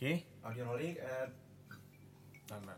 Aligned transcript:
Oke. 0.00 0.24
Audio 0.40 0.64
rolling 0.64 0.96
Tahan. 2.48 2.72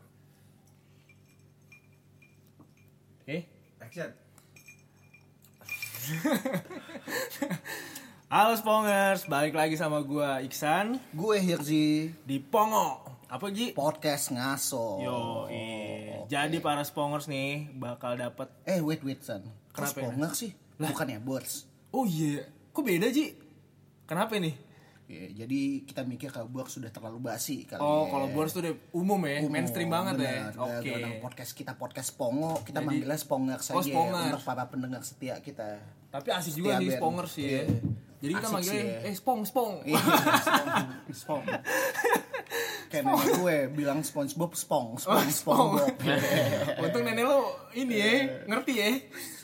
Oke. 3.23 3.37
action. 3.79 4.11
Halo 8.35 8.59
Spongers, 8.59 9.31
balik 9.31 9.55
lagi 9.55 9.79
sama 9.79 10.03
gua 10.03 10.43
Iksan 10.43 10.99
Gue 11.15 11.39
Hirzi 11.39 12.11
di 12.27 12.43
Pongo. 12.43 13.07
Apa 13.31 13.55
Ji? 13.55 13.71
podcast 13.71 14.35
ngaso. 14.35 14.99
Yo, 15.07 15.47
jadi 16.27 16.59
para 16.59 16.83
Spongers 16.83 17.31
nih 17.31 17.71
bakal 17.79 18.19
dapat 18.19 18.51
Eh 18.67 18.83
wait 18.83 19.07
wait 19.07 19.23
san. 19.23 19.47
Kenapa 19.71 19.95
ya? 19.95 20.11
Sponger 20.11 20.33
sih? 20.35 20.51
Bukannya 20.75 21.23
Bors. 21.23 21.71
Oh 21.95 22.03
iya, 22.03 22.51
kok 22.75 22.83
beda 22.83 23.15
Ji? 23.15 23.39
Kenapa 24.11 24.35
nih? 24.43 24.72
Ya, 25.13 25.45
jadi 25.45 25.61
kita 25.85 26.03
mikir 26.03 26.33
kalau 26.33 26.49
Bors 26.49 26.73
sudah 26.73 26.89
terlalu 26.89 27.21
basi 27.23 27.69
kali. 27.69 27.77
Oh, 27.79 28.09
ya. 28.09 28.11
kalau 28.11 28.27
Bors 28.29 28.49
tuh 28.51 28.65
udah 28.65 28.73
umum 28.93 29.21
ya, 29.23 29.45
Umum, 29.45 29.53
mainstream 29.53 29.87
banget 29.87 30.15
ya. 30.17 30.49
bener. 30.49 30.57
Oke. 30.57 30.89
Dalam 30.91 31.13
podcast 31.21 31.53
kita 31.53 31.73
podcast 31.75 32.17
Pongo, 32.17 32.57
kita 32.61 32.81
Jadi- 32.81 32.87
manggilnya 32.89 33.19
Sponger 33.19 33.61
saja 33.61 33.77
Oh, 33.77 33.85
Sponger. 33.85 34.33
untuk 34.33 34.41
para 34.43 34.65
pendengar 34.67 35.05
setia 35.05 35.37
kita. 35.39 35.85
Tapi 36.09 36.29
asik 36.29 36.57
juga 36.57 36.81
sih. 36.81 36.97
Spongers 36.97 37.29
sih 37.31 37.45
ya. 37.45 37.61
Iya. 37.61 37.65
Jadi 38.19 38.33
kita 38.33 38.49
manggilnya 38.49 38.85
ya. 38.87 38.99
eh 39.03 39.15
Spong 39.15 39.41
Spong. 39.43 39.73
Iya, 39.85 40.01
Spong. 40.39 40.79
Spong. 41.13 41.43
Kayak 42.89 43.03
nenek 43.05 43.29
gue 43.35 43.57
bilang 43.75 44.01
SpongeBob 44.01 44.53
Spong, 44.55 44.97
Oh, 45.03 45.21
Spong. 45.41 45.81
Untung 46.79 47.03
nenek 47.03 47.25
lo 47.25 47.53
ini 47.73 47.95
ya, 47.95 48.13
ngerti 48.47 48.73
ya. 48.75 48.89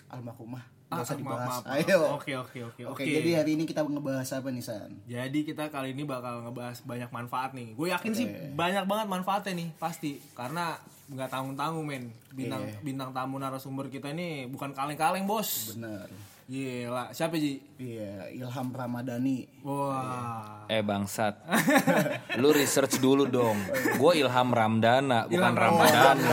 Almarhumah. 0.09 0.78
Ah, 0.89 0.99
Gak 0.99 1.05
usah 1.05 1.13
maaf, 1.13 1.21
dibahas. 1.21 1.45
maaf, 1.45 1.63
maaf. 1.63 1.77
Ayo. 1.77 1.99
Oke, 2.11 2.33
oke, 2.35 2.59
oke, 2.65 2.83
Oke, 2.87 2.93
oke. 2.97 3.03
jadi 3.05 3.31
hari 3.37 3.51
ini 3.55 3.65
kita 3.65 3.81
ngebahas 3.83 4.29
apa 4.33 4.49
nih 4.49 4.63
San? 4.63 4.89
Jadi 5.05 5.39
kita 5.43 5.69
kali 5.69 5.93
ini 5.93 6.03
bakal 6.03 6.41
ngebahas 6.43 6.81
banyak 6.81 7.11
manfaat 7.11 7.53
nih. 7.53 7.73
Gue 7.73 7.89
yakin 7.89 8.09
sih 8.11 8.25
banyak 8.53 8.85
banget 8.85 9.07
manfaatnya 9.07 9.53
nih, 9.55 9.69
pasti. 9.77 10.17
Karena 10.33 10.81
nggak 11.07 11.29
tanggung-tanggung 11.29 11.85
men. 11.85 12.09
Bintang 12.31 12.65
Iya. 12.65 12.81
bintang 12.81 13.11
tamu 13.11 13.37
narasumber 13.37 13.87
kita 13.87 14.09
ini 14.09 14.45
bukan 14.47 14.73
kaleng-kaleng 14.73 15.25
bos. 15.25 15.73
Bener. 15.73 16.09
Gila, 16.49 17.13
siapa 17.13 17.37
Ji? 17.37 17.61
Iya, 17.77 18.25
Ilham 18.33 18.73
Ramadhani. 18.73 19.45
Wah. 19.61 20.65
Eh 20.67 20.81
bangsat, 20.81 21.45
lu 22.41 22.49
research 22.51 22.97
dulu 22.97 23.29
dong. 23.29 23.61
Gue 23.95 24.17
Ilham 24.17 24.49
Ramdana, 24.49 25.29
bukan 25.29 25.37
Ilham 25.37 25.53
Ramadhani. 25.55 26.25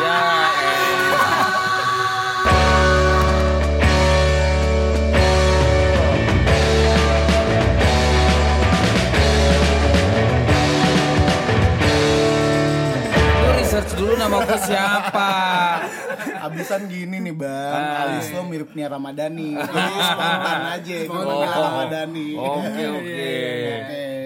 ya, 0.00 0.16
eh. 0.48 1.73
Siapa. 14.74 15.30
Abisan 16.42 16.82
gini 16.86 17.16
nih 17.20 17.32
bang, 17.32 17.72
Ah. 17.72 18.02
alis 18.06 18.28
lo 18.30 18.44
mirip 18.44 18.70
Nia 18.72 18.86
Ramadhani. 18.86 19.54
Jadi 19.54 19.94
spontan 19.96 20.60
aja, 20.68 20.96
Spontan. 21.00 21.24
manggil 21.24 21.50
Ramadhani. 21.56 22.28
Oke 22.36 22.82
oke. 22.90 23.32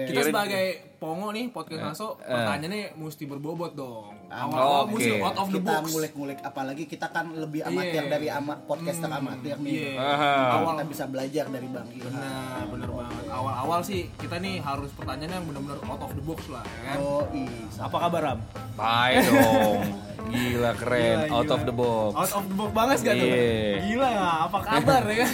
Kita 0.03 0.11
Kira- 0.15 0.27
sebagai 0.27 0.65
Pongo 0.99 1.31
nih 1.31 1.47
podcast 1.47 1.79
Naso, 1.81 2.19
eh. 2.19 2.27
pertanyaannya 2.27 2.91
mesti 2.93 3.23
berbobot 3.23 3.71
dong. 3.71 4.11
Ah, 4.27 4.43
Awal-awal 4.43 4.81
oke. 4.83 4.91
mesti 4.93 5.11
out 5.17 5.37
of 5.37 5.47
the 5.47 5.55
Kita 5.55 5.71
box. 5.71 5.83
ngulik-ngulik, 5.87 6.39
apalagi 6.43 6.83
kita 6.85 7.07
kan 7.07 7.31
lebih 7.31 7.63
amatir 7.63 8.03
Iya. 8.03 8.11
dari 8.11 8.27
ama, 8.27 8.59
podcaster 8.59 9.07
amatir 9.07 9.55
nih. 9.57 9.95
Iya. 9.95 9.95
Aha. 9.95 10.59
Awal 10.59 10.73
kita 10.75 10.85
bisa 10.85 11.03
belajar 11.07 11.45
dari 11.47 11.67
Bang 11.67 11.87
Ilham. 11.89 12.11
Nah, 12.11 12.67
bener 12.67 12.89
banget. 12.91 13.23
Awal-awal 13.31 13.79
sih 13.81 14.11
kita 14.13 14.35
nih 14.37 14.59
harus 14.59 14.91
pertanyaan 14.91 15.39
yang 15.39 15.45
benar-benar 15.47 15.79
out 15.87 16.03
of 16.03 16.11
the 16.11 16.21
box 16.21 16.39
lah, 16.47 16.67
ya 16.67 16.79
kan? 16.83 16.97
Oh 16.99 17.23
iya. 17.31 17.63
Apa 17.79 17.97
kabar 17.97 18.21
Ram? 18.21 18.39
Baik 18.75 19.17
dong. 19.25 19.79
Gila 20.21 20.71
keren, 20.75 21.17
Gila, 21.21 21.31
out 21.31 21.45
gila. 21.45 21.55
of 21.55 21.61
the 21.63 21.71
box. 21.71 22.11
Out 22.13 22.31
of 22.35 22.45
the 22.45 22.55
box 22.55 22.69
banget 22.69 22.97
gak 23.01 23.15
tuh? 23.15 23.27
Iya. 23.27 23.75
Gila, 23.81 24.09
apa 24.45 24.57
kabar 24.59 25.01
ya 25.05 25.15
kan? 25.21 25.33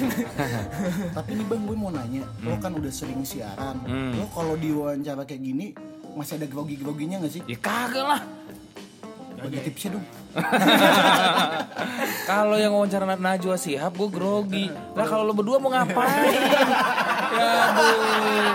Tapi 1.17 1.31
nih 1.33 1.45
bang, 1.45 1.61
gue 1.63 1.75
mau 1.75 1.89
nanya, 1.89 2.23
lo 2.39 2.55
kan 2.55 2.71
udah 2.71 2.89
sering 2.89 3.21
siaran, 3.21 3.75
Hmm. 3.81 4.13
lo 4.13 4.29
kalau 4.29 4.53
diwawancara 4.53 5.23
kayak 5.23 5.41
gini 5.41 5.73
masih 6.13 6.37
ada 6.37 6.45
grogi-groginya 6.45 7.19
gak 7.19 7.33
sih? 7.33 7.41
Ya 7.43 7.57
kagak 7.57 8.05
lah. 8.05 8.21
Bagi 9.35 9.59
tipsnya 9.61 9.99
dong. 9.99 10.05
Kalau 12.25 12.55
yang 12.55 12.71
wawancara 12.71 13.05
Nat 13.05 13.19
Najwa 13.19 13.55
Sihab 13.55 13.93
gue 13.93 14.09
grogi. 14.09 14.65
Lah 14.67 15.05
kalau 15.05 15.23
lo 15.23 15.31
berdua 15.31 15.59
mau 15.59 15.69
ngapain? 15.69 16.33
ya 17.35 17.49
aduh. 17.69 18.49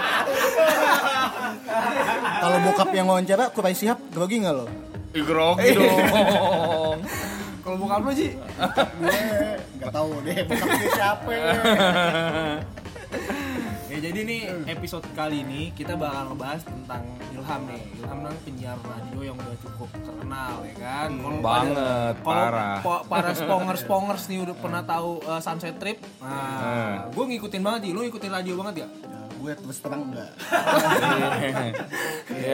Kalau 2.41 2.59
bokap 2.65 2.91
yang 2.91 3.07
wawancara, 3.07 3.53
Kurai 3.53 3.73
Sihab, 3.73 4.01
grogi 4.11 4.41
gak 4.41 4.51
lo? 4.53 4.67
Ih, 5.11 5.23
grogi 5.23 5.69
dong. 5.73 6.99
Kalau 7.61 7.77
bokap 7.77 8.01
lu 8.01 8.13
Ji? 8.13 8.31
gue 8.33 9.21
gak 9.79 9.93
tahu 9.93 10.11
deh 10.23 10.37
bokapnya 10.45 10.89
siapa. 10.91 11.31
Ya 13.87 13.99
jadi 14.01 14.21
nih 14.23 14.41
episode 14.67 15.05
kali 15.13 15.43
ini 15.43 15.71
kita 15.71 15.93
bakal 15.93 16.31
ngebahas 16.31 16.63
tentang 16.63 17.03
Ilham 17.29 17.61
nih. 17.67 17.83
Ilham 17.97 18.19
kan 18.23 18.35
penyiar 18.41 18.79
radio 18.81 19.21
yang 19.25 19.37
udah 19.37 19.59
cukup 19.61 19.89
terkenal 19.93 20.55
ya 20.63 20.75
kan. 20.79 21.09
Kalau 21.13 21.39
Banget, 21.39 21.75
pada- 21.75 22.15
kalau 22.15 22.25
parah. 22.25 22.77
pa- 22.81 23.05
para 23.05 23.31
spongers 23.35 23.81
spongers 23.83 24.25
nih 24.27 24.41
udah 24.41 24.57
pernah 24.57 24.83
tahu 24.83 25.21
uh, 25.21 25.39
Sunset 25.39 25.77
Trip. 25.77 25.99
Hmm. 26.17 26.31
Nah, 26.31 26.95
gue 27.09 27.25
ngikutin 27.29 27.61
banget 27.61 27.81
Ji. 27.83 27.91
Lu 27.93 28.01
ngikutin 28.01 28.31
radio 28.31 28.55
banget 28.57 28.75
ya? 28.79 28.89
Nah, 29.05 29.27
gue 29.29 29.53
terus 29.55 29.79
terang 29.79 30.07
enggak. 30.07 30.33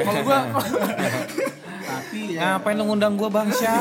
Kalau 0.02 0.20
gue 0.24 0.38
Tapi 1.86 2.34
ya 2.34 2.58
Ngapain 2.58 2.76
lo 2.76 2.84
ngundang 2.90 3.14
gue 3.14 3.30
bangsa? 3.30 3.72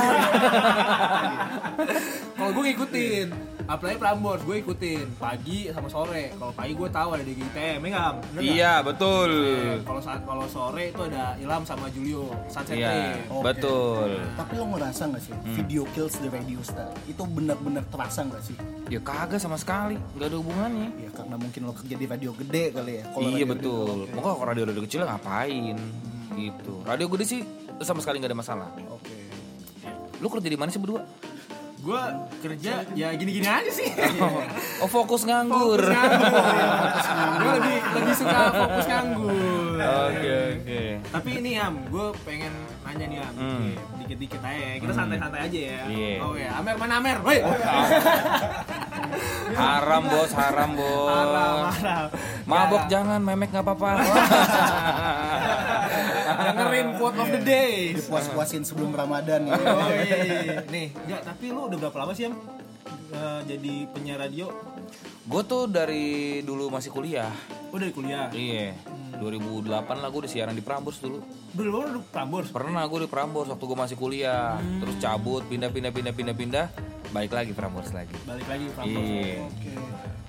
kalau 2.37 2.51
gue 2.51 2.63
ngikutin 2.71 3.27
apalagi 3.65 3.97
Prambors 3.97 4.45
gue 4.45 4.61
ikutin 4.61 5.17
pagi 5.17 5.73
sama 5.73 5.89
sore 5.89 6.29
kalau 6.37 6.53
pagi 6.53 6.77
gue 6.77 6.89
tahu 6.89 7.09
ada 7.17 7.23
DGTM 7.25 7.79
ya 7.81 7.89
nggak? 7.89 8.11
Bener 8.13 8.41
nggak? 8.45 8.53
iya 8.53 8.73
betul. 8.85 9.31
kalau 9.81 10.01
saat 10.01 10.21
kalau 10.21 10.45
sore 10.45 10.93
itu 10.93 11.01
ada 11.09 11.33
Ilham 11.41 11.63
sama 11.65 11.89
Julio 11.89 12.29
Sunset 12.45 12.77
Iya 12.77 13.25
betul. 13.41 14.21
Tapi 14.37 14.53
lo 14.61 14.65
ngerasa 14.77 15.09
gak 15.09 15.23
sih 15.25 15.33
video 15.57 15.81
kills 15.97 16.21
the 16.21 16.29
radio 16.29 16.61
star 16.61 16.93
itu 17.09 17.21
benar-benar 17.25 17.81
terasa 17.89 18.21
gak 18.29 18.43
sih? 18.45 18.57
Ya 18.93 19.01
kagak 19.01 19.41
sama 19.41 19.57
sekali, 19.57 19.97
nggak 20.13 20.29
ada 20.29 20.37
hubungannya. 20.37 20.89
Ya 21.01 21.09
karena 21.09 21.35
mungkin 21.41 21.59
lo 21.65 21.73
kerja 21.73 21.95
di 21.97 22.05
radio 22.05 22.31
gede 22.37 22.63
kali 22.69 23.01
ya. 23.01 23.03
Kalau 23.09 23.27
iya 23.33 23.41
radio 23.41 23.49
betul. 23.49 23.97
Pokoknya 24.13 24.35
kalau 24.37 24.45
radio-radio 24.45 24.81
kecil 24.85 25.01
ngapain? 25.09 25.77
Gitu. 26.37 26.73
Radio 26.85 27.07
gede 27.09 27.25
sih 27.25 27.41
sama 27.81 27.99
sekali 27.99 28.17
nggak 28.17 28.31
ada 28.31 28.37
masalah. 28.37 28.69
Oke. 28.87 29.15
Lu 30.17 30.27
kerja 30.27 30.45
di 30.45 30.55
mana 30.55 30.69
sih 30.69 30.77
berdua? 30.77 31.03
gue 31.77 32.01
kerja 32.41 32.81
ya 32.97 33.13
gini-gini 33.13 33.45
aja 33.45 33.69
sih 33.69 33.85
Oh 34.81 34.89
fokus 34.89 35.21
nganggur. 35.21 35.77
fokus 35.77 35.93
nganggur 35.93 37.37
gue 37.37 37.51
lebih 37.53 37.77
lebih 37.93 38.13
suka 38.15 38.39
fokus 38.49 38.85
nganggur 38.89 39.77
Oke 39.77 40.33
oke. 40.55 40.81
tapi 41.13 41.29
ini 41.37 41.61
Am 41.61 41.77
gue 41.85 42.07
pengen 42.25 42.49
nanya 42.81 43.05
nih 43.05 43.19
Am 43.21 43.33
Hmm. 43.37 43.69
dikit-dikit 44.01 44.41
aja 44.41 44.57
ya. 44.57 44.81
kita 44.81 44.93
santai-santai 44.97 45.39
aja 45.45 45.59
ya 45.61 45.81
Iya. 45.85 46.13
oh 46.25 46.33
ya 46.33 46.49
Amer 46.57 46.73
mana 46.73 46.93
Amer 46.97 47.17
woi 47.21 47.37
Haram 49.55 50.03
bos, 50.03 50.31
haram 50.33 50.71
bos. 50.73 51.07
Marah, 51.07 51.51
marah. 51.63 52.03
Mabok 52.43 52.83
jangan, 52.85 53.21
memek 53.21 53.49
nggak 53.49 53.63
apa-apa. 53.63 53.91
dengerin 56.55 56.87
quote 56.95 57.17
of 57.19 57.29
the 57.35 57.41
day 57.43 57.91
Puas-puasin 58.07 58.63
sebelum 58.63 58.95
Ramadan 58.95 59.51
ya. 59.51 59.53
Oh 59.59 59.91
iya, 59.91 60.17
iya. 60.23 60.55
Nih, 60.73 60.95
enggak, 60.95 61.21
tapi 61.27 61.51
lu 61.51 61.67
udah 61.67 61.77
berapa 61.77 61.97
lama 62.07 62.15
sih, 62.15 62.31
Am? 62.31 62.39
Eh, 63.15 63.41
jadi 63.47 63.73
penyiar 63.91 64.23
radio? 64.23 64.49
gue 65.25 65.41
tuh 65.41 65.65
dari 65.65 66.39
dulu 66.45 66.69
masih 66.69 66.93
kuliah. 66.93 67.33
Oh, 67.73 67.81
dari 67.81 67.89
kuliah. 67.89 68.29
Iya. 68.29 68.77
2008 69.17 69.73
lah 69.73 70.07
gue 70.13 70.19
udah 70.21 70.31
siaran 70.31 70.53
di 70.53 70.61
Prambors 70.61 71.01
dulu. 71.01 71.17
Dulu 71.49 71.69
lu 71.81 71.87
udah 71.97 72.03
Prambors. 72.13 72.53
Pernah 72.53 72.85
gue 72.85 72.99
di 73.03 73.09
Prambors 73.09 73.49
waktu 73.49 73.65
gue 73.65 73.77
masih 73.77 73.97
kuliah. 73.97 74.61
Terus 74.61 74.95
cabut, 75.01 75.41
pindah 75.49 75.73
pindah 75.73 75.89
pindah 75.89 76.13
balik 77.09 77.31
lagi 77.33 77.51
Prambors 77.57 77.89
lagi. 77.89 78.13
Balik 78.27 78.45
lagi 78.45 78.65
Prambors. 78.75 79.07
Iya. 79.09 79.35
Oke. 79.49 79.73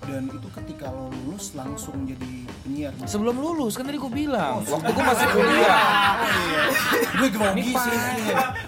Dan 0.07 0.23
itu 0.31 0.49
ketika 0.55 0.87
lo 0.95 1.13
lulus 1.13 1.53
langsung 1.59 2.07
jadi 2.07 2.46
penyiar. 2.67 2.93
Sebelum 3.07 3.37
lulus 3.39 3.79
kan 3.79 3.87
tadi 3.87 3.99
gue 4.03 4.13
bilang, 4.13 4.67
waktu 4.67 4.91
gue 4.91 5.05
masih 5.07 5.27
kuliah. 5.31 5.87
Gue 7.17 7.29
grogi 7.31 7.73
sih. 7.73 7.99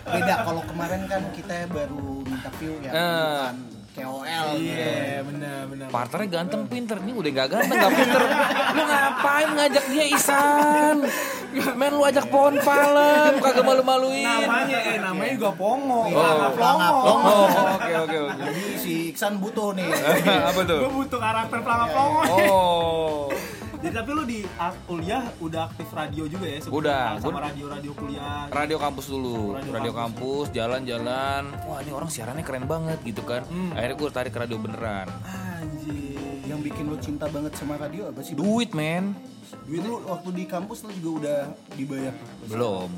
Beda 0.06 0.34
kalau 0.46 0.62
kemarin 0.62 1.02
kan 1.10 1.22
kita 1.34 1.66
baru 1.66 2.22
minta 2.22 2.50
view 2.62 2.78
ya. 2.86 2.90
Eh. 2.94 2.94
bukan 2.94 3.56
KOL 3.98 4.46
gitu. 4.62 4.78
Iya, 4.78 5.26
benar, 5.26 5.60
benar. 5.66 5.86
Partnernya 5.90 6.28
ganteng 6.30 6.62
pinter 6.70 6.98
nih 7.02 7.14
udah 7.18 7.30
gak 7.34 7.48
ganteng 7.50 7.78
gak 7.82 7.94
pinter 7.98 8.22
lu 8.78 8.82
ngapain 8.86 9.48
ngajak 9.58 9.84
dia 9.90 10.04
Isan 10.14 10.96
men 11.74 11.92
lu 11.98 12.02
ajak 12.06 12.30
pohon 12.30 12.54
palem 12.62 13.42
kagak 13.42 13.64
malu-maluin 13.66 14.22
Namanya 14.22 14.78
eh 14.86 14.96
namanya 15.02 15.32
juga 15.34 15.50
Pongo. 15.58 16.14
Oh. 16.14 16.46
Pongo. 16.54 16.88
Pongo. 17.02 17.34
oh 17.42 17.48
oke 17.74 17.92
oke 18.06 18.16
oke 18.30 18.36
Jadi 18.38 18.62
si 18.78 18.92
Iksan 19.10 19.42
butuh 19.42 19.74
nih. 19.74 19.90
apa 20.52 20.60
tuh 20.62 20.78
Gue 20.86 20.92
butuh 21.02 21.18
karakter 21.18 21.58
pelangap 21.58 21.90
Pongo. 21.90 22.20
oh 22.22 23.18
Jadi 23.78 23.94
tapi 23.94 24.10
lu 24.10 24.24
di 24.24 24.42
ak- 24.56 24.80
kuliah 24.84 25.22
udah 25.38 25.60
aktif 25.64 25.86
radio 25.90 26.26
juga 26.26 26.46
ya? 26.46 26.58
sebelum 26.58 26.78
Udah, 26.80 27.04
Sama 27.16 27.38
radio-radio 27.40 27.92
kuliah. 27.92 28.50
radio 28.50 28.76
kampus 28.76 29.06
dulu 29.06 29.54
Radio 29.54 29.70
radio, 29.72 29.92
kampus. 29.92 30.18
kampus 30.18 30.46
jalan-jalan 30.50 31.42
wah 31.62 31.78
ini 31.78 31.90
orang 31.90 32.08
siarannya 32.08 32.42
keren 32.42 32.64
banget 32.64 32.98
gitu 33.02 33.22
kan 33.22 33.42
Hmm. 33.44 33.70
akhirnya 33.72 33.96
gue 33.96 34.08
tarik 34.10 34.30
ke 34.30 34.40
radio 34.40 34.56
beneran 34.56 35.06
Anjir. 35.22 36.42
Yang 36.44 36.60
bikin 36.64 36.84
lo 36.86 36.96
cinta 36.98 37.26
banget 37.26 37.52
sama 37.54 37.76
radio 37.76 38.08
apa 38.08 38.20
sih? 38.20 38.32
Duit 38.32 38.72
men 38.72 39.14
Duit 39.62 39.80
lu 39.80 40.02
waktu 40.02 40.28
di 40.32 40.44
kampus 40.44 40.82
lu 40.82 40.90
juga 40.92 41.10
udah 41.20 41.40
dibayar? 41.72 42.14
belum. 42.46 42.88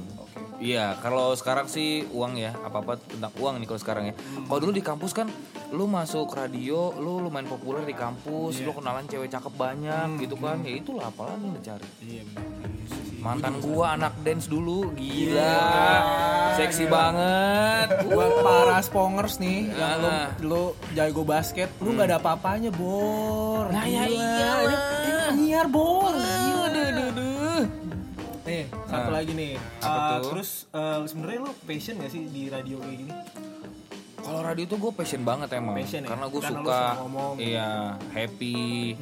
Iya, 0.61 1.01
kalau 1.01 1.33
sekarang 1.33 1.67
sih 1.67 2.05
uang 2.13 2.37
ya, 2.37 2.53
apa-apa 2.53 3.01
tentang 3.01 3.33
uang 3.41 3.57
nih 3.59 3.67
kalau 3.67 3.81
sekarang 3.81 4.05
ya. 4.13 4.15
Kalau 4.45 4.61
dulu 4.61 4.73
di 4.77 4.85
kampus 4.85 5.17
kan, 5.17 5.27
lu 5.73 5.89
masuk 5.89 6.29
radio, 6.37 6.93
lu 7.01 7.25
lumayan 7.25 7.49
populer 7.49 7.81
di 7.83 7.97
kampus, 7.97 8.61
lu 8.61 8.77
kenalan 8.77 9.09
cewek 9.09 9.33
cakep 9.33 9.55
banyak 9.57 10.21
gitu 10.21 10.37
kan. 10.37 10.61
Ya 10.61 10.77
itulah 10.77 11.09
apalagi 11.09 11.49
yang 11.49 11.57
dicari. 11.57 11.89
Iya 12.05 12.23
benar. 12.29 12.45
Iya. 12.61 13.25
Mantan 13.25 13.55
gua 13.61 13.97
anak 13.97 14.17
dance 14.21 14.49
dulu, 14.49 14.93
gila. 14.97 15.57
Seksi 16.57 16.85
banget. 16.89 18.05
Buat 18.09 18.33
para 18.41 18.77
spongers 18.81 19.41
nih 19.41 19.69
yang 19.73 19.97
lu, 20.01 20.09
Ah. 20.09 20.29
lu 20.41 20.63
jago 20.93 21.25
basket, 21.25 21.69
lu 21.81 21.97
nggak 21.97 22.09
ada 22.13 22.17
apa-apanya, 22.21 22.69
Bor. 22.73 23.69
Nah, 23.73 23.85
ya 23.85 24.05
penyiar, 25.33 25.69
Bor. 25.69 26.13
Nih, 28.51 28.65
satu 28.85 29.11
Ah. 29.11 29.15
lagi 29.15 29.33
nih. 29.33 29.55
Uh, 29.79 30.19
tuh? 30.19 30.31
Terus 30.35 30.51
uh, 30.73 31.07
sebenarnya 31.07 31.39
lu 31.41 31.53
passion 31.63 31.95
gak 31.97 32.11
sih 32.11 32.27
di 32.27 32.51
radio 32.51 32.83
kayak 32.83 32.99
gini? 32.99 33.15
Kalau 34.21 34.41
radio 34.43 34.65
tuh 34.65 34.79
gue 34.79 34.93
passion 34.93 35.23
banget 35.23 35.49
emang, 35.55 35.75
Passion 35.75 36.05
ya? 36.05 36.09
karena 36.13 36.27
gue 36.29 36.43
suka, 36.45 36.83
ngomong. 37.01 37.35
Hmm, 37.35 37.41
iya 37.41 37.71
happy, 38.11 38.93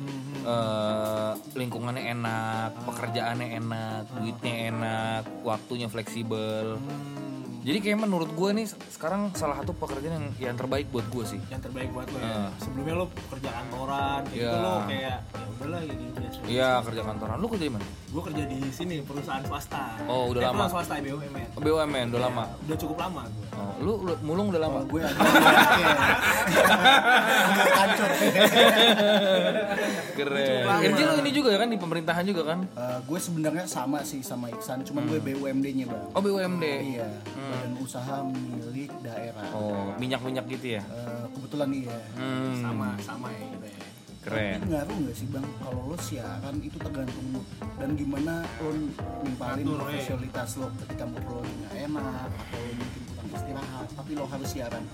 eh, 0.41 1.31
lingkungannya 1.53 2.15
enak, 2.15 2.71
Ah. 2.71 2.85
pekerjaannya 2.87 3.49
enak, 3.59 4.03
duitnya 4.15 4.55
enak, 4.71 5.23
waktunya 5.43 5.91
fleksibel. 5.91 6.79
Hmm, 6.79 7.38
Jadi 7.59 7.79
kayak 7.81 7.99
menurut 7.99 8.31
gue 8.31 8.51
nih 8.55 8.65
sekarang 8.89 9.29
salah 9.33 9.57
satu 9.57 9.73
pekerjaan 9.73 10.15
yang 10.15 10.27
yang 10.41 10.57
terbaik 10.57 10.89
buat 10.89 11.05
gue 11.07 11.25
sih. 11.27 11.41
yang 11.49 11.59
terbaik 11.59 11.91
buat 11.91 12.07
lo 12.07 12.17
ya. 12.17 12.31
Ah. 12.31 12.49
Sebelumnya 12.57 12.95
lo 12.95 13.07
kerja 13.29 13.51
kantoran, 13.51 14.21
kayak 14.25 14.33
Iya. 14.33 14.47
gitu 14.49 14.59
lo 14.59 14.75
kayak 14.85 15.03
ya 15.03 15.17
udahlah 15.51 15.81
ya 15.81 15.95
gitu 15.95 16.13
biasa. 16.15 16.39
Iya 16.47 16.71
kerja 16.81 17.03
kantoran. 17.03 17.37
Lu 17.37 17.47
kerja 17.47 17.65
di 17.65 17.73
mana? 17.73 17.87
Gue 18.09 18.23
kerja 18.23 18.43
di 18.45 18.59
sini 18.69 18.95
perusahaan 19.03 19.43
swasta. 19.43 19.83
Oh, 20.05 20.31
udah 20.31 20.41
Eh, 20.41 20.47
lama. 20.47 20.65
Perusahaan 20.65 20.73
swasta 20.81 20.95
BUMN. 20.99 21.49
BUMN 21.57 22.07
udah 22.09 22.23
lama. 22.23 22.45
Udah 22.63 22.77
cukup 22.77 22.97
lama 22.99 23.23
gue. 23.27 23.47
Oh, 23.53 23.73
lu, 23.81 23.93
lu 24.01 24.13
mulung 24.23 24.47
udah 24.49 24.61
lama. 24.61 24.79
Kalau 24.79 24.91
gue 24.93 25.03
agak. 25.03 25.19
Keren. 30.15 30.65
Kerja 30.81 31.03
lu 31.05 31.15
ini 31.21 31.31
juga 31.33 31.51
kan 31.55 31.69
di 31.69 31.77
pemerintahan 31.77 32.25
juga 32.25 32.43
kan? 32.47 32.59
Eh, 32.69 32.99
gue 33.03 33.19
sebenarnya 33.19 33.65
sama 33.67 34.03
sih 34.03 34.21
sama 34.21 34.47
Iksan, 34.49 34.83
cuman 34.85 35.07
gue 35.07 35.19
BUMD-nya 35.21 35.87
bang. 35.87 36.05
Oh 36.13 36.21
BUMD. 36.21 36.65
Iya, 36.65 37.07
badan 37.49 37.73
usaha 37.81 38.15
milik 38.25 38.93
daerah. 39.01 39.49
Oh 39.53 39.91
minyak-minyak 39.97 40.45
gitu 40.49 40.77
ya? 40.77 40.83
Eh, 40.85 41.25
kebetulan 41.33 41.69
iya. 41.73 41.97
Hmm, 42.15 42.61
Sama 42.61 42.89
sama 43.01 43.29
ya 43.33 43.45
gitu 43.49 43.67
ya. 43.67 43.81
keren. 44.19 44.57
Tapi 44.61 44.67
ngaruh 44.75 44.97
nggak 44.99 45.17
sih 45.17 45.27
bang 45.31 45.47
kalau 45.63 45.81
lo 45.89 45.97
siaran 45.97 46.57
itu 46.61 46.77
tergantung 46.77 47.27
mood 47.33 47.47
dan 47.79 47.91
gimana 47.95 48.35
lo 48.61 48.71
nimpalin 49.25 49.65
eh. 49.65 49.77
profesionalitas 49.79 50.51
lo 50.59 50.67
ketika 50.85 51.05
mood 51.07 51.25
lo 51.25 51.41
nggak 51.41 51.75
enak 51.87 52.29
atau 52.29 52.61
lo 52.61 52.73
mungkin 52.77 53.03
istirahat 53.31 53.89
tapi 53.93 54.13
lo 54.13 54.25
harus 54.25 54.49
siaran 54.49 54.85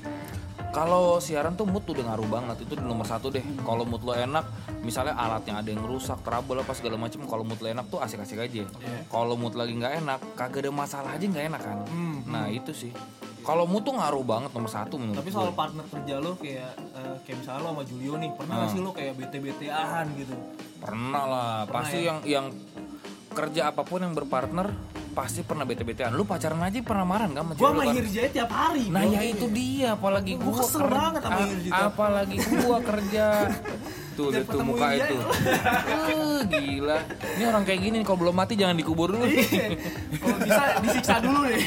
Kalau 0.70 1.22
siaran 1.22 1.54
tuh 1.54 1.70
mood 1.70 1.86
udah 1.86 2.02
ngaruh 2.02 2.26
banget 2.26 2.66
itu 2.66 2.74
di 2.74 2.82
nomor 2.82 3.06
satu 3.06 3.30
deh. 3.30 3.46
Kalau 3.62 3.86
mood 3.86 4.02
lo 4.02 4.10
enak, 4.10 4.42
misalnya 4.82 5.14
alatnya 5.14 5.62
ada 5.62 5.70
yang 5.70 5.86
rusak, 5.86 6.18
trouble 6.26 6.58
apa 6.58 6.74
segala 6.74 6.98
macem. 6.98 7.22
Kalau 7.22 7.46
mood 7.46 7.62
lo 7.62 7.70
enak 7.70 7.86
tuh 7.86 8.02
asik-asik 8.02 8.42
aja. 8.42 8.66
Kalau 9.06 9.38
mood 9.38 9.54
lagi 9.54 9.70
nggak 9.70 10.02
enak, 10.02 10.18
kagak 10.34 10.66
ada 10.66 10.74
masalah 10.74 11.14
aja 11.14 11.22
nggak 11.22 11.46
enak 11.46 11.62
kan. 11.62 11.78
Nah 12.26 12.50
itu 12.50 12.74
sih. 12.74 12.90
Kalau 13.46 13.70
mood 13.70 13.86
tuh 13.86 13.94
ngaruh 13.94 14.26
banget 14.26 14.50
nomor 14.50 14.66
satu 14.66 14.98
menurut 14.98 15.22
Tapi 15.22 15.30
gue. 15.30 15.36
soal 15.36 15.54
partner 15.54 15.84
kerja 15.86 16.14
lo 16.18 16.34
kayak 16.34 16.72
eh, 16.74 17.16
kayak 17.22 17.36
misalnya 17.38 17.60
lo 17.60 17.68
sama 17.70 17.82
Julio 17.86 18.14
nih, 18.18 18.30
pernah 18.34 18.54
Ah. 18.56 18.60
gak 18.64 18.70
sih 18.74 18.80
lo 18.82 18.90
kayak 18.90 19.14
bete-betean 19.14 20.04
gitu? 20.18 20.34
Pernah 20.82 21.24
lah, 21.24 21.54
pasti 21.70 22.02
ya? 22.02 22.06
yang 22.10 22.18
yang 22.26 22.46
kerja 23.30 23.70
apa 23.70 23.86
pun 23.86 24.02
yang 24.02 24.10
berpartner 24.10 24.74
pasti 25.14 25.40
pernah 25.46 25.62
bete-betean. 25.62 26.10
Lu 26.12 26.26
pacaran 26.26 26.58
aja 26.60 26.76
pernah 26.82 27.06
marah 27.06 27.30
kan 27.30 27.46
sama 27.46 27.52
lu 27.54 27.62
sama 27.62 27.82
tiap 28.34 28.50
hari. 28.50 28.90
Nah 28.90 29.02
ya 29.06 29.22
itu 29.22 29.46
dia, 29.48 29.94
apalagi 29.94 30.34
Gua 30.36 30.50
gua 30.50 30.58
kesel 30.66 30.80
ker- 30.82 30.90
banget 30.92 31.22
sama 31.22 31.46
apalagi 31.70 32.36
gua 32.66 32.78
kerja. 32.82 33.26
Tuh, 34.14 34.30
lihat 34.30 34.46
tuh 34.46 34.62
muka 34.62 34.94
dia 34.94 35.10
itu. 35.10 35.18
Eh, 35.18 36.38
gila. 36.46 37.02
Ini 37.34 37.50
orang 37.50 37.66
kayak 37.66 37.80
gini 37.82 37.98
nih, 37.98 38.06
kalau 38.06 38.18
belum 38.22 38.38
mati 38.38 38.54
jangan 38.54 38.78
dikubur 38.78 39.10
dulu. 39.10 39.26
Iya. 39.26 39.74
Kalau 40.22 40.38
bisa 40.38 40.62
disiksa 40.86 41.18
dulu 41.18 41.40
deh. 41.50 41.58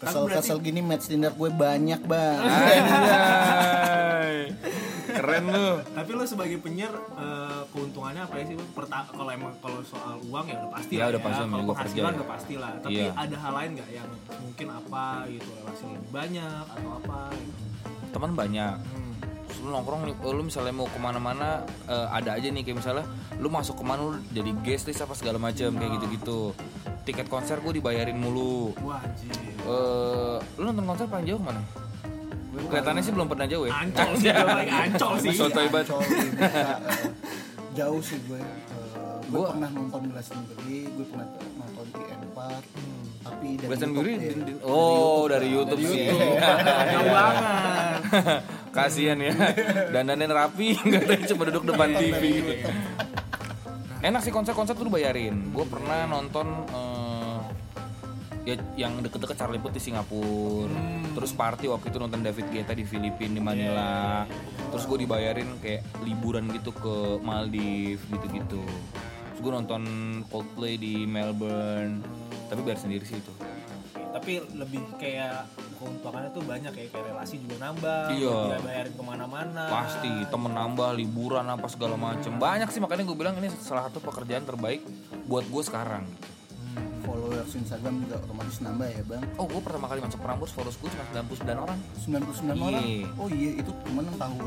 kesel-kesel 0.00 0.58
gini 0.64 0.80
match 0.80 1.12
Tinder 1.12 1.28
gue 1.36 1.52
banyak 1.52 2.00
bang 2.08 2.40
Anjay. 2.40 4.36
Keren 5.20 5.44
lu. 5.46 5.68
Tapi 5.84 6.10
lo 6.10 6.24
sebagai 6.24 6.56
penyiar 6.58 6.96
eh, 6.96 7.62
keuntungannya 7.68 8.22
apa 8.24 8.34
ya 8.40 8.44
sih? 8.46 8.56
Bang? 8.56 8.68
Perta 8.72 9.04
kalau 9.06 9.28
emang 9.28 9.52
kalau 9.60 9.80
soal 9.84 10.16
uang 10.24 10.44
ya 10.48 10.56
udah 10.56 10.70
pasti 10.72 10.92
Ya, 10.92 11.00
lah 11.02 11.08
udah 11.12 11.22
pasti, 11.22 11.40
Kalau 11.42 11.60
gua 11.60 11.74
penghasilan 11.74 12.00
ya. 12.02 12.16
udah 12.16 12.28
pasti 12.28 12.54
lah. 12.56 12.72
Tapi 12.80 12.96
Iya. 12.96 13.10
ada 13.14 13.36
hal 13.36 13.52
lain 13.54 13.70
nggak 13.76 13.90
yang 13.90 14.08
mungkin 14.40 14.66
apa 14.70 15.04
gitu 15.28 15.48
relasi 15.52 15.84
lebih 15.86 16.10
banyak 16.10 16.62
atau 16.66 16.90
apa? 16.96 17.18
Gitu. 17.36 17.62
Teman 18.10 18.32
banyak. 18.34 18.74
Hmm. 18.80 19.08
Lu 19.60 19.68
nongkrong 19.68 20.00
nih, 20.02 20.14
lu 20.24 20.42
misalnya 20.42 20.72
mau 20.72 20.88
ke 20.88 20.96
mana-mana 20.96 21.48
eh, 21.84 22.06
ada 22.08 22.30
aja 22.34 22.48
nih 22.48 22.62
kayak 22.62 22.78
misalnya 22.80 23.04
lu 23.36 23.48
masuk 23.48 23.76
ke 23.76 23.84
mana 23.84 24.00
lu 24.02 24.16
jadi 24.30 24.50
guest 24.62 24.88
list 24.88 25.00
apa 25.00 25.12
segala 25.12 25.36
macam 25.36 25.68
kayak 25.70 25.90
gitu-gitu. 26.00 26.56
Tiket 27.00 27.28
konser 27.28 27.60
gue 27.60 27.76
dibayarin 27.76 28.16
mulu. 28.16 28.72
Wah. 28.80 29.04
Eh, 29.60 30.36
lu 30.56 30.64
nonton 30.64 30.86
konser 30.86 31.04
paling 31.06 31.28
jauh 31.28 31.36
mana? 31.38 31.60
Kelihatannya 32.50 33.02
sih 33.02 33.12
belum 33.12 33.26
pernah 33.26 33.46
jauh 33.46 33.64
ya. 33.64 33.72
Ancol 33.76 34.10
sih, 34.16 34.28
ancol 34.84 35.14
sih. 35.18 35.30
Sotoy 35.32 35.66
banget. 35.66 35.86
Eh, 35.90 36.74
jauh 37.72 38.00
sih 38.00 38.18
gue 38.24 38.38
Eh, 38.38 38.46
gue 39.22 39.30
Gua- 39.32 39.54
pernah 39.54 39.70
nonton 39.70 40.10
Glastonbury 40.10 40.90
gue 40.90 41.06
pernah 41.06 41.26
nonton 41.54 41.86
di 41.88 42.02
N4 42.02 42.38
tapi 43.20 43.48
dari 43.54 43.68
Glastonbury 43.68 44.12
YouTube, 44.16 44.48
ya. 44.48 44.56
oh 44.64 45.22
dari 45.24 45.48
YouTube 45.48 45.80
sih. 45.80 46.08
Jauh 46.92 47.06
banget. 47.06 48.40
Kasihan 48.70 49.18
ya. 49.20 49.32
Dandanin 49.88 50.30
rapi, 50.30 50.74
nggak 50.80 51.02
tahu 51.04 51.22
cuma 51.28 51.42
duduk 51.46 51.64
depan 51.68 51.88
TV 51.94 52.22
gitu. 52.34 52.52
Enak 54.00 54.20
sih 54.24 54.32
konser-konser 54.32 54.72
tuh 54.72 54.88
bayarin. 54.88 55.52
Gue 55.52 55.62
pernah 55.62 56.08
nonton 56.08 56.46
eh, 56.66 56.89
ya 58.50 58.56
yang 58.86 58.98
deket-deket 58.98 59.36
Charlie 59.38 59.62
Puth 59.62 59.74
di 59.74 59.82
Singapura. 59.82 60.74
Terus 61.14 61.30
party 61.34 61.70
waktu 61.70 61.86
itu 61.94 61.98
nonton 62.02 62.20
David 62.20 62.46
Guetta 62.50 62.74
di 62.74 62.82
Filipina 62.82 63.32
di 63.38 63.42
Manila. 63.42 64.26
Terus 64.74 64.84
gue 64.86 65.06
dibayarin 65.06 65.58
kayak 65.62 66.02
liburan 66.02 66.50
gitu 66.50 66.74
ke 66.74 67.22
Maldives 67.22 68.02
gitu-gitu. 68.10 68.62
Terus 69.30 69.40
gue 69.40 69.52
nonton 69.52 69.82
Coldplay 70.28 70.74
di 70.74 71.06
Melbourne. 71.06 72.02
Tapi 72.50 72.60
bayar 72.66 72.82
sendiri 72.82 73.06
sih 73.06 73.22
itu. 73.22 73.32
Tapi 74.10 74.42
lebih 74.58 74.82
kayak 74.98 75.46
keuntungannya 75.78 76.30
tuh 76.34 76.44
banyak 76.44 76.72
ya 76.76 76.86
kayak 76.92 77.04
relasi 77.14 77.40
juga 77.40 77.70
nambah. 77.70 78.12
Iya. 78.12 78.38
Dia 78.52 78.60
bayarin 78.60 78.94
ke 78.98 79.02
mana-mana. 79.06 79.62
Pasti 79.70 80.12
temen 80.28 80.52
nambah 80.52 80.90
liburan 80.98 81.46
apa 81.46 81.66
segala 81.70 81.94
macem 81.94 82.36
banyak 82.36 82.68
sih 82.68 82.82
makanya 82.82 83.06
gue 83.06 83.16
bilang 83.16 83.38
ini 83.38 83.48
salah 83.62 83.86
satu 83.88 84.02
pekerjaan 84.02 84.44
terbaik 84.44 84.82
buat 85.30 85.46
gue 85.46 85.62
sekarang. 85.62 86.04
Followers 87.42 87.56
Instagram 87.58 87.94
juga 88.00 88.14
otomatis 88.18 88.56
nambah 88.60 88.86
ya 88.86 89.02
bang 89.02 89.22
Oh 89.34 89.46
gue 89.46 89.60
pertama 89.60 89.86
kali 89.86 90.00
masuk 90.00 90.20
Prambors 90.20 90.52
followers 90.52 90.76
gue 90.76 90.88
cuma 90.88 91.04
99 91.24 91.56
orang. 91.58 91.78
99 91.96 92.52
orang 92.58 92.82
Iya. 92.82 93.06
oh 93.14 93.28
iya 93.28 93.50
itu 93.56 93.70
cuman 93.82 94.04
tahun 94.12 94.44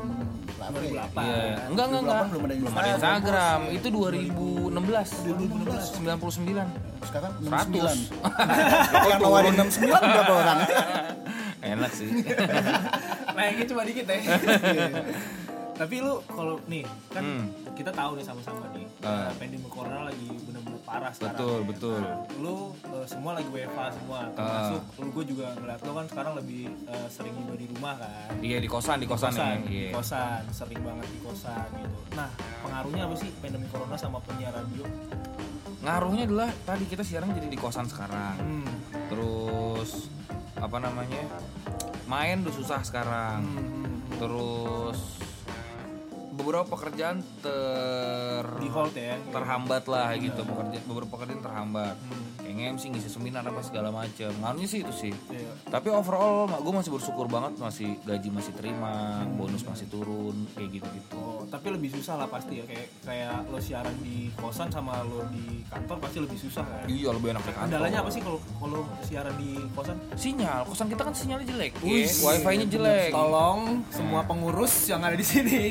berapa 0.54 0.78
ya 0.78 0.92
2008. 1.10 1.18
Iya. 1.20 1.56
Enggak 1.66 1.86
enggak 1.86 2.02
enggak. 2.02 2.24
2008 2.24 2.30
belum 2.30 2.44
ada 2.44 2.54
Belum 2.54 2.74
ada 2.74 2.90
Instagram. 2.94 3.60
Itu 3.72 3.88
2016. 3.90 4.70
99. 5.98 7.04
sekarang 7.04 7.32
100. 7.42 7.50
69 7.50 8.14
yang 9.04 9.20
nawarin 9.20 9.54
69 9.56 9.90
berapa 9.90 10.34
orang 10.36 10.58
Enak 11.74 11.92
sih. 11.92 12.10
Naiknya 13.34 13.66
cuma 13.66 13.82
dikit 13.84 14.06
ya. 14.06 14.20
Tapi 15.80 15.96
lu 15.98 16.22
kalau 16.28 16.60
nih 16.66 16.84
kan 17.10 17.24
Hmm. 17.24 17.48
Kita 17.74 17.92
tahu 17.92 18.12
nih 18.22 18.26
sama-sama 18.26 18.66
nih 18.78 18.86
Ah. 19.04 19.28
uh, 19.28 19.32
pandemi 19.36 19.68
corona 19.68 20.08
lagi 20.08 20.30
bener-bener 20.48 20.80
parah 20.88 21.12
sekarang. 21.12 21.36
Betul, 21.36 21.58
ya. 21.60 21.68
betul. 21.68 22.00
Nah, 22.00 22.18
lu 22.40 22.56
uh, 22.88 23.06
semua 23.10 23.32
lagi 23.36 23.50
WFH 23.52 23.80
semua. 24.00 24.20
Termasuk 24.32 24.82
lu 25.02 25.08
gue 25.12 25.26
juga 25.36 25.48
ngeliat 25.60 25.80
lu 25.84 25.92
kan 25.92 26.06
sekarang 26.08 26.34
lebih 26.40 26.64
uh, 26.88 27.08
sering 27.12 27.36
juga 27.36 27.54
di 27.60 27.66
rumah 27.68 27.94
kan. 28.00 28.32
Iya 28.40 28.58
di 28.64 28.70
kosan 28.72 28.98
di 29.04 29.08
kosan, 29.10 29.32
ya. 29.36 29.60
di 29.60 29.92
kosan, 29.92 30.42
sering 30.56 30.80
banget 30.80 31.08
di 31.12 31.20
kosan 31.20 31.68
gitu. 31.76 32.00
Nah, 32.16 32.30
pengaruhnya 32.64 33.02
apa 33.10 33.16
sih 33.20 33.30
pandemi 33.44 33.68
corona 33.68 33.96
sama 34.00 34.18
penyiar 34.24 34.54
radio? 34.56 34.86
Ngaruhnya 35.84 36.24
adalah 36.32 36.50
tadi 36.64 36.84
kita 36.88 37.04
siaran 37.04 37.36
jadi 37.36 37.48
di 37.52 37.60
kosan 37.60 37.90
sekarang. 37.92 38.40
Hmm. 38.40 38.72
Terus 39.12 40.08
apa 40.56 40.78
namanya? 40.80 41.28
Main 42.08 42.46
udah 42.48 42.56
susah 42.56 42.80
sekarang. 42.86 43.42
Hmm. 43.44 43.82
terus 44.14 45.23
beberapa 46.34 46.66
pekerjaan 46.68 47.22
ter 47.40 48.46
Di 48.58 48.68
hold 48.68 48.92
ya. 48.92 49.16
terhambat 49.30 49.84
lah 49.86 50.10
gitu 50.16 50.42
pekerjaan 50.42 50.84
beberapa 50.84 51.10
pekerjaan 51.12 51.42
terhambat 51.42 51.96
Hmm. 51.96 52.26
kayak 52.44 52.76
MC 52.76 52.84
ngisi 52.88 53.08
seminar 53.08 53.42
apa 53.42 53.60
segala 53.60 53.90
macam 53.90 54.30
ngaruhnya 54.36 54.66
sih 54.66 54.80
itu 54.80 54.94
sih 54.94 55.14
Iya. 55.28 55.52
tapi 55.66 55.88
overall 55.90 56.46
gue 56.54 56.74
masih 56.74 56.92
bersyukur 56.92 57.26
banget 57.26 57.56
masih 57.56 57.98
gaji 58.02 58.30
masih 58.30 58.52
terima 58.52 58.94
bonus 59.32 59.64
masih 59.64 59.88
turun 59.88 60.36
kayak 60.52 60.70
gitu 60.74 60.90
gitu 60.92 61.16
Oh, 61.16 61.48
tapi 61.48 61.70
lebih 61.70 61.90
susah 61.90 62.16
lah 62.16 62.28
pasti 62.28 62.60
ya 62.60 62.66
kayak 62.66 62.88
kayak 63.02 63.34
lo 63.48 63.58
siaran 63.58 63.96
di 63.98 64.30
kosan 64.34 64.68
sama 64.68 65.02
lo 65.02 65.24
di 65.30 65.64
kantor 65.66 65.98
pasti 66.00 66.18
lebih 66.20 66.38
susah 66.38 66.62
kan. 66.62 66.86
iya 66.86 67.10
lebih 67.10 67.32
enak 67.32 67.42
di 67.42 67.52
kantor 67.52 67.68
Kendalanya 67.70 68.00
apa 68.00 68.10
sih 68.10 68.22
kalau 68.22 68.40
kalau 68.54 68.80
siaran 69.02 69.34
di 69.36 69.52
kosan? 69.72 69.98
sinyal 70.14 70.60
kosan 70.64 70.88
kita 70.88 71.02
kan 71.02 71.14
sinyalnya 71.14 71.48
jelek 71.48 71.72
Wih, 71.80 72.04
ya. 72.04 72.12
wifi-nya 72.28 72.68
jelek 72.68 73.10
Tolong 73.10 73.60
semua 73.90 74.22
pengurus 74.24 74.74
yang 74.86 75.00
ada 75.00 75.14
di 75.14 75.24
sini. 75.24 75.64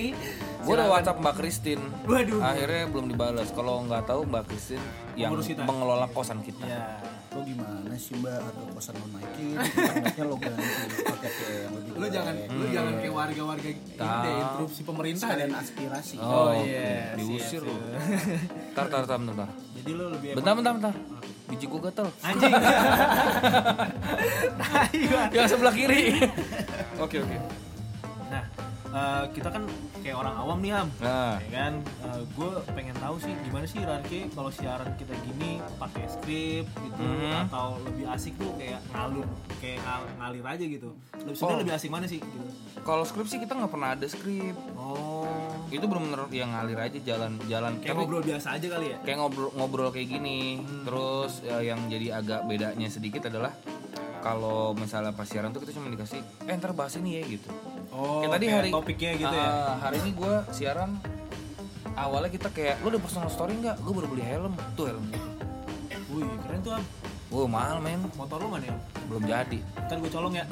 Gue 0.62 0.75
udah 0.78 0.88
WhatsApp 0.88 1.19
Mbak 1.19 1.35
Christine. 1.38 1.83
Waduh. 2.07 2.38
akhirnya 2.38 2.83
belum 2.87 3.07
dibalas 3.11 3.49
kalau 3.50 3.83
nggak 3.87 4.02
tahu 4.07 4.21
Mbak 4.31 4.42
Christine 4.47 4.85
yang 5.19 5.35
kita. 5.35 5.62
mengelola 5.66 6.07
kosan 6.11 6.40
kita. 6.40 6.64
Ya. 6.64 7.02
lo 7.33 7.40
gimana 7.49 7.97
sih 7.97 8.12
mbak? 8.21 8.45
Harga 8.45 8.64
kosan 8.76 8.95
lo 9.00 9.07
naikin? 9.09 9.57
Internetnya 9.73 10.25
lo 10.28 10.37
ganti 10.37 11.00
paketnya 11.00 11.49
yang 11.49 11.73
lebih 11.73 11.90
Lu 11.97 12.07
jangan 12.12 12.35
lu 12.37 12.64
jangan 12.69 12.92
kayak 13.00 13.14
warga-warga 13.16 13.69
ini 13.73 13.97
deh 13.97 14.33
interupsi 14.37 14.81
pemerintah 14.85 15.26
sekalian 15.33 15.52
aspirasi. 15.57 16.16
Oh, 16.21 16.52
oke. 16.52 16.69
iya, 16.69 17.16
diusir 17.16 17.64
siap. 17.64 18.76
tar 18.76 18.87
tar 18.92 19.09
tar 19.09 19.16
bentar, 19.16 19.33
bentar. 19.33 19.49
Jadi 19.81 19.90
lu 19.97 20.04
lebih 20.12 20.28
bentar 20.37 20.52
bentar 20.52 20.73
bentar. 20.76 20.95
Biji 21.49 21.66
gue 21.69 21.81
gatel. 21.81 22.09
Anjing. 22.21 22.52
yang 25.40 25.49
sebelah 25.49 25.73
kiri. 25.73 26.21
Oke 27.00 27.25
oke 27.25 27.37
Nah, 28.33 28.45
eh, 28.89 29.25
kita 29.31 29.49
kan 29.49 29.62
kayak 30.01 30.17
orang 30.17 30.35
awam 30.35 30.59
nih 30.59 30.73
Ham. 30.73 30.89
nah 30.99 31.37
Ya 31.43 31.51
kan, 31.61 31.75
gue 32.33 32.51
pengen 32.73 32.97
tahu 32.97 33.17
sih 33.19 33.33
gimana 33.39 33.65
sih 33.65 33.81
Ranke 33.81 34.27
kalau 34.31 34.49
siaran 34.49 34.89
kita 34.97 35.12
gini 35.21 35.61
pakai 35.77 36.05
skrip 36.07 36.65
gitu 36.67 37.03
Mhm. 37.03 37.47
atau 37.47 37.77
lebih 37.79 38.05
asik 38.07 38.35
tuh 38.35 38.51
kayak 38.57 38.81
ngalur 38.91 39.29
kayak 39.59 39.79
ngal- 39.81 40.12
ngalir 40.19 40.45
aja 40.47 40.65
gitu. 40.67 40.91
Lebih 41.15 41.29
sebenarnya 41.31 41.53
Oh. 41.53 41.61
lebih 41.62 41.75
asik 41.75 41.91
mana 41.91 42.07
sih 42.07 42.19
gitu? 42.19 42.41
kalau 42.83 43.05
skrip 43.05 43.27
sih 43.27 43.39
kita 43.39 43.55
nggak 43.55 43.71
pernah 43.71 43.95
ada 43.95 44.03
skrip 44.05 44.59
Oh, 44.75 45.23
itu 45.69 45.85
benar-benar 45.85 46.27
yang 46.31 46.51
ngalir 46.51 46.75
aja 46.81 46.99
jalan 47.01 47.39
jalan 47.47 47.79
kayak 47.79 47.95
Tapi 47.95 48.01
ngobrol 48.03 48.25
biasa 48.25 48.49
aja 48.53 48.67
kali 48.69 48.87
ya? 48.89 48.97
kayak 48.99 49.19
ngobrol 49.19 49.49
ngobrol 49.55 49.89
kayak 49.89 50.09
gini 50.11 50.39
terus 50.83 51.33
ya, 51.41 51.62
yang 51.62 51.79
jadi 51.87 52.19
agak 52.19 52.43
bedanya 52.43 52.89
sedikit 52.89 53.23
adalah 53.25 53.55
kalau 54.19 54.71
misalnya 54.73 55.11
pas 55.11 55.23
siaran 55.25 55.51
tuh 55.51 55.62
kita 55.62 55.73
cuma 55.73 55.89
dikasih 55.89 56.27
eh 56.43 56.55
ntar 56.55 56.71
bahas 56.73 56.95
ini 56.97 57.19
ya 57.19 57.27
gitu 57.29 57.51
Oh, 57.92 58.25
kayak 58.25 58.32
tadi 58.40 58.44
kayak 58.49 58.56
hari 58.56 58.70
topiknya 58.72 59.11
gitu 59.20 59.37
ya. 59.37 59.49
Ah, 59.52 59.75
hari 59.84 59.96
ini 60.00 60.11
gue 60.16 60.34
siaran. 60.49 60.90
Awalnya 61.92 62.30
kita 62.32 62.49
kayak 62.49 62.80
lu 62.80 62.88
udah 62.88 63.02
personal 63.04 63.28
story 63.28 63.52
nggak? 63.61 63.76
Gue 63.84 63.92
baru 63.92 64.08
beli 64.08 64.25
helm. 64.25 64.56
Tuh 64.72 64.84
helm. 64.88 65.04
Wih, 66.12 66.25
keren 66.40 66.61
tuh 66.64 66.72
Ham. 66.72 66.84
Wow 67.28 67.49
mahal 67.49 67.80
men. 67.84 68.00
Motor 68.16 68.44
lu 68.44 68.49
mana 68.49 68.68
ya? 68.68 68.76
belum 69.12 69.28
jadi. 69.28 69.58
Ntar 69.61 69.96
gue 70.00 70.08
colong 70.08 70.34
ya. 70.37 70.44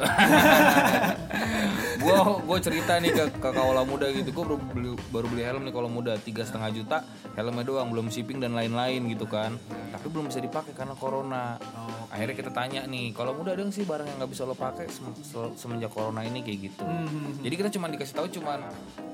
gue 2.04 2.16
gue 2.44 2.58
cerita 2.60 2.92
nih 3.00 3.12
ke 3.16 3.24
ke 3.40 3.48
kaula 3.56 3.88
muda 3.88 4.12
gitu. 4.12 4.28
Gue 4.36 4.44
baru 4.44 4.58
beli 4.60 4.90
baru 5.08 5.26
beli 5.32 5.42
helm 5.48 5.62
nih 5.64 5.72
kalau 5.72 5.88
muda. 5.88 6.20
Tiga 6.20 6.44
setengah 6.44 6.68
juta 6.76 6.98
helmnya 7.40 7.64
doang. 7.64 7.88
Belum 7.88 8.12
shipping 8.12 8.36
dan 8.36 8.52
lain-lain 8.52 9.08
gitu 9.08 9.24
kan 9.24 9.56
tapi 10.00 10.08
belum 10.08 10.26
bisa 10.26 10.40
dipakai 10.40 10.72
karena 10.72 10.96
corona 10.96 11.60
Oh. 11.60 12.08
akhirnya 12.08 12.32
kita 12.34 12.50
tanya 12.50 12.80
nih 12.82 13.12
kalau 13.12 13.30
muda 13.30 13.52
ada 13.52 13.60
nggak 13.60 13.70
sih 13.70 13.84
barang 13.84 14.02
yang 14.02 14.16
nggak 14.16 14.32
bisa 14.32 14.42
lo 14.42 14.56
pakai 14.56 14.88
sem- 14.88 15.12
se- 15.14 15.52
semenjak 15.54 15.88
corona 15.88 16.24
ini 16.24 16.40
kayak 16.40 16.58
gitu 16.64 16.82
Hmm. 16.82 17.36
jadi 17.38 17.54
kita 17.54 17.68
cuma 17.70 17.86
dikasih 17.86 18.14
tahu 18.14 18.26
cuman 18.32 18.64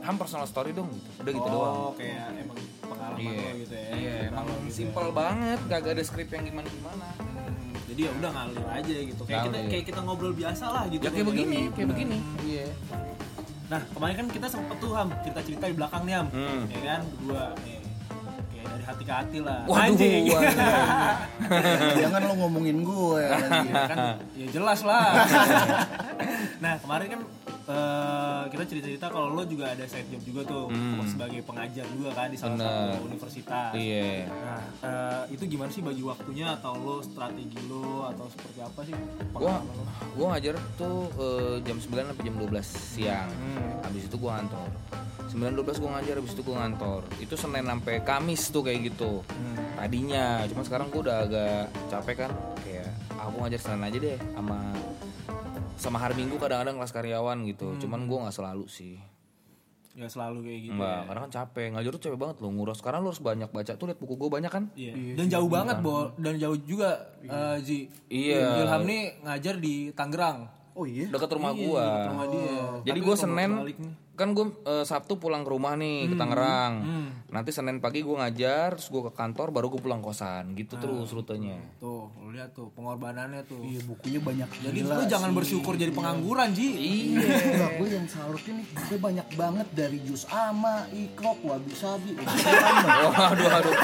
ham 0.00 0.14
personal 0.14 0.46
story 0.46 0.70
dong 0.70 0.86
gitu 0.88 1.10
udah 1.18 1.32
gitu 1.34 1.48
doang 1.48 1.74
Oh, 1.76 1.92
kayak 1.92 2.38
emang 2.38 2.58
pengalaman 2.80 3.18
lo 3.26 3.50
gitu 3.58 3.74
ya. 3.74 3.88
iya 3.92 4.14
emang 4.30 4.46
gitu 4.46 4.62
ya. 4.62 4.70
simple 4.72 5.10
banget 5.10 5.58
gak 5.66 5.82
ada 5.84 6.02
skrip 6.02 6.30
yang 6.30 6.44
gimana 6.44 6.68
gimana 6.68 7.06
Hmm, 7.18 7.74
jadi 7.86 8.00
ya 8.00 8.10
udah 8.12 8.30
ngalir 8.30 8.66
aja 8.68 8.94
gitu. 9.04 9.22
Kayak 9.24 9.42
kita 9.44 9.58
kayak 9.68 9.84
kita 9.84 10.00
ngobrol 10.00 10.30
biasa 10.32 10.64
lah 10.68 10.84
gitu. 10.86 11.02
ya 11.02 11.10
kayak 11.10 11.26
begini 11.26 11.58
gitu. 11.60 11.74
kayak 11.74 11.88
begini 11.90 12.18
iya 12.44 12.66
Nah, 13.66 13.82
kemarin 13.90 14.14
kan 14.16 14.26
kita 14.30 14.46
sempet 14.46 14.78
tuh 14.78 14.94
Ham, 14.94 15.10
cerita-cerita 15.20 15.66
di 15.66 15.74
belakang 15.74 16.06
nih 16.06 16.14
Ham. 16.14 16.26
Hmm. 16.30 16.62
Ya 16.70 16.78
kan, 16.86 17.00
berdua 17.18 17.50
nih. 17.58 17.82
Dari 18.66 18.84
hati 18.84 19.02
ke 19.06 19.12
hati 19.14 19.38
lah. 19.40 19.60
Waduh, 19.64 19.84
Anjing. 19.86 20.22
waduh. 20.30 20.54
jangan 22.02 22.20
lo 22.26 22.32
ngomongin 22.42 22.78
gue 22.82 23.22
Ya 23.22 23.82
kan, 23.86 23.98
ya 24.34 24.46
jelas 24.50 24.80
lah. 24.82 25.26
nah, 26.64 26.74
kemarin 26.82 27.06
kan 27.10 27.20
eh, 27.66 28.42
kita 28.46 28.62
cerita-cerita 28.64 29.06
kalau 29.08 29.30
lo 29.30 29.42
juga 29.42 29.68
ada 29.68 29.82
side 29.84 30.06
job 30.08 30.22
juga 30.24 30.40
tuh 30.44 30.64
Hmm. 30.68 31.02
sebagai 31.04 31.42
pengajar 31.42 31.86
juga 31.88 32.10
kan 32.12 32.28
di 32.28 32.36
salah 32.36 32.54
Bener. 32.54 32.70
satu 32.92 33.04
universitas. 33.04 33.70
iya 33.72 34.26
Nah, 34.26 34.62
eh, 34.80 35.22
itu 35.30 35.42
gimana 35.46 35.68
sih 35.68 35.80
bagi 35.80 36.00
waktunya 36.00 36.46
atau 36.52 36.74
lo 36.74 36.96
strategi 37.00 37.58
lo 37.64 38.06
atau 38.06 38.26
seperti 38.28 38.58
apa 38.60 38.80
sih 38.82 38.94
gua 39.32 39.58
lo? 39.58 39.82
gua 40.12 40.26
ngajar 40.32 40.54
tuh 40.76 40.96
eh, 41.12 41.56
jam 41.62 41.76
9 41.76 41.84
sampai 42.06 42.24
jam 42.24 42.36
12 42.36 42.66
siang 42.66 43.28
Hmm. 43.28 43.82
habis 43.82 44.02
itu 44.04 44.16
gua 44.16 44.30
ngantor 44.36 44.68
9 45.26 45.52
12 45.52 45.76
gua 45.76 45.90
ngajar 45.92 46.14
habis 46.16 46.32
itu 46.32 46.42
gua 46.42 46.56
ngantor 46.60 47.00
itu 47.18 47.34
Senin 47.34 47.66
sampai 47.66 47.94
Kamis 48.00 48.42
tuh 48.48 48.62
kayak 48.62 48.80
gitu 48.86 49.26
Hmm. 49.26 49.58
tadinya 49.76 50.24
cuma 50.46 50.62
sekarang 50.62 50.86
gua 50.88 51.00
udah 51.02 51.16
agak 51.20 51.60
capek 51.88 52.16
kan 52.20 52.30
kayak 52.60 52.88
aku 53.12 53.36
ngajar 53.38 53.60
Senin 53.60 53.82
aja 53.82 53.98
deh 53.98 54.18
sama 54.32 54.58
sama 55.76 55.96
hari 55.98 56.14
Minggu 56.14 56.36
kadang-kadang 56.36 56.76
kelas 56.76 56.90
karyawan 56.90 57.38
gitu 57.44 57.66
Hmm. 57.70 57.78
cuman 57.78 58.00
gua 58.04 58.18
nggak 58.24 58.34
selalu 58.34 58.66
sih 58.66 58.96
Nggak 59.92 60.12
selalu 60.12 60.38
kayak 60.44 60.60
gitu. 60.60 60.72
Enggak, 60.76 61.00
karena 61.02 61.20
kan 61.22 61.30
capek 61.32 61.66
ngajar 61.72 61.90
tuh 61.90 62.02
capek 62.02 62.18
banget 62.18 62.36
loh 62.36 62.50
nguras 62.50 62.76
sekarang 62.76 63.00
lu 63.00 63.08
harus 63.08 63.22
banyak 63.22 63.48
baca 63.48 63.72
tuh 63.72 63.86
lihat 63.86 63.96
buku 63.96 64.14
gua 64.14 64.28
banyak 64.30 64.50
kan 64.50 64.64
Iya. 64.74 64.92
Dan 65.16 65.26
jauh 65.26 65.48
banget, 65.48 65.80
Bo. 65.80 66.12
Dan 66.16 66.36
jauh 66.36 66.58
juga 66.58 67.16
eh, 67.18 67.56
Ji. 67.60 67.88
Iya. 68.06 68.60
Ilham 68.60 68.84
nih 68.84 69.02
ngajar 69.22 69.56
di 69.56 69.74
Tangerang. 69.90 70.52
oh 70.72 70.84
iya 70.84 71.08
dekat 71.08 71.32
rumah 71.32 71.56
Iya, 71.56 71.60
gua 71.62 71.80
dekat 71.80 72.08
rumah 72.12 72.26
dia. 72.28 72.52
Jadi 72.84 72.88
Tapi 72.92 73.00
gue 73.00 73.16
Senin 73.16 73.50
balik 73.56 73.78
nih. 73.80 73.92
Kan 74.16 74.32
gue 74.32 74.48
Sabtu 74.82 75.20
pulang 75.20 75.44
ke 75.44 75.50
rumah 75.52 75.76
nih 75.76 76.10
ke 76.10 76.14
Tangerang. 76.16 76.74
Hmm. 76.80 77.08
Nanti 77.28 77.52
Senin 77.52 77.78
pagi 77.78 78.00
gue 78.00 78.16
ngajar, 78.16 78.74
terus 78.74 78.88
gue 78.88 79.02
ke 79.06 79.12
kantor, 79.12 79.52
baru 79.52 79.68
gue 79.68 79.80
pulang 79.84 80.00
kosan. 80.00 80.52
Ah. 80.52 80.56
Gitu 80.56 80.74
terus 80.80 81.12
rutenya. 81.12 81.60
Tuh, 81.76 82.08
lu 82.24 82.32
lihat 82.32 82.56
tuh 82.56 82.72
pengorbanannya 82.72 83.44
tuh. 83.44 83.60
iya 83.62 83.80
bukunya 83.84 84.20
banyak 84.24 84.48
Jadi 84.64 84.78
lu 84.80 85.04
jangan 85.04 85.30
sih. 85.30 85.36
bersyukur 85.36 85.76
jadi 85.76 85.92
pengangguran, 85.92 86.56
Ji. 86.56 86.68
Iya. 86.72 87.28
Enggak, 87.28 87.72
gue 87.76 87.88
yang 87.92 88.06
salutnya 88.08 88.52
nih 88.56 88.66
bukunya 88.72 89.00
banyak 89.00 89.26
banget 89.36 89.68
dari 89.76 89.98
jus 90.02 90.24
ama, 90.32 90.88
ikrok, 90.90 91.38
wabi 91.44 91.72
sabi, 91.76 92.16
Waduh, 93.16 93.48
aduh. 93.60 93.74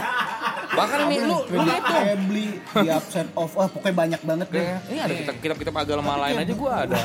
Bahkan 0.72 0.98
ini 1.12 1.16
lu 1.28 1.38
lu 1.52 1.68
itu 1.68 1.92
Febli, 1.92 2.46
di 2.56 2.88
absen 2.88 3.28
of, 3.36 3.52
wah 3.52 3.68
pokoknya 3.68 3.92
banyak 3.92 4.20
banget 4.24 4.48
deh. 4.48 4.64
Kayak, 4.64 4.80
ini 4.88 4.98
ada 5.04 5.14
kitab 5.36 5.56
kitab 5.60 5.74
agama 5.76 6.16
lain 6.16 6.36
aja 6.40 6.52
gue 6.56 6.72
ada. 6.72 6.96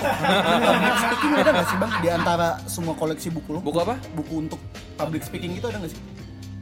Speaking 1.03 1.33
ada 1.35 1.49
gak 1.51 1.67
sih 1.67 1.77
bang 1.77 1.91
di 1.99 2.09
antara 2.09 2.47
semua 2.71 2.95
koleksi 3.17 3.33
buku 3.33 3.49
lo? 3.49 3.59
Buku 3.65 3.79
apa? 3.81 3.95
Buku 4.13 4.33
untuk 4.45 4.61
public 4.93 5.25
speaking 5.25 5.57
gitu 5.57 5.73
ada 5.73 5.81
gak 5.81 5.89
sih? 5.89 6.01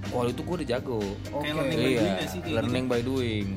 Wah 0.07 0.23
itu 0.23 0.39
gue 0.39 0.55
udah 0.63 0.67
jago. 0.69 1.03
Oke. 1.33 1.43
Kayak 1.43 1.55
learning 1.59 1.75
by 1.75 1.83
doing 1.83 1.91
Iya, 1.91 2.11
nggak 2.15 2.29
sih 2.31 2.39
kayak 2.39 2.55
learning 2.55 2.85
by 2.87 3.01
doing. 3.03 3.47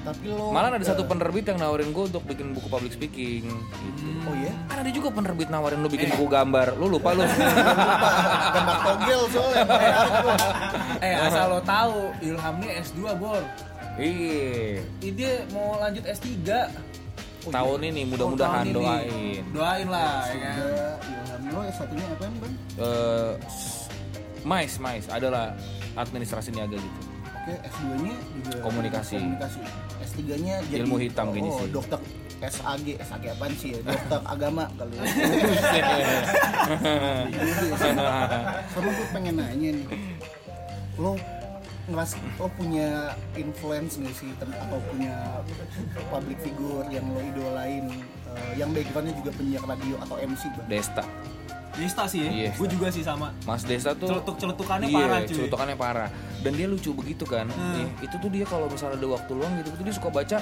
Tapi 0.00 0.24
lo 0.30 0.44
Malah 0.48 0.68
ada 0.72 0.86
satu 0.86 1.02
penerbit 1.04 1.44
yang 1.44 1.58
nawarin 1.60 1.90
gue 1.92 2.04
untuk 2.08 2.24
bikin 2.24 2.56
buku 2.56 2.68
public 2.72 2.92
speaking. 2.96 3.44
Gitu. 3.44 4.06
Oh 4.24 4.32
iya? 4.32 4.52
Kan 4.64 4.76
ada 4.80 4.88
juga 4.88 5.08
penerbit 5.12 5.52
nawarin 5.52 5.84
lu 5.84 5.90
bikin 5.92 6.08
buku 6.16 6.26
gambar. 6.32 6.80
Lu 6.80 6.88
lupa 6.88 7.12
lu. 7.12 7.26
Gambar 8.56 8.76
togel 8.80 9.20
soalnya. 9.28 9.64
Eh, 10.96 11.14
asal 11.20 11.52
lo 11.52 11.60
tahu, 11.60 12.08
Ilham 12.24 12.54
nih 12.56 12.70
S2, 12.80 12.98
Bor. 13.20 13.42
Iya. 14.00 14.80
Ini 15.04 15.10
dia 15.12 15.32
mau 15.52 15.76
lanjut 15.76 16.06
S3. 16.06 16.32
Tahun 17.46 17.78
ini 17.84 18.02
mudah-mudahan 18.08 18.64
Oh, 18.64 18.64
tahun 18.64 18.66
ini. 18.66 18.74
doain. 18.74 19.42
Doain 19.52 19.86
lah, 19.86 20.24
ya 20.24 20.38
kan. 20.40 20.56
Ada 20.56 21.25
Lo 21.52 21.60
satunya 21.70 22.04
apa 22.10 22.24
nih 22.26 22.38
bang? 22.42 22.54
eh 22.76 23.32
mais 24.46 24.72
mais 24.78 25.04
adalah 25.10 25.52
administrasi 25.98 26.54
niaga 26.54 26.78
gitu 26.78 27.00
Oke 27.46 27.54
S2 27.62 27.86
nya 28.02 28.14
juga 28.34 28.58
Komunikasi. 28.58 29.16
Komunikasi. 29.22 29.60
S3 30.02 30.18
nya 30.42 30.56
jadi 30.66 30.82
Ilmu 30.82 30.98
hitam 30.98 31.30
oh, 31.30 31.62
sih. 31.62 31.70
dokter 31.70 31.98
SAG, 32.36 32.86
SAG 33.00 33.24
apaan 33.32 33.54
sih 33.54 33.70
ya? 33.72 33.80
Dokter 33.86 34.20
agama 34.34 34.66
kali 34.74 34.98
ya. 34.98 35.04
Sama 38.74 38.90
gue 38.92 39.06
pengen 39.14 39.40
nanya 39.40 39.68
nih, 39.72 39.86
lo 41.00 41.14
ngeras 41.86 42.18
lo 42.42 42.50
punya 42.58 43.14
influence 43.38 43.94
nggak 43.94 44.14
sih 44.18 44.28
atau 44.42 44.78
punya 44.90 45.38
public 46.10 46.38
figure 46.42 46.82
yang 46.90 47.06
lo 47.06 47.22
idolain 47.22 47.86
eh, 48.26 48.52
yang 48.58 48.74
backgroundnya 48.74 49.14
juga 49.22 49.30
penyiar 49.38 49.62
radio 49.62 49.94
atau 50.02 50.18
MC 50.18 50.50
bang? 50.50 50.66
Desta 50.66 51.06
Desta 51.76 52.04
sih 52.08 52.24
ya. 52.24 52.30
Iya. 52.32 52.50
Gue 52.56 52.68
juga 52.68 52.88
sih 52.88 53.04
sama. 53.04 53.30
Mas 53.44 53.62
Desta 53.62 53.92
tuh 53.92 54.08
Celutuk-celutukannya 54.08 54.88
iya, 54.88 54.96
parah, 54.98 55.20
cuy. 55.22 55.36
celutukannya 55.36 55.76
parah 55.76 56.08
dan 56.40 56.52
dia 56.54 56.66
lucu 56.70 56.90
begitu 56.92 57.24
kan 57.24 57.44
Hmm. 57.48 57.84
Ih, 57.84 57.88
itu 58.06 58.16
tuh 58.16 58.30
dia 58.30 58.44
kalau 58.44 58.66
misalnya 58.66 58.96
ada 58.96 59.08
waktu 59.12 59.30
luang 59.34 59.52
gitu 59.60 59.68
dia 59.82 59.94
suka 59.94 60.08
baca 60.08 60.38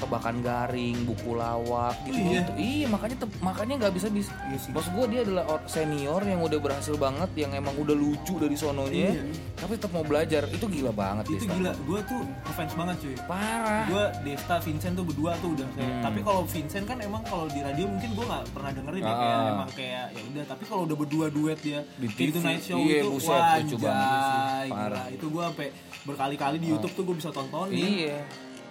tebakan 0.00 0.36
garing, 0.40 0.96
buku 1.04 1.30
lawak 1.32 1.94
gitu. 2.02 2.16
Oh, 2.16 2.24
iya? 2.26 2.40
gitu. 2.40 2.52
Iya, 2.56 2.86
makanya 2.88 3.16
makanya 3.40 3.74
nggak 3.78 3.94
bisa 3.94 4.08
bis. 4.08 4.28
Iya 4.42 4.58
sih. 4.58 4.70
Maksud 4.70 4.92
gue 4.92 5.06
dia 5.08 5.20
adalah 5.22 5.44
or- 5.46 5.66
senior 5.66 6.22
yang 6.22 6.40
udah 6.40 6.58
berhasil 6.58 6.96
banget, 6.96 7.30
yang 7.36 7.52
emang 7.52 7.76
udah 7.76 7.92
lucu 7.92 8.36
dari 8.36 8.54
sononya, 8.54 9.12
Iya. 9.12 9.22
tapi 9.54 9.72
tetap 9.74 9.92
mau 9.92 10.02
belajar. 10.02 10.44
Itu 10.46 10.66
gila 10.66 10.90
banget 10.90 11.24
itu 11.28 11.42
Desta. 11.42 11.52
gila 11.52 11.72
gue 11.76 12.00
tuh 12.02 12.20
ngefans 12.42 12.72
banget 12.74 12.96
cuy 12.98 13.16
Parah. 13.22 13.84
gue 13.84 14.04
Desta 14.24 14.56
Vincent 14.58 14.94
tuh 14.94 15.04
berdua 15.04 15.32
tuh 15.36 15.52
udah 15.52 15.68
kayak 15.70 15.90
Hmm. 15.90 16.02
tapi 16.02 16.18
kalau 16.20 16.42
Vincent 16.42 16.84
kan 16.84 16.98
emang 16.98 17.22
kalau 17.22 17.46
di 17.46 17.60
radio 17.60 17.84
mungkin 17.84 18.10
gue 18.10 18.24
nggak 18.24 18.44
pernah 18.50 18.70
dengerin 18.72 19.00
ya 19.00 19.06
Ah. 19.06 19.16
kayak 19.16 19.38
emang 19.50 19.70
kayak 19.72 20.04
ya 20.10 20.22
udah 20.24 20.44
tapi 20.46 20.62
kalau 20.64 20.82
udah 20.84 20.96
berdua 20.96 21.26
duet 21.28 21.58
dia 21.60 21.80
Di 21.92 22.06
kayak 22.08 22.32
TV, 22.32 22.34
night 22.40 22.62
show 22.62 22.78
iya, 22.78 22.98
itu 22.98 23.08
buset, 23.10 23.30
wah 23.30 23.58
gila. 23.60 25.02
Itu 25.10 25.26
gue 25.28 25.42
sampai 25.44 25.68
berkali-kali 26.00 26.56
di 26.56 26.66
YouTube 26.68 26.92
tuh 26.92 27.04
gue 27.04 27.16
bisa 27.16 27.30
tontonin 27.30 27.76
Iya. 27.76 28.18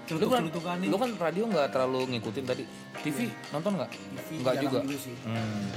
Lu 0.10 0.26
kan, 0.26 0.44
lu 0.82 0.98
kan 0.98 1.12
radio 1.22 1.44
nggak 1.46 1.68
terlalu 1.70 2.18
ngikutin 2.18 2.46
tadi. 2.50 2.64
TV 3.06 3.30
nonton 3.54 3.78
nggak? 3.78 3.92
TV 4.26 4.42
Nggak 4.42 4.56
juga. 4.66 4.80
juga 4.82 4.98
sih. 4.98 5.16
Hmm. 5.22 5.70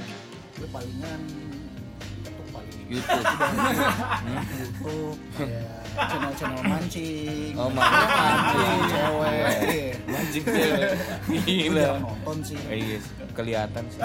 gue 0.53 0.69
palingan 0.69 1.21
paling 2.53 2.77
YouTube. 2.85 3.25
YouTube 4.53 5.11
channel-channel 5.93 6.61
mancing 6.63 7.53
Oh, 7.53 7.69
mancing. 7.69 8.09
mancing 8.09 8.81
cewek 8.87 9.45
iya. 9.63 9.93
Mancing 10.05 10.43
cewek. 10.43 10.89
Gila. 11.43 11.87
nonton 11.99 12.37
sih 12.43 12.57
Eh, 12.65 12.77
iya, 12.79 12.97
kelihatan 13.31 13.83
sih. 13.87 13.99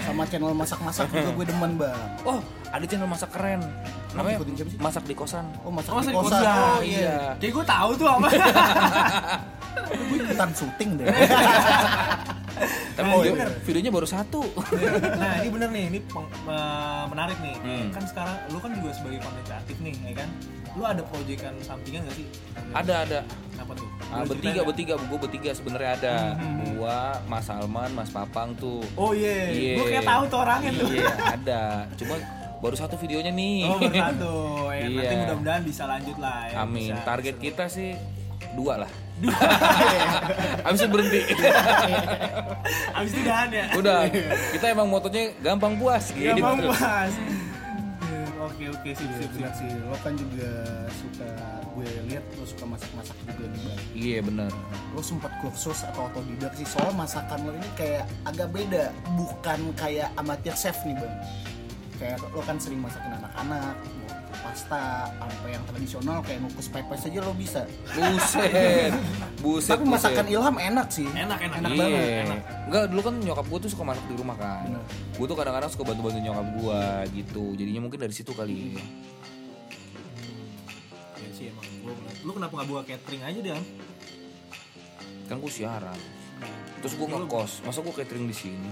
sama 0.00 0.22
channel 0.24 0.50
masak-masak 0.52 1.06
juga 1.08 1.30
gue 1.32 1.46
demen 1.46 1.72
bang 1.76 1.98
Oh, 2.22 2.38
ada 2.68 2.84
channel 2.84 3.06
masak 3.06 3.30
keren. 3.30 3.62
Namanya 4.10 4.36
ikutin 4.36 4.54
siapa 4.56 4.70
sih? 4.70 4.78
Masak 4.80 5.04
di 5.04 5.14
kosan. 5.14 5.46
oh 5.60 5.70
masak 5.70 5.90
Oh, 5.90 5.98
di 5.98 6.02
masak 6.02 6.12
di 6.12 6.18
kosan 6.20 6.38
kosan. 6.38 6.50
oh 6.50 6.80
Iya. 6.80 6.98
iya 6.98 7.18
kayak 7.36 7.52
gue 7.52 7.64
tahu 7.64 7.90
tuh 7.94 8.06
apa 8.08 8.26
gue 10.02 10.18
ikutan 10.20 10.50
syuting 10.52 10.90
deh 10.96 11.06
Tapi 12.90 13.06
Oh, 13.08 13.20
video, 13.20 13.32
iya. 13.34 13.46
videonya 13.60 13.90
baru 13.90 14.06
satu. 14.06 14.40
nah 15.16 15.32
ini 15.38 15.48
bener 15.48 15.68
nih 15.68 15.84
ini 15.88 15.98
peng- 16.04 16.30
menarik 17.06 17.38
nih 17.38 17.56
Hmm. 17.56 17.88
kan 17.90 18.02
sekarang 18.04 18.36
lu 18.48 18.58
kan 18.58 18.70
juga 18.72 18.90
sebagai 18.92 19.18
konten 19.18 19.42
kreatif 19.42 19.76
nih 19.78 19.94
ya 20.02 20.14
kan 20.16 20.28
lu 20.70 20.82
ada 20.82 21.02
proyekan 21.02 21.54
sampingan 21.60 22.04
gak 22.04 22.14
sih 22.14 22.26
ada 22.70 22.94
ada. 23.02 23.20
apa 23.56 23.72
tuh 23.74 23.88
Ah, 24.08 24.22
bertiga, 24.22 24.60
bertiga, 24.62 24.94
gue 24.96 25.18
bertiga 25.20 25.50
sebenarnya 25.52 25.90
ada. 25.94 26.14
Gua, 26.66 26.98
Mas 27.24 27.44
Salman, 27.44 27.90
Mas 27.92 28.08
Papang 28.08 28.50
tuh. 28.54 28.82
oh 28.94 29.12
iya 29.12 29.48
Iya. 29.48 29.74
gue 29.76 29.86
kayak 29.88 30.02
tahu 30.04 30.22
tuh 30.26 30.38
orangnya 30.40 30.70
tuh 30.74 30.88
Iya, 30.90 31.06
ada. 31.30 31.62
Cuma 31.94 32.14
baru 32.58 32.74
satu 32.74 32.96
videonya 32.96 33.30
nih. 33.30 33.64
Oh 33.64 33.78
bersatu, 33.78 34.34
ya, 34.68 34.84
nanti 34.88 35.04
Iya. 35.06 35.20
mudah-mudahan 35.22 35.62
bisa 35.62 35.82
lanjut 35.86 36.16
lah 36.18 36.38
ya. 36.44 36.56
Amin. 36.58 36.88
Bisa- 36.88 37.04
Target 37.04 37.34
bisa. 37.34 37.44
kita 37.46 37.64
sih 37.68 37.90
dua 38.52 38.74
lah. 38.78 38.90
Abis 40.66 40.80
itu 40.80 40.88
berhenti. 40.88 41.20
Abis 42.96 43.10
itu 43.12 43.22
dahan 43.22 43.48
ya. 43.50 43.64
Udah. 43.74 43.98
Kita 44.52 44.66
emang 44.68 44.86
motonya 44.86 45.32
gampang 45.38 45.76
puas 45.76 46.10
gitu. 46.10 46.30
Gampang 46.30 46.56
puas. 46.62 47.12
Oke 48.40 48.64
oke 48.66 48.88
sip 48.90 49.04
Iya, 49.04 49.16
sip 49.20 49.30
benar 49.36 49.52
sip. 49.52 49.60
sih 49.60 49.70
lo 49.78 49.96
kan 50.00 50.12
juga 50.16 50.48
suka 50.90 51.28
gue 51.70 51.86
lihat 52.08 52.24
lo 52.34 52.44
suka 52.44 52.64
masak-masak 52.66 53.16
juga 53.22 53.44
nih 53.46 53.60
bang 53.62 53.78
Iya 53.94 54.18
benar. 54.22 54.50
lo 54.90 55.00
sempat 55.00 55.32
kursus 55.38 55.84
atau 55.84 56.08
otodidak 56.08 56.52
sih 56.56 56.64
soal 56.64 56.88
masakan 56.90 57.36
lo 57.44 57.52
ini 57.52 57.68
kayak 57.74 58.08
agak 58.24 58.48
beda 58.50 58.90
bukan 59.12 59.60
kayak 59.76 60.08
amatir 60.16 60.52
chef 60.52 60.72
nih 60.82 60.96
bang 60.96 61.14
kayak 61.96 62.16
lo 62.26 62.40
kan 62.40 62.56
sering 62.56 62.80
masakin 62.80 63.12
anak-anak 63.14 63.76
pasta 64.40 65.06
sampai 65.08 65.50
yang 65.52 65.64
tradisional 65.68 66.18
kayak 66.24 66.38
ngukus 66.42 66.68
pepes 66.72 67.00
aja 67.06 67.18
lo 67.20 67.32
bisa 67.36 67.62
Buset. 67.92 68.92
Buset. 69.44 69.70
tapi 69.76 69.84
masakan 69.84 70.24
buset. 70.26 70.36
Ilham 70.36 70.56
enak 70.56 70.86
sih 70.88 71.08
Enak 71.08 71.38
enak. 71.38 71.56
Enak 71.60 71.70
iya. 71.70 71.80
banget, 71.80 72.02
enak. 72.24 72.38
Enggak, 72.66 72.84
dulu 72.90 73.00
kan 73.04 73.14
nyokap 73.20 73.46
gue 73.46 73.58
tuh 73.66 73.70
suka 73.70 73.84
masak 73.84 74.04
di 74.08 74.14
rumah 74.16 74.36
kan. 74.36 74.64
Bener. 74.66 74.84
Gue 75.16 75.26
tuh 75.28 75.36
kadang-kadang 75.36 75.70
suka 75.70 75.84
bantu-bantu 75.86 76.18
nyokap 76.20 76.46
gue 76.56 76.80
gitu. 77.20 77.44
Jadinya 77.56 77.80
mungkin 77.84 77.98
dari 78.00 78.14
situ 78.14 78.32
kali. 78.32 78.78
Ya 81.20 81.30
sih 81.36 81.44
emang. 81.52 81.64
Lu 82.24 82.30
kenapa 82.36 82.52
nggak 82.60 82.68
buka 82.68 82.82
catering 82.88 83.22
aja 83.24 83.38
deh? 83.38 83.62
Kan 85.28 85.36
gue 85.38 85.52
siaran. 85.52 86.00
Terus 86.80 86.94
gue 86.96 87.06
ngekos. 87.06 87.52
Masa 87.64 87.78
gue 87.84 87.94
catering 87.94 88.26
di 88.28 88.36
sini? 88.36 88.70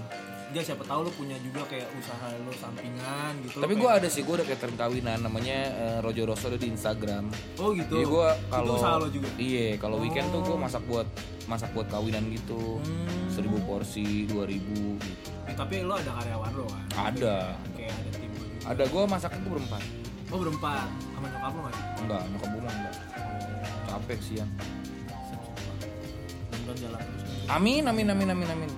Enggak 0.49 0.65
siapa 0.65 0.81
tahu 0.81 1.05
lu 1.05 1.11
punya 1.13 1.37
juga 1.39 1.61
kayak 1.63 1.85
usaha 1.93 2.25
lu 2.35 2.49
sampingan 2.51 3.33
gitu. 3.45 3.61
Tapi 3.61 3.69
gue 3.71 3.85
kayak- 3.85 4.01
ada 4.01 4.07
sih, 4.09 4.21
gue 4.21 4.33
ada 4.33 4.45
catering 4.45 4.75
kawinan 4.75 5.19
namanya 5.21 5.57
eh, 5.69 5.97
Rojo 6.01 6.25
Rosso 6.25 6.49
ada 6.49 6.57
di 6.57 6.67
Instagram. 6.67 7.29
Oh 7.55 7.69
gitu. 7.71 7.93
Jadi 7.93 8.05
gue 8.07 8.27
kalau 8.49 8.73
usaha 8.75 8.97
lo 8.97 9.07
juga. 9.07 9.29
Iya, 9.37 9.77
kalau 9.77 10.01
weekend 10.01 10.25
tuh 10.29 10.41
gue 10.41 10.53
Oh. 10.53 10.57
masak 10.57 10.81
buat 10.83 11.05
masak 11.45 11.69
buat 11.71 11.85
kawinan 11.85 12.33
gitu. 12.33 12.81
Hmm. 12.81 13.29
Seribu 13.29 13.61
porsi, 13.63 14.25
dua 14.25 14.43
ribu 14.43 14.97
gitu. 14.97 15.29
Eh, 15.45 15.53
tapi 15.53 15.79
lu 15.79 15.93
ada 15.93 16.11
karyawan 16.11 16.51
lo 16.51 16.65
kan? 16.65 16.85
Ada. 17.07 17.37
Kayak 17.71 17.93
ada 17.93 18.09
tim. 18.11 18.31
Ada 18.65 18.83
gue 18.85 19.03
masaknya 19.05 19.39
gue 19.39 19.51
berempat. 19.53 19.83
Oh 20.29 20.37
berempat 20.37 20.89
sama 21.11 21.25
nyokap 21.27 21.51
lo 21.51 21.61
nggak 21.61 21.73
sih? 21.73 21.85
Enggak, 22.01 22.23
nyokap 22.27 22.49
gue 22.49 22.61
enggak. 22.63 22.95
Capek 23.85 24.19
sih 24.19 24.35
ya. 24.37 24.45
Mudah-mudahan 26.49 26.77
jalan 26.79 26.99
terus. 26.99 27.21
Amin, 27.47 27.83
amin, 27.85 28.07
amin, 28.07 28.29
amin, 28.29 28.49
amin. 28.51 28.71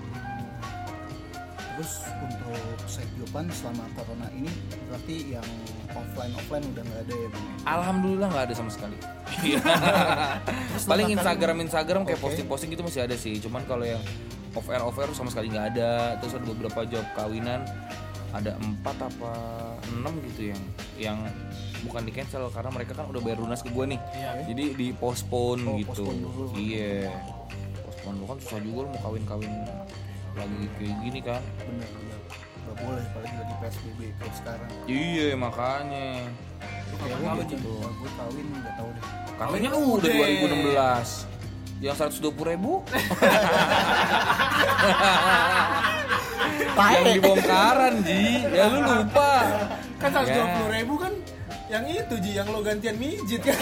Terus 1.72 1.92
untuk 2.20 2.60
kehidupan 2.84 3.48
selama 3.50 3.84
corona 3.96 4.28
ini 4.36 4.52
berarti 4.86 5.16
yang 5.34 5.48
offline 5.92 6.34
offline 6.36 6.66
udah 6.76 6.84
nggak 6.84 7.02
ada 7.08 7.16
ya 7.16 7.28
bang? 7.32 7.46
Alhamdulillah 7.66 8.28
nggak 8.30 8.46
ada 8.52 8.56
sama 8.56 8.72
sekali. 8.72 8.98
Paling 10.92 11.08
Instagram 11.16 11.58
Instagram 11.64 12.02
kayak 12.04 12.20
Oke. 12.20 12.26
posting-posting 12.28 12.70
gitu 12.76 12.84
masih 12.84 13.02
ada 13.08 13.16
sih. 13.16 13.40
Cuman 13.40 13.64
kalau 13.66 13.88
yang 13.88 14.02
off 14.52 14.68
air 14.68 14.84
off 14.84 14.98
air 15.00 15.10
sama 15.16 15.32
sekali 15.32 15.48
nggak 15.52 15.68
ada. 15.76 16.20
Terus 16.20 16.34
ada 16.38 16.46
beberapa 16.46 16.80
job 16.88 17.06
kawinan 17.16 17.64
ada 18.32 18.56
empat 18.64 18.96
apa 18.96 19.32
enam 19.92 20.16
gitu 20.32 20.56
yang 20.56 20.62
yang 20.96 21.18
bukan 21.84 22.08
di 22.08 22.16
cancel 22.16 22.48
karena 22.48 22.72
mereka 22.72 22.96
kan 22.96 23.12
udah 23.12 23.20
bayar 23.20 23.44
lunas 23.44 23.60
ke 23.60 23.68
gue 23.72 23.86
nih. 23.96 24.00
Iya. 24.16 24.32
Jadi 24.48 24.64
di 24.76 24.88
postpone 24.96 25.64
Oh, 25.68 25.76
gitu. 25.80 26.04
Iya. 26.56 27.12
Postpone 27.84 28.16
lu 28.20 28.26
kan 28.28 28.38
susah 28.40 28.60
juga 28.64 28.80
lu 28.88 28.90
mau 28.96 29.02
kawin-kawin 29.04 29.52
lagi 30.36 30.68
kayak 30.80 30.96
gini 31.04 31.20
kan. 31.22 31.42
bener 31.60 31.88
bener. 31.92 32.20
Nggak 32.62 32.76
boleh 32.78 33.02
apalagi 33.04 33.36
lagi 33.36 33.54
psbb 33.60 34.00
kayak 34.20 34.36
sekarang. 34.38 34.70
Iya 34.86 35.28
makanya. 35.36 36.08
Lu 36.92 36.96
kapan 36.96 37.12
gue 37.12 37.20
kawin 37.26 37.48
gitu. 37.50 37.56
Gitu? 37.58 37.72
gue 37.82 38.12
kawin 38.16 38.46
nggak 38.54 38.74
tahu 38.78 38.90
deh. 38.92 39.04
Kawinnya 39.36 39.72
udah 39.74 39.98
udah. 39.98 40.14
2016 40.14 41.26
Yang 41.82 41.96
120 42.22 42.52
ribu? 42.54 42.74
Yang 46.78 47.04
dibongkaran 47.18 47.94
Ji. 48.06 48.46
Ya 48.54 48.70
lu 48.70 48.80
lupa. 48.86 49.34
Kan 49.98 50.10
seratus 50.14 50.30
dua 50.34 50.46
Ya. 50.46 50.70
ribu 50.82 50.96
kan 50.98 51.14
yang 51.72 51.88
itu 51.88 52.16
Ji 52.20 52.36
yang 52.36 52.52
lo 52.52 52.60
gantian 52.60 53.00
mijit. 53.00 53.40
Kan 53.42 53.56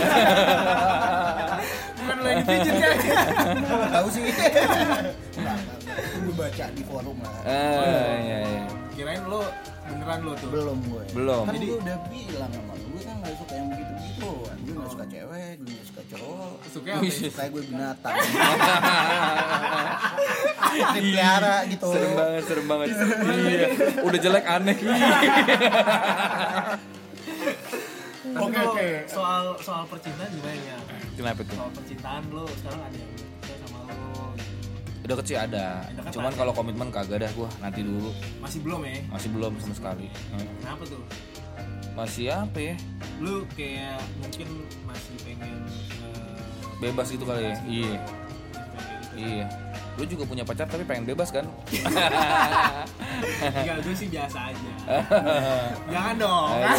bukan 2.01 2.17
lo 2.19 2.27
yang 2.27 2.41
dipijit 2.41 2.73
kan 2.73 2.97
tahu 3.93 4.07
sih 4.09 4.23
baca 6.49 6.65
di 6.69 6.83
forum 6.83 7.17
lah. 7.21 7.33
Eh, 7.45 8.13
iya, 8.19 8.37
iya. 8.41 8.65
kirain 8.91 9.23
lo 9.23 9.41
beneran 9.85 10.19
lo 10.21 10.33
tuh? 10.33 10.49
Belum 10.49 10.77
gue. 10.83 11.03
Belum. 11.13 11.43
kan 11.45 11.53
Jadi- 11.53 11.69
gue 11.69 11.79
udah 11.79 11.97
bilang 12.09 12.51
sama 12.51 12.73
lu 12.73 12.87
gue 12.89 13.01
kan 13.01 13.15
nggak 13.21 13.35
suka 13.37 13.53
yang 13.53 13.67
begitu 13.69 13.93
begitu 13.93 14.31
gue 14.59 14.73
nggak 14.75 14.91
suka 14.91 15.05
cewek 15.07 15.53
gue 15.55 15.71
nggak 15.71 15.87
suka 15.87 16.01
cowok. 16.09 16.53
Suka 16.69 16.89
apa 16.91 17.03
ya? 17.05 17.11
suka 17.13 17.43
gue 17.47 17.61
binatang. 17.63 18.15
Dipelihara 20.69 21.55
gitu. 21.65 21.87
Serem 21.89 22.13
banget, 22.13 22.43
serem 22.45 22.65
banget. 22.67 22.87
Iya. 22.89 23.67
Udah 24.03 24.19
jelek 24.19 24.45
aneh. 24.45 24.77
Oke, 28.29 28.55
oke. 28.55 28.87
soal 29.09 29.57
soal 29.59 29.83
percintaan 29.89 30.29
gimana 30.31 30.61
ya? 30.63 30.77
Kenapa 31.17 31.41
tuh? 31.43 31.55
soal 31.57 31.71
percintaan 31.73 32.23
lo 32.31 32.45
sekarang 32.61 32.81
ada 32.85 32.95
yang 32.95 33.09
lo 33.09 33.18
Udah 35.09 35.17
kecil 35.25 35.41
ada 35.41 35.89
Deket 35.89 36.21
Cuman 36.21 36.29
ada. 36.29 36.37
kalau 36.37 36.53
komitmen 36.53 36.93
kagak 36.93 37.25
dah 37.25 37.31
gua 37.33 37.49
Nanti 37.65 37.81
dulu 37.81 38.13
masih 38.45 38.61
belum 38.61 38.85
ya 38.85 39.01
Masih 39.09 39.29
belum 39.33 39.51
sama 39.57 39.73
sekali 39.73 40.07
kenapa 40.61 40.83
tuh 40.85 41.01
Masih 41.97 42.25
apa 42.29 42.59
ya 42.61 42.75
lu 43.19 43.43
kayak 43.57 43.99
mungkin 44.21 44.47
masih 44.85 45.15
pengen 45.25 45.59
eh, 46.05 46.39
Bebas 46.79 47.09
gitu 47.11 47.25
kali 47.25 47.41
ya? 47.41 47.57
bebas 47.57 47.59
Iya. 47.65 47.93
Gitu. 47.97 49.17
Iya 49.19 49.68
Lu 49.99 50.07
juga 50.07 50.23
punya 50.23 50.47
pacar 50.47 50.63
tapi 50.63 50.87
pengen 50.87 51.03
bebas 51.03 51.27
kan? 51.27 51.43
Enggak, 53.43 53.83
gue 53.83 53.95
sih 53.99 54.07
biasa 54.07 54.39
aja. 54.47 54.71
Jangan 55.93 56.15
dong. 56.15 56.49
Kan 56.55 56.77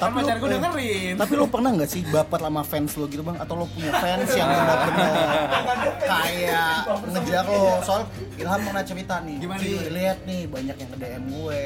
Tapi 0.00 0.12
pacar 0.16 0.34
lu- 0.34 0.40
gue 0.40 0.48
dengerin. 0.56 1.14
Tapi 1.20 1.32
lo 1.36 1.44
pernah 1.52 1.70
nggak 1.76 1.90
sih 1.92 2.00
baper 2.08 2.40
sama 2.40 2.64
fans 2.64 2.96
lo 2.96 3.04
gitu 3.12 3.20
bang? 3.20 3.36
Atau 3.36 3.60
lo 3.60 3.68
punya 3.68 3.92
fans 3.92 4.32
yang 4.32 4.48
benar-benar 4.56 5.92
kayak 6.00 6.88
ngejar 7.12 7.44
lo? 7.44 7.84
Soal 7.84 8.08
Ilham 8.40 8.60
pernah 8.64 8.84
cerita 8.88 9.14
nih. 9.20 9.36
Gimana, 9.36 9.60
gimana? 9.60 9.92
lihat 9.92 10.18
nih 10.24 10.40
banyak 10.48 10.76
yang 10.80 10.88
ke 10.88 10.96
DM 10.96 11.24
gue. 11.28 11.62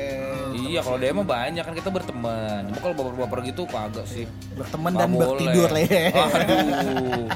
Iya 0.59 0.81
kalau 0.83 0.99
mah 0.99 1.27
banyak 1.27 1.63
kan 1.63 1.75
kita 1.79 1.91
berteman. 1.95 2.61
Cuma 2.67 2.79
kalau 2.83 2.95
baper-baper 2.99 3.39
gitu 3.47 3.63
kagak 3.71 4.07
sih. 4.11 4.27
Berteman 4.59 4.93
dan 4.99 5.15
bertidur 5.15 5.71
le. 5.71 5.87
Aduh. 6.11 7.31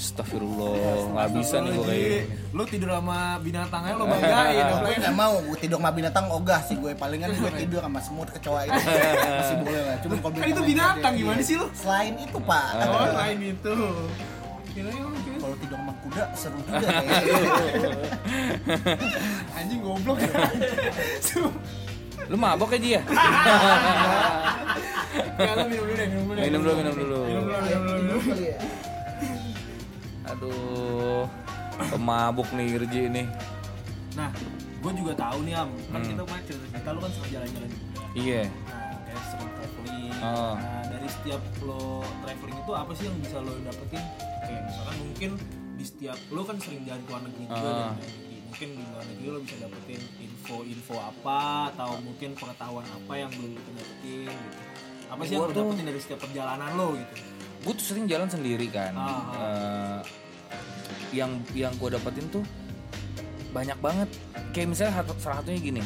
Astagfirullah, 0.00 1.12
nggak 1.12 1.28
bisa 1.36 1.60
nih 1.60 1.70
gue 1.76 1.84
kayak. 1.84 2.09
Lu 2.50 2.62
tidur 2.64 2.90
sama 2.90 3.18
binatangnya 3.38 3.94
lo 3.94 4.04
banggain. 4.12 4.64
gue 4.80 4.94
nggak 4.98 5.14
mau 5.14 5.34
gue 5.40 5.58
tidur 5.58 5.78
sama 5.78 5.90
binatang 5.90 6.26
ogah 6.28 6.60
sih 6.60 6.74
gue 6.74 6.92
palingan 6.92 7.30
gue 7.32 7.50
tidur 7.56 7.80
sama 7.80 7.98
semut 7.98 8.28
kecoa 8.28 8.60
itu 8.64 8.78
masih 9.38 9.56
boleh 9.58 9.82
lah 9.82 9.96
cuma 9.98 10.14
kalau 10.16 10.34
Kan 10.34 10.48
itu 10.48 10.62
binatang, 10.64 11.12
aja, 11.12 11.18
gimana 11.18 11.40
sih 11.40 11.54
lu? 11.54 11.66
selain 11.72 12.14
itu 12.16 12.38
pak 12.40 12.68
Oh, 12.80 13.08
lain 13.14 13.38
itu. 13.48 13.74
Lu 14.72 14.90
kalau 15.36 15.56
tidur 15.56 15.76
sama 15.76 15.92
kuda 16.00 16.24
seru 16.32 16.58
juga 16.60 16.86
kayaknya 16.90 17.20
anjing 19.52 19.80
goblok. 19.80 20.18
Lu 22.26 22.36
mabok 22.36 22.70
aja 22.72 22.88
ya? 22.96 23.02
Ya 25.36 25.50
lu 25.52 25.64
minum 25.66 25.82
dulu 25.82 25.92
deh, 25.92 26.06
minum 26.06 26.24
dulu. 26.24 26.38
Minum 26.38 26.60
dulu, 26.62 26.72
minum 26.76 26.94
dulu. 26.94 27.18
Minum 27.26 27.42
dulu, 27.42 27.58
minum 27.98 28.20
ya. 28.38 28.56
Aduh, 30.30 31.24
pemabuk 31.86 32.48
nih 32.50 32.66
Irji 32.74 33.02
nih. 33.08 33.26
Nah, 34.12 34.30
gue 34.76 34.92
juga 34.94 35.12
tahu 35.14 35.38
nih 35.42 35.54
am, 35.54 35.70
kan 35.86 35.98
Hmm. 35.98 36.08
kita 36.08 36.20
kemarin 36.20 36.44
cerita 36.44 36.66
kita 36.72 36.88
lu 36.90 37.00
kan 37.00 37.10
suka 37.10 37.26
jalan-jalan. 37.30 37.70
Iya. 38.12 38.42
Nah, 38.42 38.98
kayak 39.02 39.22
sering 39.24 39.50
traveling. 39.54 40.12
Oh. 40.20 40.54
Nah, 40.54 40.82
dari 40.84 41.08
setiap 41.08 41.42
lo 41.62 41.82
traveling 42.20 42.58
itu 42.58 42.72
apa 42.72 42.90
sih 42.92 43.04
yang 43.06 43.16
bisa 43.18 43.36
lo 43.38 43.52
dapetin? 43.60 44.02
Kayak 44.40 44.62
misalkan 44.66 44.96
mungkin 45.00 45.30
di 45.72 45.84
setiap 45.86 46.18
lo 46.28 46.40
kan 46.42 46.56
sering 46.58 46.82
jalan 46.82 47.00
ke 47.00 47.08
luar 47.08 47.22
negeri 47.22 47.44
juga 47.46 47.60
Ah. 47.62 47.72
dan 47.72 47.88
negeri. 47.96 48.18
Mungkin 48.50 48.68
di 48.68 48.82
luar 48.84 49.04
negeri 49.06 49.26
lo 49.26 49.38
bisa 49.40 49.56
dapetin 49.58 50.00
info-info 50.18 50.94
apa 50.98 51.40
atau 51.70 51.90
mungkin 52.00 52.30
pengetahuan 52.34 52.84
apa 52.84 53.12
yang 53.14 53.30
belum 53.30 53.52
kita 53.54 53.70
dapetin 53.74 54.26
gitu. 54.26 54.58
Apa 55.08 55.20
sih 55.22 55.32
yang 55.32 55.42
lo 55.42 55.52
dapetin 55.52 55.84
dari 55.86 55.98
setiap 55.98 56.18
perjalanan 56.20 56.70
lo 56.74 56.88
gitu? 56.94 57.14
Gue 57.60 57.72
tuh 57.74 57.86
sering 57.86 58.04
jalan 58.04 58.26
sendiri 58.26 58.66
kan. 58.68 58.92
Ah, 58.92 59.22
Eh, 59.30 59.98
yang 61.10 61.42
yang 61.56 61.74
gue 61.76 61.92
dapetin 61.92 62.26
tuh 62.30 62.44
banyak 63.50 63.78
banget. 63.82 64.08
Kayak 64.54 64.68
misalnya 64.74 64.92
salah 65.18 65.42
satunya 65.42 65.60
gini. 65.60 65.82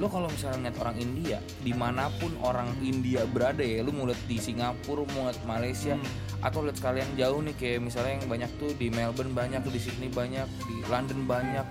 Lo 0.00 0.08
kalau 0.08 0.32
misalnya 0.32 0.72
ngeliat 0.72 0.78
orang 0.80 0.96
India, 0.96 1.38
di 1.60 1.72
mana 1.76 2.08
pun 2.16 2.32
orang 2.40 2.72
India 2.80 3.28
berada 3.28 3.60
ya, 3.60 3.84
lu 3.84 3.92
mau 3.92 4.08
lihat 4.08 4.24
di 4.24 4.40
Singapura, 4.40 5.04
mau 5.12 5.28
lihat 5.28 5.44
Malaysia, 5.44 6.00
atau 6.40 6.64
lihat 6.64 6.80
sekalian 6.80 7.12
jauh 7.20 7.44
nih 7.44 7.52
kayak 7.60 7.84
misalnya 7.84 8.16
yang 8.16 8.24
banyak 8.24 8.50
tuh 8.56 8.72
di 8.80 8.88
Melbourne 8.88 9.36
banyak, 9.36 9.60
di 9.68 9.76
Sydney 9.76 10.08
banyak, 10.08 10.48
di 10.64 10.76
London 10.88 11.28
banyak, 11.28 11.66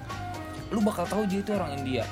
lu 0.69 0.85
bakal 0.85 1.09
tahu 1.09 1.25
dia 1.25 1.41
itu 1.41 1.51
orang 1.57 1.81
India. 1.81 2.05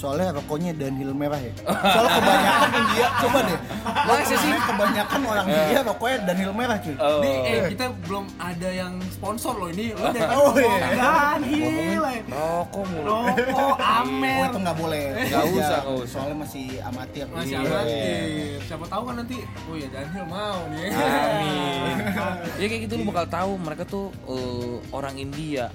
Soalnya 0.00 0.32
rokoknya 0.32 0.72
Dunhill 0.72 1.12
merah 1.12 1.36
ya 1.36 1.52
soalnya 1.60 2.12
kebanyakan 2.16 2.70
India 2.80 3.06
coba 3.20 3.38
deh 3.44 3.58
lo 4.00 4.14
sih? 4.24 4.38
kebanyakan 4.58 5.20
orang 5.22 5.44
India 5.46 5.80
rokoknya 5.84 6.18
Dunhill 6.24 6.54
merah 6.54 6.76
cuy 6.78 6.96
Oh. 6.96 7.20
Nih, 7.20 7.36
eh, 7.44 7.60
kita 7.70 7.86
belum 8.04 8.24
ada 8.36 8.68
yang 8.70 8.92
sponsor 9.08 9.56
loh 9.56 9.68
ini. 9.68 9.92
Lo 9.92 10.08
jangan 10.08 10.30
Oh, 10.32 10.52
ngomong 10.52 10.80
iya. 10.80 11.36
Dunhill, 11.36 12.04
eh. 12.06 12.20
Rokok 12.28 12.84
mulu. 12.86 13.08
Rokok, 13.08 13.56
Oh 13.60 13.74
Amer. 13.80 14.36
itu 14.46 14.58
nggak 14.58 14.76
boleh 14.76 15.04
Nggak 15.26 15.44
Iya, 15.44 15.56
usah, 15.56 15.80
usah. 15.86 16.06
soalnya 16.06 16.36
masih 16.38 16.66
amatir 16.82 17.24
Masih 17.28 17.56
Iya. 17.56 17.60
amatir. 17.62 18.56
Siapa 18.64 18.84
tahu 18.86 19.02
kan 19.02 19.14
nanti, 19.16 19.36
oh 19.64 19.74
ya 19.74 19.88
Daniel 19.88 20.26
mau 20.26 20.60
nih. 20.68 20.88
Amin. 20.92 21.94
ya 22.60 22.66
kayak 22.66 22.80
gitu 22.84 22.94
lu 22.96 23.04
bakal 23.06 23.26
tahu 23.28 23.52
mereka 23.56 23.82
tuh 23.84 24.06
eh, 24.26 24.76
orang 24.90 25.14
India 25.16 25.68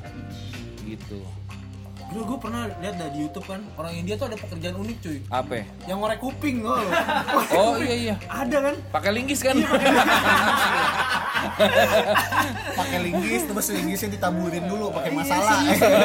gitu. 0.84 1.20
Gila 2.06 2.22
gue 2.22 2.38
pernah 2.38 2.70
lihat 2.70 2.96
dah 3.02 3.10
di 3.10 3.18
YouTube 3.26 3.50
kan 3.50 3.66
orang 3.82 3.94
India 3.98 4.14
tuh 4.14 4.30
ada 4.30 4.38
pekerjaan 4.38 4.78
unik 4.78 4.98
cuy. 5.02 5.18
Apa? 5.34 5.66
Yang 5.90 5.98
ngorek 5.98 6.20
kuping 6.22 6.58
loh. 6.62 6.78
Oh 7.56 7.80
iya 7.82 7.96
iya. 8.12 8.16
ada 8.30 8.58
kan? 8.72 8.76
Pakai 8.94 9.12
linggis 9.16 9.42
kan? 9.42 9.56
pakai 12.76 12.98
linggis 13.06 13.42
terus 13.48 13.68
linggisnya 13.72 14.10
ditaburin 14.18 14.66
dulu 14.66 14.92
pakai 14.92 15.10
Iya, 15.14 15.18
masalah 15.18 15.60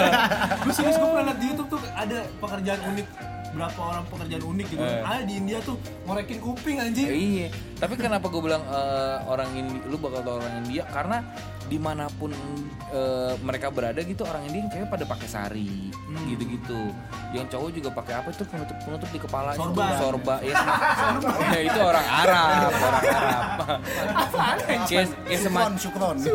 Gue 0.64 0.72
serius 0.72 0.96
gue 0.96 1.08
pernah 1.08 1.24
lihat 1.26 1.38
di 1.40 1.46
YouTube 1.48 1.68
tuh 1.68 1.80
ada 1.90 2.18
pekerjaan 2.38 2.80
unik 2.94 3.06
berapa 3.50 3.80
orang 3.80 4.04
pekerjaan 4.06 4.44
unik 4.44 4.66
gitu. 4.68 4.80
Eh. 4.80 5.02
Ada 5.02 5.22
di 5.22 5.34
India 5.36 5.58
tuh 5.60 5.74
ngorekin 6.04 6.38
kuping 6.38 6.76
anjing. 6.78 7.08
iya. 7.08 7.48
Tapi 7.74 7.96
kenapa 7.96 8.26
gue 8.26 8.38
bilang 8.40 8.62
eh, 8.62 9.16
orang 9.24 9.50
India, 9.52 9.80
lu 9.84 9.96
bakal 9.96 10.20
tahu 10.20 10.36
orang 10.36 10.54
India 10.60 10.82
karena 10.86 11.18
di 11.64 11.78
mana 11.78 12.06
pun 12.12 12.30
eh, 12.90 13.34
mereka 13.38 13.68
berada 13.68 13.98
gitu 13.98 14.22
orang 14.22 14.42
India 14.44 14.60
yang 14.60 14.70
cewek 14.70 14.88
pada 14.88 15.04
pakai 15.04 15.26
sari 15.26 15.70
Hmm. 16.10 16.26
gitu-gitu. 16.26 16.90
Yang 17.30 17.46
cowok 17.48 17.68
juga 17.70 17.88
pakai 17.92 18.14
apa 18.16 18.28
itu 18.28 18.42
penutup 18.44 18.76
penutup 18.80 19.08
di 19.08 19.18
kepala 19.20 19.54
Sorban. 19.54 19.94
sorba 19.96 20.36
ya. 20.42 20.54
Ya, 21.48 21.60
itu 21.64 21.78
orang 21.80 22.06
Arab, 22.08 22.70
orang 22.82 23.04
Arab. 23.06 23.50
kayak, 24.86 25.06
kayak 25.24 25.40
semacam 25.40 25.72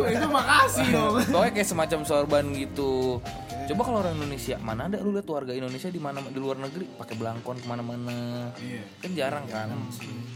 Itu 0.08 0.28
makasih 0.32 0.86
dong. 0.96 1.14
Pokoknya 1.28 1.52
kayak 1.54 1.68
semacam 1.68 2.00
sorban 2.04 2.46
gitu. 2.54 3.20
Coba 3.66 3.82
kalau 3.82 3.98
orang 4.00 4.14
Indonesia, 4.14 4.56
mana 4.58 4.86
ada 4.86 5.02
lu 5.02 5.10
lihat 5.10 5.26
warga 5.26 5.50
Indonesia 5.50 5.90
di 5.90 5.98
mana 5.98 6.22
di 6.22 6.38
luar 6.38 6.54
negeri 6.56 6.86
pakai 6.86 7.18
belangkon 7.18 7.58
ke 7.58 7.66
mana-mana? 7.66 8.54
Iya. 8.56 8.86
Kan 9.02 9.12
jarang 9.12 9.46
kan. 9.48 9.74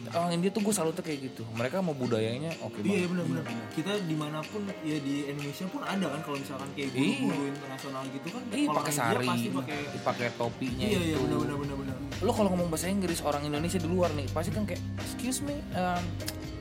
Orang 0.09 0.33
India 0.33 0.49
tuh 0.49 0.65
gue 0.65 0.73
selalu 0.73 0.97
tuh 0.97 1.05
kayak 1.05 1.19
gitu. 1.23 1.45
Mereka 1.53 1.77
mau 1.79 1.93
budayanya 1.93 2.49
oke 2.59 2.81
Iya 2.81 3.05
banget. 3.05 3.09
benar-benar. 3.13 3.43
Kita 3.69 3.91
di 4.01 4.15
mana 4.17 4.41
pun 4.41 4.65
ya 4.81 4.97
di 4.97 5.29
Indonesia 5.29 5.65
pun 5.69 5.81
ada 5.83 6.05
kan 6.09 6.19
kalau 6.25 6.37
misalkan 6.41 6.69
kayak 6.73 6.89
Iya. 6.89 6.97
guru-guru 7.21 7.43
internasional 7.47 8.01
gitu 8.09 8.27
kan. 8.27 8.41
Kalau 8.49 8.73
pakai 8.75 8.93
sari, 8.93 9.25
pakai. 9.47 9.77
pakai 10.01 10.27
topinya 10.33 10.83
Iya 10.83 10.99
iya 10.99 11.13
itu. 11.13 11.21
benar-benar 11.21 11.55
benar-benar. 11.59 11.95
Lo 12.19 12.31
kalau 12.33 12.49
ngomong 12.49 12.67
bahasa 12.67 12.89
Inggris 12.89 13.21
orang 13.21 13.45
Indonesia 13.45 13.77
di 13.77 13.85
luar 13.85 14.09
nih 14.17 14.25
pasti 14.33 14.49
kan 14.49 14.65
kayak 14.65 14.81
excuse 14.97 15.45
me, 15.45 15.53
um, 15.77 16.01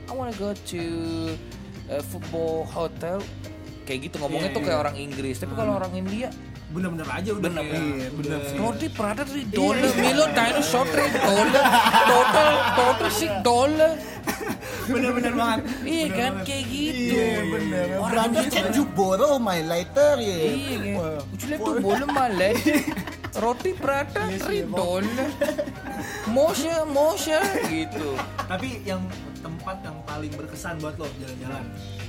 I 0.05 0.13
wanna 0.13 0.37
go 0.37 0.53
to 0.53 0.83
football 2.05 2.61
hotel. 2.63 3.17
Kayak 3.83 4.13
gitu 4.13 4.21
ngomongnya 4.21 4.53
Iya, 4.53 4.53
tuh 4.53 4.61
iya. 4.61 4.67
kayak 4.69 4.79
orang 4.79 4.95
Inggris. 5.01 5.35
Tapi 5.41 5.53
kalau 5.57 5.73
orang 5.73 5.89
India 5.97 6.29
Benar-benar 6.69 7.07
aja 7.09 7.29
udah 7.33 7.41
Bener, 7.41 7.63
kayak 7.65 7.81
iya, 7.81 8.07
bener 8.13 8.29
udah- 8.29 8.45
sih. 8.45 8.57
Roti 8.61 8.87
Prada 8.93 9.23
di 9.25 9.43
dollar, 9.49 9.89
Milo 9.97 10.25
Dino 10.29 10.61
short 10.61 10.89
rate 10.93 11.17
dollar, 11.17 11.65
total 12.05 12.47
total 12.77 13.09
sih 13.09 13.29
dollar. 13.41 13.91
Bener-bener 14.85 15.33
banget. 15.33 15.59
Iya 15.81 16.05
kan 16.09 16.31
kayak 16.45 16.63
gitu. 16.69 17.13
Iya 17.17 17.33
bener. 17.43 17.85
Orang 17.97 18.09
Brother, 18.09 18.41
Indonesia 18.45 18.61
can 18.61 18.77
you 18.77 18.85
borrow 18.93 19.33
my 19.37 19.59
lighter 19.65 20.13
ya? 20.21 20.37
Iya 20.45 20.77
kan. 20.93 21.33
Ucule 21.33 21.55
tuh 21.57 21.73
boleh 21.79 22.07
malet. 22.07 22.55
Roti 23.33 23.71
Prada 23.73 24.23
di 24.29 24.59
dollar. 24.65 25.29
Moshe 26.29 26.73
Moshe 26.85 27.37
gitu. 27.65 28.13
Tapi 28.45 28.85
yang 28.85 29.01
tempat 29.39 29.81
yang 29.81 29.97
paling 30.05 30.31
berkesan 30.33 30.77
buat 30.77 30.93
lo 31.01 31.09
jalan-jalan. 31.17 31.63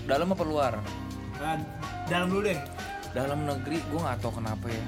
Dalam 0.04 0.28
apa 0.32 0.44
luar? 0.44 0.72
Kan 1.36 1.64
dalam 2.06 2.28
dulu 2.28 2.44
deh. 2.44 2.60
Dalam 3.10 3.46
negeri 3.46 3.82
gue 3.82 4.00
nggak 4.00 4.18
tahu 4.22 4.32
kenapa 4.38 4.66
ya. 4.70 4.84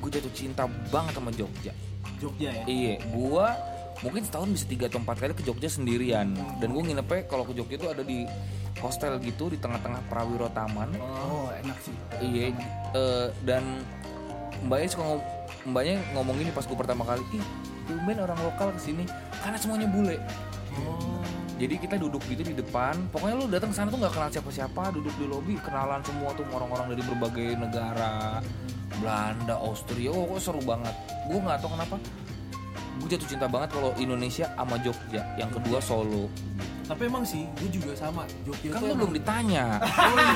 Gue 0.00 0.10
jatuh 0.12 0.32
cinta 0.32 0.64
banget 0.88 1.12
sama 1.16 1.30
Jogja. 1.32 1.72
Jogja 2.20 2.50
ya. 2.52 2.64
Iya, 2.68 2.94
gua 3.12 3.56
mungkin 4.00 4.24
setahun 4.24 4.48
bisa 4.52 4.64
tiga 4.64 4.88
atau 4.88 5.00
empat 5.00 5.16
kali 5.20 5.32
ke 5.36 5.44
Jogja 5.44 5.68
sendirian. 5.68 6.32
Dan 6.60 6.72
gue 6.72 6.82
nginepnya 6.84 7.28
kalau 7.28 7.44
ke 7.44 7.52
Jogja 7.56 7.76
itu 7.80 7.88
ada 7.88 8.04
di 8.04 8.24
hostel 8.80 9.20
gitu 9.20 9.52
di 9.52 9.60
tengah-tengah 9.60 10.00
Prawiro 10.08 10.48
Taman. 10.52 10.96
Oh 11.00 11.52
enak 11.52 11.78
sih. 11.84 11.96
Iya, 12.20 12.56
eh, 12.96 13.28
dan 13.44 13.84
mbaknya 14.64 14.88
suka 14.92 15.04
ngom 15.04 15.20
mbaknya 15.72 16.00
ngomong 16.16 16.36
gini 16.40 16.50
pas 16.52 16.64
gue 16.64 16.76
pertama 16.76 17.04
kali, 17.04 17.20
ih, 17.36 17.44
tumben 17.84 18.16
orang 18.20 18.40
lokal 18.40 18.72
ke 18.72 18.80
sini 18.80 19.04
karena 19.44 19.56
semuanya 19.60 19.88
bule. 19.88 20.16
Oh. 20.80 21.20
Jadi 21.60 21.76
kita 21.76 22.00
duduk 22.00 22.24
gitu 22.24 22.40
di 22.40 22.56
depan. 22.56 22.96
Pokoknya 23.12 23.36
lu 23.36 23.44
datang 23.52 23.68
sana 23.68 23.92
tuh 23.92 24.00
nggak 24.00 24.16
kenal 24.16 24.32
siapa-siapa, 24.32 24.96
duduk 24.96 25.12
di 25.20 25.28
lobi, 25.28 25.54
kenalan 25.60 26.00
semua 26.00 26.32
tuh 26.32 26.48
orang-orang 26.48 26.96
dari 26.96 27.02
berbagai 27.04 27.48
negara. 27.60 28.40
Belanda, 28.96 29.60
Austria. 29.60 30.08
Oh, 30.08 30.24
kok 30.24 30.40
seru 30.40 30.60
banget. 30.64 30.96
Gue 31.28 31.36
nggak 31.36 31.60
tahu 31.60 31.76
kenapa. 31.76 31.96
Gue 32.96 33.08
jatuh 33.12 33.28
cinta 33.28 33.44
banget 33.44 33.76
kalau 33.76 33.92
Indonesia 34.00 34.48
sama 34.56 34.80
Jogja. 34.80 35.22
Yang 35.36 35.60
kedua 35.60 35.78
Solo. 35.84 36.32
Tapi 36.88 37.06
emang 37.06 37.22
sih, 37.28 37.44
gue 37.60 37.70
juga 37.70 37.92
sama. 37.92 38.24
Jogja 38.42 38.74
Kan 38.74 38.80
lu 38.80 38.96
belum 38.96 39.12
ditanya. 39.14 39.78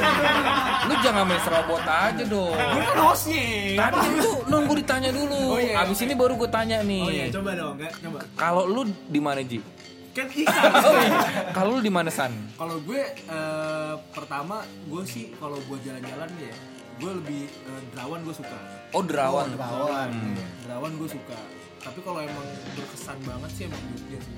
lu 0.89 0.95
jangan 1.01 1.25
main 1.25 1.41
serobot 1.41 1.83
aja 1.89 2.25
dong. 2.29 2.53
Gue 2.53 2.83
kan 2.85 2.99
hostnya. 3.01 3.45
Tadi 3.81 3.99
itu 4.13 4.33
nunggu 4.53 4.73
ditanya 4.77 5.11
dulu. 5.11 5.57
Oh, 5.57 5.59
iya, 5.59 5.83
Abis 5.83 5.99
oke. 5.99 6.05
ini 6.05 6.15
baru 6.15 6.33
gue 6.37 6.51
tanya 6.53 6.79
nih. 6.85 7.03
Oh 7.03 7.11
iya, 7.11 7.25
coba 7.33 7.51
dong? 7.57 7.75
Coba. 7.81 8.19
Kalau 8.37 8.63
lu 8.69 8.87
di 9.09 9.21
mana 9.25 9.41
Ji? 9.41 9.74
Kan 10.15 10.31
iya. 10.31 10.47
Kalau 11.59 11.79
lu 11.79 11.81
di 11.83 11.91
mana 11.91 12.07
San? 12.07 12.31
Kalau 12.55 12.79
gue 12.87 13.03
eh, 13.03 13.95
pertama 14.15 14.63
gue 14.87 15.03
sih 15.03 15.35
kalau 15.37 15.59
buat 15.67 15.83
jalan-jalan 15.83 16.31
ya, 16.39 16.55
gue 17.03 17.11
lebih 17.19 17.43
eh, 17.51 17.81
Derawan 17.91 18.23
gue 18.23 18.35
suka. 18.35 18.59
Oh 18.95 19.03
Derawan. 19.03 19.51
Oh, 19.51 19.59
Derawan. 19.59 20.11
Hmm. 20.15 20.39
Derawan 20.63 20.93
gue 20.95 21.09
suka. 21.11 21.39
Tapi 21.83 21.99
kalau 22.01 22.23
emang 22.23 22.47
berkesan 22.79 23.19
banget 23.27 23.51
sih 23.59 23.63
emang 23.67 23.83
Jogja 23.91 24.19
sih. 24.23 24.37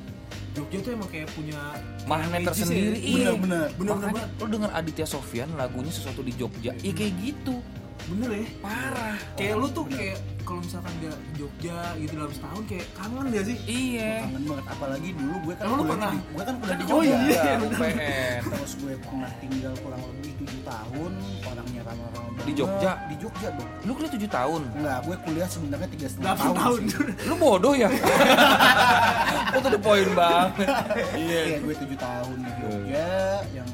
Jogja 0.57 0.79
tuh 0.81 0.91
emang 0.97 1.09
kayak 1.13 1.29
punya 1.37 1.61
Magnet 2.09 2.41
tersendiri. 2.49 2.97
ya. 2.97 3.05
Iya. 3.05 3.13
Bener-bener. 3.37 3.69
Bener-bener 3.77 4.09
Makanya 4.17 4.25
lu 4.41 4.47
dengan 4.49 4.71
Aditya 4.73 5.07
Sofyan 5.07 5.49
lagunya 5.61 5.93
sesuatu 5.93 6.25
di 6.25 6.33
Jogja. 6.33 6.73
Iya 6.81 6.93
kayak 6.97 7.13
gitu. 7.21 7.61
Bener 8.07 8.31
ya? 8.31 8.45
Parah. 8.61 9.17
Kayak 9.35 9.55
lu 9.57 9.67
tuh 9.73 9.85
kayak 9.89 10.19
kalau 10.47 10.63
misalkan 10.63 10.93
gak 11.03 11.19
Jogja 11.35 11.79
gitu 11.99 12.13
dalam 12.15 12.31
setahun 12.31 12.63
kayak 12.71 12.87
kangen 12.95 13.25
gak 13.35 13.45
sih? 13.51 13.57
Iya. 13.67 14.13
Kangen 14.31 14.43
banget. 14.47 14.67
Apalagi 14.71 15.09
dulu 15.11 15.35
gue 15.43 15.55
kan 15.59 15.65
lu 15.67 15.75
kuliah 15.75 15.91
pernah? 15.91 16.13
di, 16.13 16.19
gue 16.23 16.43
kan 16.47 16.55
kuliah 16.57 16.77
di 16.77 16.85
Oh 16.87 16.89
Jogja. 17.03 17.17
Iya. 17.19 17.43
Iya, 17.43 17.55
UPN 17.67 18.41
terus 18.47 18.73
gue 18.79 18.95
pernah 19.03 19.31
tinggal 19.43 19.75
kurang 19.83 20.03
lebih 20.07 20.33
tujuh 20.39 20.61
tahun 20.63 21.13
orangnya 21.43 21.81
ramah-ramah 21.83 22.31
banget 22.31 22.47
Di 22.47 22.53
Jogja? 22.55 22.93
di 23.07 23.17
Jogja 23.19 23.49
dong 23.51 23.71
lu 23.83 23.93
kuliah 23.95 24.13
tujuh 24.15 24.31
tahun? 24.31 24.61
Enggak 24.77 24.99
gue 25.03 25.17
kuliah 25.27 25.49
sebenarnya 25.51 25.89
tiga 25.91 26.07
setengah 26.07 26.35
tahun, 26.39 26.55
tahun. 26.63 26.81
sih. 26.87 27.27
lu 27.27 27.35
bodoh 27.37 27.75
ya? 27.75 27.89
Lu 29.57 29.59
tuh 29.63 29.73
the 29.73 29.81
point 29.81 30.11
banget. 30.13 30.69
Iya 31.17 31.59
gue 31.59 31.75
tujuh 31.75 31.99
tahun 31.99 32.37
di 32.39 32.51
Jogja 32.61 33.09
yang 33.51 33.69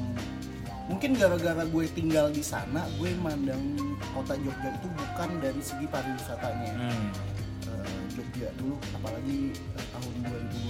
mungkin 0.85 1.11
gara-gara 1.13 1.63
gue 1.63 1.85
tinggal 1.89 2.27
di 2.27 2.41
sana 2.41 2.83
gue 2.97 3.09
mandang 3.17 3.61
kota 4.11 4.35
Jogja 4.35 4.69
itu 4.69 4.87
bukan 4.89 5.29
dari 5.39 5.61
segi 5.61 5.85
pariwisatanya 5.85 6.71
hmm. 6.77 7.09
Eh, 7.63 8.01
Jogja 8.11 8.51
dulu 8.55 8.75
apalagi 8.93 9.49
eh, 9.55 9.85
tahun 9.89 10.13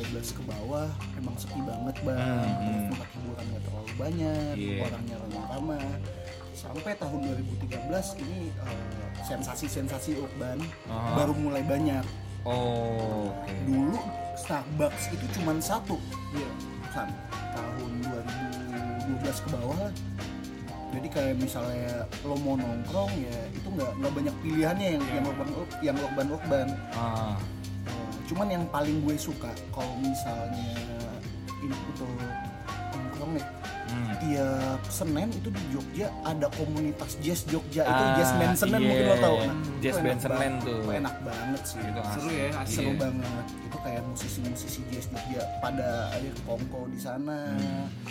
2012 0.08 0.38
ke 0.38 0.42
bawah 0.46 0.88
emang 1.16 1.36
sepi 1.36 1.60
banget 1.60 1.96
bang 2.00 2.16
Hmm, 2.16 2.54
hmm. 2.62 2.84
tempat 2.90 3.10
hiburan 3.12 3.46
gak 3.50 3.64
terlalu 3.64 3.92
banyak 3.96 4.54
Iya. 4.56 4.76
orangnya 4.84 5.16
ramah-ramah 5.20 5.86
sampai 6.54 6.94
tahun 6.96 7.20
2013 7.60 8.22
ini 8.22 8.42
eh, 8.54 8.88
sensasi-sensasi 9.24 10.16
urban 10.16 10.62
Aha. 10.86 11.18
baru 11.18 11.34
mulai 11.36 11.66
banyak 11.66 12.06
oh 12.46 13.34
oke 13.34 13.52
dulu 13.66 13.98
Starbucks 14.36 15.10
itu 15.12 15.26
cuma 15.34 15.58
satu 15.58 15.98
iya 16.32 16.50
San, 16.90 17.10
tahun 17.52 17.73
2012 19.22 19.46
ke 19.46 19.50
bawah. 19.54 19.78
Lah. 19.78 19.94
jadi 20.94 21.08
kayak 21.10 21.36
misalnya 21.42 22.06
lo 22.22 22.38
mau 22.38 22.54
nongkrong 22.54 23.10
ya 23.18 23.40
itu 23.50 23.66
nggak 23.66 23.92
nggak 23.98 24.14
banyak 24.14 24.36
pilihannya 24.46 24.88
yang 24.94 25.04
yang 25.10 25.26
urban 25.26 25.48
yang 25.82 25.98
urban 25.98 26.28
urban 26.30 26.68
ah. 26.94 27.34
Eh, 27.84 28.10
cuman 28.30 28.48
yang 28.48 28.64
paling 28.70 29.02
gue 29.02 29.18
suka 29.18 29.50
kalau 29.74 29.90
misalnya 29.98 30.78
ini 31.66 31.74
untuk 31.74 32.08
nongkrong 32.94 33.42
ya 33.42 33.46
hmm. 34.24 34.32
tiap 34.32 34.82
Senin 34.88 35.28
itu 35.30 35.50
di 35.50 35.64
Jogja 35.70 36.08
ada 36.24 36.48
komunitas 36.50 37.12
jazz 37.20 37.44
Jogja 37.46 37.84
itu 37.84 38.04
Ah, 38.04 38.16
jazz 38.16 38.32
band 38.34 38.56
Senin 38.56 38.80
iya. 38.80 38.88
mungkin 38.88 39.06
lo 39.06 39.16
tau 39.18 39.36
nah, 39.38 39.56
Jazz 39.78 39.96
itu 39.96 40.06
band 40.06 40.22
banget. 40.24 40.64
tuh. 40.64 40.80
Itu 40.80 40.90
enak 40.94 41.16
banget 41.22 41.62
sih 41.64 41.80
Itu 41.80 42.02
seru 42.10 42.30
ya 42.30 42.46
asli 42.56 42.74
seru 42.74 42.90
Iya. 42.90 43.00
banget 43.00 43.46
itu 43.64 43.78
kayak 43.80 44.02
musisi-musisi 44.06 44.82
jazz 44.88 45.06
Jogja 45.08 45.42
pada 45.60 45.88
akhir 46.10 46.34
kongko 46.42 46.80
di 46.88 47.00
sana 47.00 47.38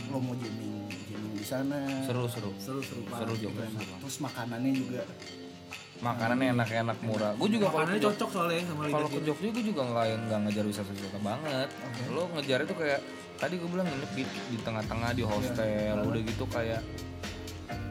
lo 0.06 0.18
mau 0.18 0.34
jamming 0.34 0.76
jamming 1.06 1.34
di 1.34 1.44
sana 1.44 1.78
seru 2.04 2.24
seru 2.26 2.50
seru 2.56 2.80
seru 2.80 3.02
seru 3.08 3.34
juga 3.40 3.64
terus 3.98 4.16
makanannya 4.18 4.72
juga 4.72 5.02
makanannya 6.02 6.46
enak-enak 6.52 6.98
murah 7.00 7.32
gue 7.32 7.48
juga 7.48 7.66
kalau 7.70 7.86
cocok 7.86 8.28
soalnya 8.28 8.66
sama 8.66 8.82
lidah 8.84 8.92
kalau 8.92 9.08
ke. 9.08 9.18
Jogja 9.22 9.48
gue 9.48 9.64
juga 9.64 9.82
nggak 9.84 10.06
nggak 10.20 10.38
ngejar 10.44 10.64
wisata-wisata 10.66 11.18
banget 11.20 11.68
lo 12.10 12.22
ngejar 12.34 12.58
itu 12.60 12.74
kayak 12.74 13.00
tadi 13.38 13.54
gue 13.56 13.68
bilang 13.68 13.86
nginep 13.86 14.10
di, 14.12 14.22
di 14.26 14.58
tengah-tengah 14.60 15.10
di 15.12 15.22
hostel 15.22 15.96
udah 16.02 16.20
gitu 16.20 16.44
kayak 16.46 16.82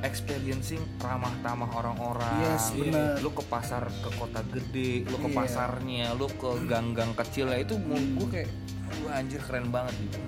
experiencing 0.02 0.82
ramah 0.98 1.32
tamah 1.40 1.72
orang-orang 1.72 2.42
Yes, 2.42 2.74
Iya. 2.74 2.90
bener. 2.90 3.22
lu 3.22 3.30
ke 3.32 3.44
pasar 3.46 3.86
ke 3.88 4.10
kota 4.12 4.42
gede 4.46 5.06
lu 5.06 5.16
ke 5.18 5.30
Iya. 5.30 5.38
pasarnya 5.38 6.06
lu 6.14 6.28
ke 6.28 6.50
gang-gang 6.66 7.14
kecil 7.16 7.48
ya 7.48 7.58
itu 7.58 7.78
menurut 7.78 8.12
gue 8.18 8.28
kayak 8.34 8.50
wah 9.02 9.16
anjir 9.16 9.40
keren 9.40 9.70
banget 9.70 9.96
gitu 10.00 10.20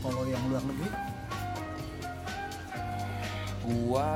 kalau 0.00 0.24
yang 0.24 0.42
luar 0.46 0.64
negeri 0.64 0.88
gua 3.62 4.10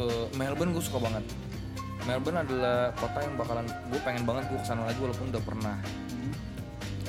eh, 0.00 0.26
Melbourne 0.34 0.70
gue 0.70 0.80
suka 0.80 0.98
banget. 1.00 1.24
Melbourne 2.06 2.40
adalah 2.40 2.94
kota 2.94 3.18
yang 3.20 3.34
bakalan 3.36 3.66
gue 3.66 4.00
pengen 4.00 4.24
banget 4.24 4.44
gue 4.48 4.58
ke 4.58 4.66
sana 4.66 4.86
lagi 4.86 4.98
walaupun 4.98 5.26
udah 5.28 5.42
pernah. 5.42 5.76
Hmm, 6.08 6.32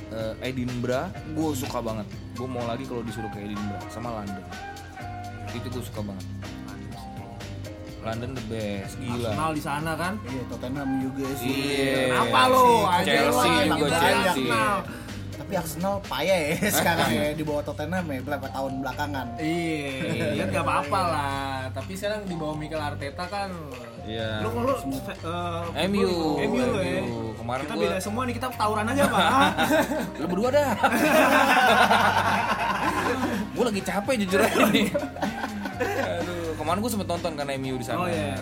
Eh, 0.10 0.50
Edinburgh 0.50 1.06
gue 1.32 1.50
suka 1.54 1.80
banget. 1.80 2.08
Gue 2.34 2.50
mau 2.50 2.66
lagi 2.66 2.82
kalau 2.84 3.06
disuruh 3.06 3.30
ke 3.30 3.40
Edinburgh 3.40 3.86
sama 3.88 4.10
London. 4.18 4.42
Itu 5.54 5.70
gue 5.70 5.84
suka 5.86 6.02
banget. 6.02 6.26
London 8.00 8.32
the 8.32 8.44
best 8.48 8.96
gila. 8.98 9.30
Arsenal 9.30 9.52
di 9.52 9.62
sana 9.62 9.92
kan? 9.94 10.14
Iya 10.24 10.44
Tottenham 10.48 10.90
juga 11.04 11.28
sih. 11.36 11.52
Iya. 11.52 11.96
Kenapa 12.10 12.40
lo? 12.48 12.64
Anjir, 12.88 13.12
Chelsea 13.12 13.52
lo 13.52 13.76
juga 13.76 13.98
Chelsea. 14.00 14.48
tapi 15.40 15.54
Arsenal 15.56 15.96
payah 16.04 16.40
ya 16.40 16.56
sekarang 16.80 17.10
ya 17.10 17.26
di 17.34 17.44
bawah 17.44 17.64
Tottenham 17.66 18.06
ya 18.06 18.20
berapa 18.24 18.48
tahun 18.50 18.72
belakangan. 18.82 19.28
Iya, 19.38 20.26
ya 20.36 20.44
nggak 20.48 20.64
apa-apa 20.64 21.00
lah. 21.06 21.49
Tapi 21.70 21.92
sekarang 21.94 22.26
di 22.26 22.36
bawah 22.36 22.56
Mikel 22.56 22.78
Arteta 22.78 23.26
kan. 23.26 23.50
Iya. 24.04 24.42
Lu 24.42 24.50
kalau 24.52 24.74
uh, 24.74 25.64
MU, 25.86 26.10
MU 26.40 26.58
lo 26.58 26.80
ya. 26.80 27.02
MU. 27.02 27.20
Kemarin 27.38 27.62
kita 27.64 27.74
gua- 27.74 27.84
beda 27.86 27.98
semua 28.00 28.22
nih, 28.26 28.34
kita 28.36 28.48
tawuran 28.54 28.86
aja 28.88 29.04
pak. 29.06 29.30
lu 30.22 30.26
berdua 30.28 30.50
dah 30.50 30.72
gue 33.50 33.66
lagi 33.66 33.82
capek 33.84 34.14
jujur 34.24 34.40
aja 34.40 34.60
nih 34.72 34.88
aduh 36.16 36.56
kemarin 36.56 36.80
gue 36.80 36.92
sempet 36.92 37.08
nonton 37.08 37.32
kan 37.36 37.48
MU 37.60 37.76
di 37.76 37.84
sana 37.84 37.98
Oh, 38.00 38.08
iya. 38.08 38.40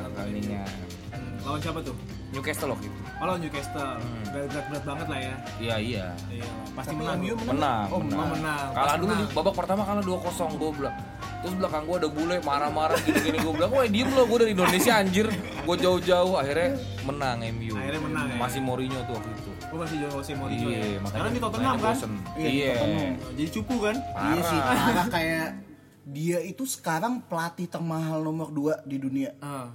Lawan 1.41 1.57
siapa 1.57 1.79
tuh? 1.81 1.95
Newcastle 2.29 2.69
waktu 2.69 2.85
itu 2.85 3.01
Oh, 3.17 3.25
lawan 3.25 3.39
Newcastle. 3.39 3.97
Berat-berat 4.29 4.83
banget 4.83 5.07
lah 5.07 5.19
ya. 5.19 5.33
iya 5.57 5.75
iya 5.75 6.05
Iya, 6.27 6.45
pasti 6.71 6.93
Tapi 6.93 7.01
menang. 7.01 7.17
MU 7.17 7.33
menang 7.43 7.87
Oh, 7.89 7.99
menang. 7.99 8.29
menang. 8.31 8.65
kalah 8.71 8.95
dulu 8.95 9.09
di 9.09 9.17
menang. 9.19 9.33
babak 9.33 9.53
pertama 9.55 9.81
kalah 9.83 10.03
2-0 10.03 10.21
gue 10.55 10.71
bilang 10.75 10.97
terus 11.37 11.53
belakang 11.53 11.85
gue 11.85 11.95
ada 11.95 12.09
bule 12.09 12.35
marah-marah 12.39 12.97
gini-gini 12.99 13.37
gue 13.37 13.53
bilang 13.53 13.69
wah 13.69 13.85
diem 13.85 14.09
lo 14.09 14.25
gue 14.25 14.37
dari 14.39 14.51
Indonesia 14.51 14.93
anjir 14.95 15.27
gue 15.29 15.75
jauh-jauh 15.77 16.33
akhirnya 16.33 16.77
menang 17.03 17.37
MU 17.51 17.73
Akhirnya 17.73 18.01
menang, 18.03 18.25
ya? 18.27 18.37
masih 18.37 18.59
Mourinho 18.59 18.99
tuh 19.03 19.13
waktu 19.15 19.29
itu 19.31 19.51
Oh, 19.67 19.77
masih 19.77 19.97
Jose 20.03 20.33
Mourinho 20.33 20.67
ya. 20.67 20.79
iya 20.79 20.99
Sekarang 21.03 21.31
di 21.31 21.39
Tottenham 21.39 21.75
kan. 21.77 21.95
Iya, 22.35 22.47
iya 22.47 22.73
Tottenham. 22.75 23.13
Jadi 23.33 23.49
cupu 23.51 23.75
kan? 23.79 23.95
Iya 23.99 24.41
sih, 24.41 24.59
Parah. 24.59 24.77
parah 24.83 25.07
kayak 25.07 25.47
dia 26.07 26.37
itu 26.41 26.63
sekarang 26.65 27.13
pelatih 27.21 27.67
termahal 27.67 28.19
nomor 28.19 28.47
2 28.49 28.81
di 28.83 28.97
dunia. 28.97 29.29
Ah. 29.37 29.69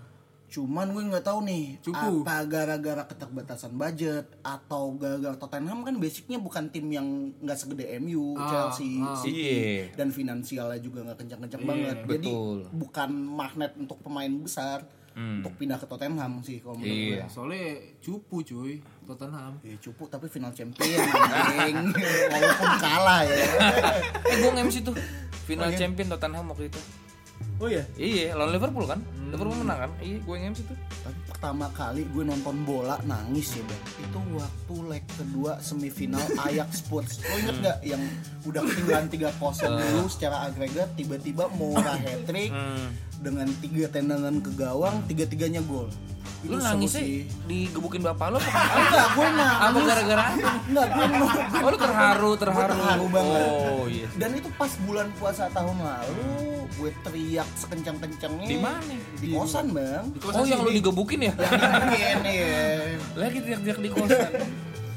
Cuman 0.52 0.86
gue 0.86 1.02
nggak 1.06 1.24
tahu 1.24 1.38
nih 1.42 1.80
Cupu. 1.80 1.96
apa 2.20 2.44
gara-gara 2.44 3.02
keterbatasan 3.02 3.72
budget 3.72 4.28
atau 4.38 4.92
gara-gara 4.92 5.32
Tottenham 5.34 5.80
kan 5.80 5.96
basicnya 5.96 6.36
bukan 6.36 6.68
tim 6.68 6.86
yang 6.86 7.08
nggak 7.38 7.56
segede 7.56 7.88
MU, 7.98 8.36
Ah, 8.36 8.44
Chelsea, 8.68 9.00
ah. 9.00 9.16
City 9.16 9.40
Iya. 9.40 9.96
dan 9.96 10.08
finansialnya 10.08 10.76
juga 10.76 11.02
nggak 11.02 11.18
kencang-kencang 11.18 11.56
Iya, 11.58 11.66
banget. 11.66 11.96
Jadi 12.06 12.28
betul. 12.28 12.58
bukan 12.70 13.10
magnet 13.10 13.72
untuk 13.74 13.96
pemain 13.98 14.28
besar 14.30 14.84
Hmm. 15.12 15.40
untuk 15.40 15.56
pindah 15.56 15.76
ke 15.76 15.84
Tottenham 15.84 16.40
sih 16.40 16.56
kalau 16.58 16.72
menurut 16.74 17.00
Iya. 17.14 17.24
Soalnya 17.26 17.68
cupu 17.98 18.40
cuy, 18.42 18.80
Tottenham. 19.02 19.56
gue. 19.58 19.70
Ya, 19.70 19.76
cupu 19.78 20.04
tapi 20.06 20.24
final 20.26 20.48
champion 20.50 20.88
anjing. 21.00 21.76
walaupun 22.32 22.70
kalah 22.78 23.20
ya. 23.22 23.36
eh 24.22 24.36
gue 24.36 24.50
nge-MC 24.50 24.76
tuh 24.82 24.96
final 25.42 25.64
Oh, 25.64 25.70
iya? 25.70 25.78
champion 25.78 26.08
Tottenham 26.08 26.44
waktu 26.46 26.68
itu 26.68 26.80
Oh 27.54 27.68
iya. 27.68 27.84
iya 27.94 28.32
lawan 28.32 28.52
Liverpool 28.52 28.84
kan 28.84 29.00
Hmm. 29.02 29.21
Liverpool 29.32 29.58
menang 29.58 29.78
kan? 29.80 29.90
Iya 29.98 30.18
gue 30.20 30.36
nge-MC 30.36 30.60
tuh. 30.62 30.76
Tapi 31.02 31.18
pertama 31.24 31.66
kali 31.72 32.04
gue 32.04 32.22
nonton 32.22 32.56
bola 32.62 33.00
nangis 33.02 33.56
ya 33.56 33.64
bang. 33.64 33.82
Itu 33.98 34.18
waktu 34.32 34.74
leg 34.86 35.04
kedua 35.08 35.52
semifinal 35.58 36.20
Ajax 36.44 36.70
Spurs 36.78 37.16
Lo 37.18 37.34
inget 37.38 37.56
gak 37.58 37.78
yang 37.80 38.02
udah 38.44 38.60
ketinggalan 38.60 39.08
3-0 39.08 39.32
dulu 39.72 40.04
secara 40.06 40.36
agregat 40.46 40.92
Tiba-tiba 40.92 41.48
Moura 41.50 41.96
hat-trick 41.96 42.52
Hmm. 42.52 42.92
Dengan 43.18 43.48
tiga 43.58 43.86
tendangan 43.88 44.36
ke 44.38 44.50
gawang 44.52 45.00
Tiga-tiganya 45.06 45.62
gol 45.62 45.88
lu 46.44 46.56
seru 46.56 46.66
nangisnya 46.66 47.00
sih. 47.00 47.22
digebukin 47.44 48.02
bapak 48.02 48.26
lo 48.28 48.38
apa 48.38 48.50
Enggak, 48.82 49.06
gue 49.08 49.28
nangis 49.30 49.62
apa 49.62 49.78
gara-gara? 49.84 50.24
Enggak, 50.64 50.86
gue 50.88 51.04
nangis 51.04 51.30
oh 51.54 51.68
lu 51.68 51.78
terharu 51.78 52.30
terharu 52.34 52.72
terharu 52.72 53.04
banget. 53.08 53.50
oh 53.64 53.84
iya 53.86 54.06
Dan 54.12 54.30
itu 54.34 54.48
pas 54.52 54.72
bulan 54.82 55.08
puasa 55.16 55.44
tahun 55.48 55.76
lalu 55.78 56.34
Gue 56.72 56.90
teriak 57.00 57.48
sekencang-kencangnya 57.54 58.46
Di 58.46 58.58
mana? 58.58 58.94
Di 59.14 59.28
kosan 59.30 59.66
bang. 59.70 60.04
Oh 60.24 60.42
yang 60.42 60.60
lu 60.60 60.70
digebukin 60.70 61.20
ya? 61.22 61.32
Yang 61.36 61.94
ini 62.16 62.32
ya 62.34 62.64
lagi 63.14 63.38
teriak-teriak 63.38 63.78
di 63.78 63.90
kosan. 63.90 64.30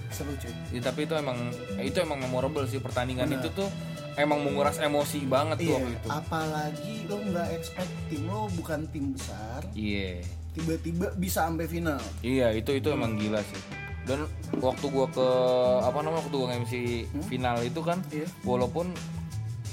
Seru 0.07 0.31
cuy. 0.33 0.53
Ya, 0.71 0.81
tapi 0.81 1.03
itu 1.03 1.13
emang 1.13 1.37
itu 1.77 1.97
emang 1.97 2.17
memorable 2.17 2.63
sih 2.63 2.79
pertandingan 2.79 3.27
itu 3.29 3.51
tuh. 3.51 3.67
Emang 4.15 4.39
menguras 4.39 4.79
emosi 4.79 5.27
banget 5.27 5.59
tuh 5.59 5.67
Iya, 5.67 5.75
waktu 5.77 5.91
itu. 5.93 6.07
apalagi 6.07 6.93
lo 7.05 7.15
nggak 7.21 7.49
expect 7.51 7.91
tim 8.07 8.23
lo 8.23 8.47
bukan 8.55 8.87
tim 8.87 9.11
besar, 9.11 9.59
iya 9.75 10.23
tiba-tiba 10.55 11.11
bisa 11.15 11.45
sampai 11.45 11.67
final. 11.67 11.99
Iya 12.23 12.55
itu 12.55 12.71
itu 12.71 12.87
emang 12.89 13.19
gila 13.19 13.43
sih. 13.43 13.59
Dan 14.05 14.23
waktu 14.57 14.85
gua 14.87 15.09
ke 15.09 15.27
apa 15.83 15.97
namanya 15.99 16.23
waktu 16.23 16.35
gua 16.37 16.49
MC 16.55 16.73
final 17.27 17.57
itu 17.61 17.81
kan, 17.81 17.99
Iya. 18.09 18.29
walaupun 18.41 18.93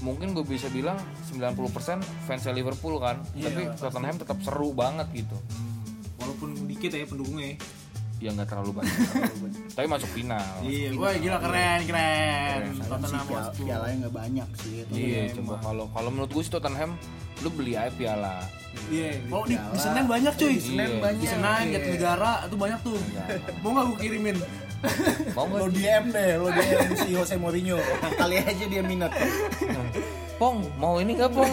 mungkin 0.03 0.35
gue 0.35 0.43
bisa 0.43 0.67
bilang 0.67 0.99
90% 1.31 2.03
fansnya 2.27 2.51
Liverpool 2.51 2.99
kan, 2.99 3.23
Iya, 3.39 3.55
tapi 3.55 3.63
Tottenham 3.79 4.19
tetap 4.19 4.39
seru 4.43 4.75
banget 4.75 5.07
gitu. 5.15 5.39
Walaupun 6.19 6.67
dikit 6.67 6.91
ya 6.91 7.07
pendukungnya. 7.07 7.55
Ya 8.23 8.31
nggak 8.31 8.47
terlalu 8.47 8.71
banyak 8.73 8.95
tapi 9.75 9.87
masuk 9.87 10.07
final 10.09 10.47
Iya, 10.63 10.95
wah 10.95 11.11
gila 11.13 11.39
keren 11.39 11.81
keren. 11.83 12.61
Tottenham 12.81 13.25
piala, 13.25 13.43
Hotspur. 13.43 13.65
pialanya 13.65 13.97
nggak 13.99 14.15
banyak 14.15 14.49
sih 14.57 14.73
itu. 14.81 14.93
iya 14.93 15.03
Iya, 15.03 15.23
coba 15.35 15.43
emang. 15.45 15.61
kalau 15.61 15.85
kalau 15.91 16.09
menurut 16.09 16.31
gue 16.31 16.43
sih 16.43 16.53
Tottenham 16.53 16.91
lu 17.41 17.49
beli 17.51 17.75
aja 17.75 17.91
piala 17.91 18.37
Iya. 18.89 19.11
Oh 19.29 19.45
di. 19.45 19.53
Senen 19.75 20.07
banyak 20.07 20.33
cuy. 20.33 20.55
Di 20.55 20.63
Senen 20.65 20.89
Iya. 20.89 21.01
banyak. 21.03 21.21
Di 21.21 21.29
Senen, 21.29 21.63
Iya. 21.63 21.73
Jatinegara 21.77 22.33
itu 22.43 22.57
banyak 22.57 22.81
tuh. 22.81 22.99
Mau 23.61 23.71
nggak 23.71 23.85
gue 23.85 23.99
kirimin? 24.01 24.37
mau 25.37 25.45
Lo 25.47 25.69
DM 25.69 26.05
deh, 26.09 26.31
lo 26.37 26.49
DM 26.49 26.89
si 26.97 27.09
Jose 27.11 27.37
Mourinho. 27.37 27.77
Kali 28.17 28.37
aja 28.39 28.65
dia 28.65 28.83
minat. 28.83 29.13
pong 30.35 30.65
mau 30.75 30.99
ini 30.99 31.15
nggak 31.15 31.31
pong 31.31 31.53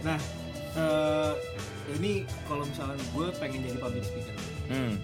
Nah, 0.00 0.18
eh, 0.72 1.30
ini 1.98 2.12
kalau 2.46 2.62
misalnya 2.62 2.96
gue 3.00 3.26
pengen 3.38 3.60
jadi 3.64 3.78
public 3.78 4.04
speaker. 4.04 4.34
hmm, 4.68 4.94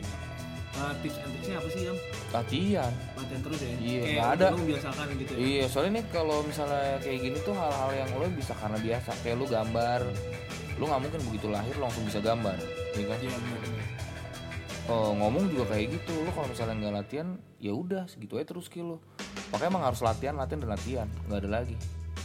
Eh, 0.76 0.92
tips 1.00 1.16
and 1.24 1.32
tricksnya 1.32 1.56
apa 1.56 1.68
sih 1.72 1.82
yang 1.88 1.98
latihan 2.36 2.92
latihan 3.16 3.40
terus 3.40 3.60
ya? 3.64 3.68
Iya, 3.80 3.80
Kayak 3.80 4.12
nggak 4.12 4.28
ada. 4.28 4.46
Lu 4.46 4.58
membiasakan 4.60 5.04
gitu 5.16 5.32
ya. 5.32 5.38
Iya, 5.40 5.64
soalnya 5.72 5.92
nih 5.96 6.04
kalau 6.12 6.38
misalnya 6.44 6.92
kayak 7.00 7.18
gini 7.24 7.38
tuh 7.40 7.54
hal-hal 7.56 7.90
yang 7.96 8.10
lo 8.12 8.26
bisa 8.28 8.52
karena 8.60 8.78
biasa. 8.84 9.10
Kayak 9.24 9.36
lu 9.40 9.46
gambar, 9.48 10.00
lu 10.76 10.84
nggak 10.84 11.00
mungkin 11.00 11.20
begitu 11.32 11.46
lahir 11.48 11.76
langsung 11.80 12.04
bisa 12.04 12.20
gambar, 12.20 12.56
iya 12.92 13.04
kan? 13.08 13.18
Iya. 13.24 13.38
Oh, 14.86 15.10
ngomong 15.16 15.48
juga 15.48 15.64
kayak 15.72 15.96
gitu. 15.96 16.12
Lu 16.22 16.30
kalau 16.36 16.46
misalnya 16.52 16.74
nggak 16.76 16.94
latihan, 17.00 17.28
ya 17.56 17.72
udah 17.72 18.04
segitu 18.04 18.36
aja 18.36 18.46
terus 18.52 18.68
skill 18.68 18.86
lu. 18.94 18.98
Makanya 19.56 19.70
emang 19.72 19.84
harus 19.88 20.04
latihan, 20.04 20.36
latihan 20.36 20.60
dan 20.60 20.70
latihan, 20.76 21.08
nggak 21.24 21.40
ada 21.40 21.50
lagi. 21.64 21.76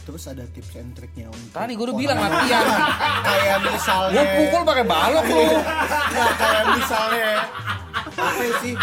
Terus 0.02 0.22
ada 0.26 0.42
tips 0.44 0.74
and 0.74 0.92
triknya 0.92 1.26
untuk 1.26 1.54
Tadi 1.54 1.72
gue 1.72 1.84
udah 1.84 1.94
bilang 1.94 2.18
latihan. 2.18 2.64
kayak 3.28 3.58
misalnya 3.64 4.12
Gue 4.12 4.24
pukul 4.36 4.62
pakai 4.64 4.84
balok 4.84 5.26
lu. 5.26 5.46
Nggak, 6.10 6.30
kayak 6.36 6.64
misalnya 6.74 7.30
apa 8.02 8.24
sih 8.58 8.74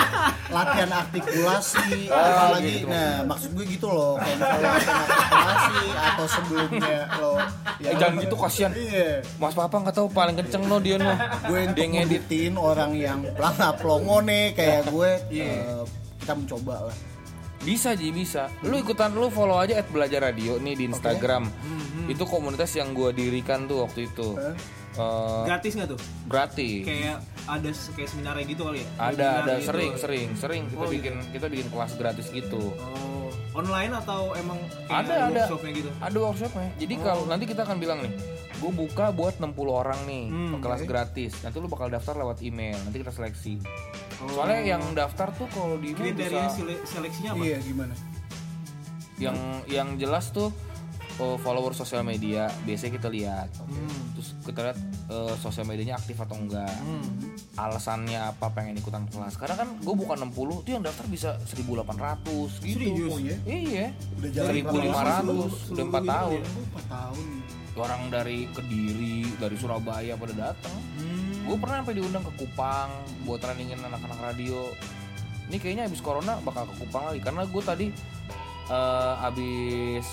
latihan 0.48 0.90
artikulasi 0.96 1.92
Oh, 2.08 2.18
apalagi 2.18 2.72
gitu. 2.78 2.88
nah 2.88 3.22
maksud 3.26 3.50
gue 3.52 3.66
gitu 3.68 3.88
loh 3.88 4.16
kayak 4.16 4.36
misalnya 4.38 4.70
latihan 4.70 4.98
artikulasi 4.98 5.78
atau 5.94 6.26
sebelumnya 6.28 6.98
lo 7.16 7.34
Eh, 7.80 7.94
jangan 7.96 8.16
gitu 8.20 8.36
kasihan. 8.36 8.72
iya 8.72 9.10
Mas 9.36 9.54
Papa 9.54 9.76
nggak 9.78 9.96
tahu 9.96 10.08
paling 10.10 10.36
kenceng 10.36 10.64
lo 10.66 10.78
dia 10.78 10.96
no. 10.96 11.14
gue 11.46 11.60
Dia 11.68 11.86
ngedit. 11.86 12.26
ngeditin 12.26 12.54
orang 12.56 12.92
yang 12.96 13.20
pelangap 13.32 13.78
pelongo 13.78 14.18
nih 14.22 14.46
kayak 14.52 14.82
gue 14.88 15.10
Iya. 15.30 15.46
eh, 15.46 15.84
kita 16.20 16.34
mencoba 16.36 16.76
lah 16.84 16.96
Bisa 17.60 17.92
Ji, 17.92 18.10
bisa. 18.10 18.48
Lu 18.62 18.76
ikutan 18.76 19.12
lu 19.12 19.28
follow 19.28 19.56
aja 19.56 19.78
at 19.78 19.88
belajar 19.88 20.24
radio 20.24 20.56
nih 20.58 20.76
di 20.76 20.84
Instagram. 20.88 21.52
Itu 22.06 22.24
komunitas 22.24 22.72
yang 22.74 22.92
gue 22.92 23.12
dirikan 23.12 23.66
tuh 23.66 23.84
waktu 23.84 24.08
itu. 24.08 24.34
Hah? 24.34 24.56
Eh, 24.90 25.44
Gratis 25.46 25.72
nggak 25.74 25.90
tuh? 25.90 26.00
gratis. 26.26 26.82
Kayak 26.82 27.18
ada 27.46 27.70
kayak 27.94 28.10
seminarnya 28.10 28.46
gitu 28.46 28.62
kali 28.64 28.80
ya? 28.80 28.88
ada 28.98 29.28
ada 29.42 29.54
gitu. 29.56 29.68
sering 29.70 29.92
sering 29.96 30.28
sering 30.34 30.64
kita 30.66 30.78
Oh, 30.78 30.86
gitu. 30.86 30.94
bikin 30.98 31.16
kita 31.30 31.46
bikin 31.48 31.68
kelas 31.68 31.92
gratis 31.96 32.28
gitu 32.30 32.74
Oh, 32.74 33.19
online 33.60 33.92
atau 33.94 34.32
emang 34.34 34.58
Ada, 34.88 35.14
ada. 35.26 35.44
workshopnya 35.46 35.72
gitu? 35.74 35.90
ada 35.94 36.18
workshopnya 36.18 36.70
jadi 36.76 36.94
kalau 36.98 37.24
nanti 37.26 37.46
kita 37.46 37.62
akan 37.62 37.78
bilang 37.78 38.00
nih 38.00 38.14
gue 38.56 38.72
buka 38.74 39.10
buat 39.10 39.36
60 39.36 39.52
orang 39.70 40.00
nih 40.04 40.26
Hmm, 40.28 40.60
kelas 40.60 40.84
gratis 40.84 41.32
nanti 41.40 41.58
lu 41.58 41.68
bakal 41.68 41.88
daftar 41.88 42.16
lewat 42.18 42.40
email 42.42 42.76
nanti 42.80 42.98
kita 42.98 43.10
seleksi 43.10 43.60
Oh. 44.20 44.28
soalnya 44.34 44.60
yang 44.70 44.84
daftar 44.94 45.32
tuh 45.32 45.48
kalau 45.50 45.76
di 45.78 45.90
email 45.90 46.12
Kriteria 46.12 46.28
bisa 46.42 46.52
sele- 46.54 46.84
seleksinya 46.84 47.32
apa? 47.32 47.40
iya 47.42 47.58
gimana 47.60 47.96
yang 49.18 49.36
yang 49.66 49.96
jelas 49.96 50.28
tuh 50.30 50.52
oh, 51.20 51.36
follower 51.36 51.72
sosial 51.72 52.02
media 52.02 52.48
biasanya 52.64 52.96
kita 52.96 53.08
lihat 53.08 53.50
Hmm. 53.60 54.16
terus 54.16 54.36
kita 54.42 54.60
lihat 54.62 54.78
eh, 55.08 55.34
sosial 55.36 55.64
medianya 55.64 55.96
aktif 55.96 56.16
atau 56.16 56.36
enggak 56.36 56.72
Hmm. 56.80 57.04
alasannya 57.56 58.18
apa 58.18 58.50
pengen 58.50 58.76
ikutan 58.76 59.04
kelas 59.06 59.36
karena 59.36 59.56
kan 59.56 59.76
gue 59.76 59.94
bukan 59.94 60.18
60 60.26 60.34
tuh 60.62 60.72
yang 60.72 60.82
daftar 60.82 61.06
bisa 61.06 61.36
1800 61.44 62.16
gitu 62.60 62.80
Serius? 62.80 63.10
Oh, 63.10 63.20
iya? 63.20 63.36
iya 63.46 63.86
udah 64.16 64.30
jalan 64.30 64.52
1500 64.56 65.72
udah 65.72 65.86
4 65.86 66.04
tahun 66.06 66.32
ya? 66.34 66.44
Empat 66.48 66.86
tahun 66.88 67.26
orang 67.80 68.02
dari 68.10 68.40
Kediri 68.50 69.18
dari 69.36 69.56
Surabaya 69.56 70.14
pada 70.14 70.34
datang 70.34 70.76
Hmm. 70.96 71.48
gue 71.48 71.58
pernah 71.58 71.80
sampai 71.80 71.96
diundang 71.96 72.22
ke 72.22 72.34
Kupang 72.38 72.92
buat 73.24 73.40
trainingin 73.40 73.80
anak-anak 73.82 74.20
radio 74.22 74.68
ini 75.48 75.58
kayaknya 75.58 75.84
habis 75.84 75.98
corona 75.98 76.38
bakal 76.40 76.64
ke 76.66 76.76
Kupang 76.78 77.08
lagi 77.08 77.20
karena 77.20 77.42
gue 77.44 77.64
tadi 77.66 77.88
eh, 78.70 79.14
habis 79.18 80.06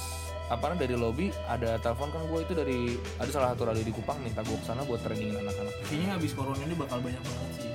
apa 0.47 0.79
dari 0.79 0.95
lobby 0.95 1.35
ada 1.51 1.75
telepon 1.83 2.15
kan 2.15 2.23
gue 2.23 2.41
itu 2.47 2.53
dari 2.55 2.79
ada 3.19 3.31
salah 3.35 3.49
satu 3.51 3.67
radio 3.67 3.83
di 3.83 3.91
Kupang 3.91 4.23
minta 4.23 4.47
gue 4.47 4.55
ke 4.55 4.67
sana 4.67 4.87
buat 4.87 5.03
trainingin 5.03 5.43
anak-anak 5.43 5.75
Kayaknya 5.91 6.09
habis 6.15 6.31
corona 6.39 6.63
ini 6.63 6.75
bakal 6.79 6.99
banyak 7.03 7.19
banget 7.19 7.51
sih. 7.59 7.71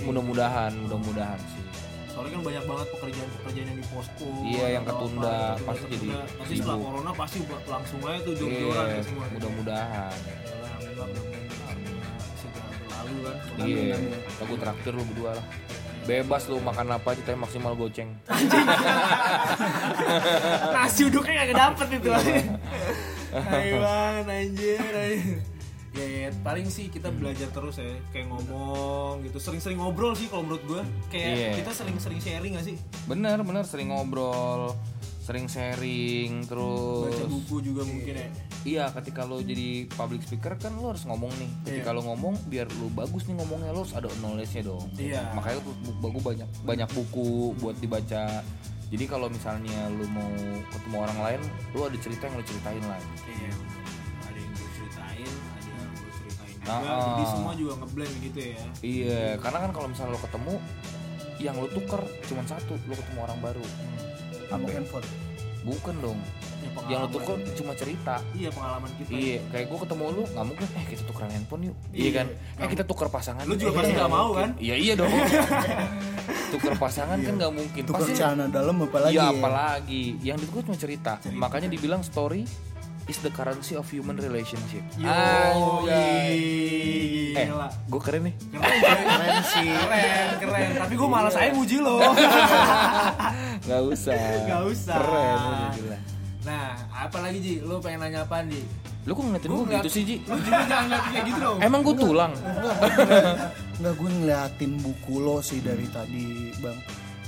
Mudah-mudahan 0.00 0.72
mudah-mudahan 0.80 1.40
sih 1.52 1.64
Soalnya 2.16 2.32
kan 2.40 2.42
banyak 2.48 2.64
banget 2.64 2.86
pekerjaan-pekerjaan 2.96 3.66
yang 3.68 3.76
di 3.76 3.86
posko. 3.92 4.28
Iya, 4.40 4.66
yang 4.80 4.84
ketunda, 4.88 5.36
apa, 5.52 5.68
pasti 5.68 5.84
jadi. 5.92 6.08
Nanti 6.16 6.54
setelah 6.56 6.78
corona 6.80 7.10
pasti 7.12 7.36
buat 7.44 7.64
langsung 7.68 8.00
aja 8.08 8.18
tuh 8.24 8.34
jor-joran 8.40 8.86
iya 8.88 8.96
ya 8.96 9.02
semua. 9.04 9.24
mudah-mudahan 9.36 10.16
segera 12.40 12.68
berlalu 12.72 13.16
kan. 13.20 13.36
iya 13.68 13.96
aku 14.40 14.54
traktir 14.56 14.92
lu 14.96 15.04
berdua 15.12 15.30
lah 15.36 15.46
bebas 16.06 16.46
lu 16.46 16.58
makan 16.58 16.92
apa 16.92 17.12
aja 17.12 17.22
tapi 17.22 17.36
maksimal 17.36 17.74
goceng. 17.74 18.08
Nasi 20.74 21.04
uduknya 21.04 21.44
gak 21.44 21.52
dapet 21.52 21.86
itu. 21.98 22.10
Hai 23.32 23.70
banget 23.74 24.26
anjir. 24.26 24.80
Ya, 25.96 26.04
ya, 26.04 26.28
paling 26.44 26.68
sih 26.68 26.86
kita 26.86 27.08
belajar 27.08 27.48
terus 27.48 27.76
ya 27.76 27.88
kayak 28.12 28.28
ngomong 28.28 29.24
gitu. 29.24 29.40
Sering-sering 29.40 29.76
ngobrol 29.76 30.12
sih 30.12 30.28
kalau 30.28 30.44
menurut 30.44 30.62
gue 30.62 30.80
kayak 31.08 31.26
Iya. 31.26 31.50
kita 31.56 31.70
sering-sering 31.72 32.20
sharing 32.20 32.52
gak 32.54 32.64
sih? 32.64 32.76
Bener 33.08 33.40
bener 33.40 33.64
sering 33.64 33.90
ngobrol 33.90 34.76
sering 35.26 35.50
sharing 35.50 36.46
terus 36.46 37.10
baca 37.10 37.26
buku 37.26 37.56
juga 37.58 37.82
mungkin 37.82 38.14
ya. 38.14 38.28
Iya 38.62 38.84
ketika 38.94 39.26
lo 39.26 39.42
jadi 39.42 39.90
public 39.90 40.22
speaker 40.22 40.54
kan 40.54 40.78
lo 40.78 40.94
harus 40.94 41.02
ngomong 41.02 41.34
nih. 41.34 41.50
Ketika 41.66 41.90
lo 41.90 42.06
ngomong 42.06 42.46
biar 42.46 42.70
lo 42.78 42.86
bagus 42.94 43.26
nih 43.26 43.34
ngomongnya 43.34 43.74
lo 43.74 43.82
harus 43.82 43.90
ada 43.92 44.06
knowledge-nya 44.22 44.62
dong. 44.62 44.86
Iya. 44.94 45.34
makanya 45.34 45.58
tuh 45.60 45.74
bu- 45.82 45.98
bagus 45.98 46.22
banyak 46.22 46.48
banyak 46.62 46.88
buku 46.94 47.26
buat 47.58 47.74
dibaca. 47.76 48.46
Jadi 48.86 49.04
kalau 49.04 49.26
misalnya 49.26 49.90
lo 49.90 50.06
mau 50.06 50.30
ketemu 50.70 50.96
orang 50.96 51.18
lain 51.18 51.40
lo 51.74 51.90
ada 51.90 51.98
cerita 51.98 52.22
yang 52.30 52.36
lo 52.38 52.44
ceritain 52.46 52.84
lah. 52.86 53.00
Iya, 53.26 53.50
ada 54.22 54.38
yang 54.38 54.52
gue 54.54 54.68
ceritain, 54.78 55.26
ada 55.26 55.66
yang 55.66 55.90
gue 55.90 56.10
ceritain 56.14 56.54
juga. 56.54 56.70
Ah, 56.70 57.02
Jadi 57.02 57.24
ah. 57.26 57.30
semua 57.34 57.52
juga 57.58 57.72
ngeblend 57.82 58.14
gitu 58.22 58.38
ya. 58.46 58.62
iya 58.80 59.22
karena 59.36 59.58
kan 59.58 59.70
kalau 59.74 59.90
misalnya 59.90 60.14
lo 60.14 60.22
ketemu 60.22 60.54
yang 61.36 61.58
lo 61.58 61.66
tuker 61.66 61.98
cuma 62.24 62.46
satu 62.46 62.78
lo 62.80 62.94
ketemu 62.94 63.18
orang 63.20 63.38
baru 63.42 63.66
apa 64.48 64.66
handphone 64.68 65.06
bukan 65.62 65.96
dong 66.00 66.20
Ya, 66.86 66.98
yang 66.98 67.06
lo 67.06 67.08
tuker 67.10 67.36
cuma 67.54 67.72
cerita 67.72 68.18
Iya 68.32 68.50
pengalaman 68.50 68.90
kita. 68.98 69.08
Iya, 69.08 69.38
kayak 69.48 69.66
gue 69.66 69.78
ketemu 69.80 70.04
lu 70.08 70.22
nggak 70.26 70.44
mungkin. 70.44 70.66
Eh 70.68 70.84
kita 70.84 71.02
tukeran 71.04 71.30
handphone 71.30 71.62
yuk. 71.64 71.76
Iya, 71.88 71.96
Iya. 71.96 72.10
kan? 72.12 72.26
Eh 72.58 72.68
kita 72.68 72.82
tuker 72.84 73.08
pasangan. 73.08 73.42
Lu 73.42 73.54
juga 73.54 73.70
Eh, 73.70 73.76
pasti 73.76 73.92
nggak 73.94 74.12
mau, 74.12 74.28
kan? 74.34 74.50
Iya 74.58 74.74
iya 74.76 74.92
dong. 74.92 75.08
tuker 76.52 76.74
pasangan 76.76 77.18
kan 77.18 77.34
nggak 77.34 77.52
mungkin. 77.54 77.82
tukar 77.82 78.02
Pasti. 78.02 78.14
celana 78.14 78.44
dalam 78.46 78.76
apalagi 78.78 79.14
Iya 79.14 79.24
ya? 79.24 79.32
apalagi. 79.32 80.04
Yang 80.20 80.38
itu 80.42 80.58
cuma 80.62 80.76
cerita. 80.76 81.12
Makanya 81.28 81.68
dibilang 81.68 82.02
story 82.02 82.42
is 83.06 83.18
the 83.22 83.30
currency 83.30 83.78
of 83.78 83.86
human 83.86 84.18
relationship. 84.18 84.82
Yo, 84.98 85.06
Anjay. 85.06 86.38
Eh, 87.36 87.46
gila. 87.46 87.68
gue 87.70 88.00
keren 88.02 88.22
nih. 88.26 88.34
Keren, 88.50 88.78
keren, 88.82 89.06
keren 89.06 89.42
sih 89.54 89.68
keren, 89.70 90.26
keren. 90.42 90.70
Tapi 90.82 90.94
gue 90.98 91.08
malas 91.08 91.32
saya 91.34 91.50
muji 91.54 91.76
lo. 91.78 92.02
Gak 93.68 93.80
usah. 93.86 94.18
Gak 94.50 94.62
usah. 94.66 94.96
Keren 94.98 95.38
udah 95.38 95.70
gila. 95.78 95.98
Nah, 96.46 96.66
apa 96.94 97.18
lagi 97.22 97.38
Ji? 97.42 97.54
Lu 97.62 97.82
pengen 97.82 98.06
nanya 98.06 98.22
apa 98.22 98.42
Di? 98.46 98.62
Lu 99.06 99.14
kok 99.14 99.22
ngeliatin 99.22 99.50
gue 99.50 99.66
gitu 99.70 99.90
sih 99.90 100.02
Ji? 100.02 100.16
Lu 100.26 100.38
juga 100.42 100.62
jangan 100.66 100.84
ngeliat 100.90 101.04
kayak 101.10 101.24
gitu 101.30 101.38
dong. 101.38 101.58
Emang 101.62 101.80
gue 101.86 101.94
tulang? 101.94 102.32
Nggak 103.76 103.94
gue 103.98 104.10
ngeliatin 104.18 104.72
buku 104.82 105.14
lo 105.22 105.38
sih 105.42 105.62
dari 105.62 105.86
tadi 105.90 106.50
bang 106.58 106.78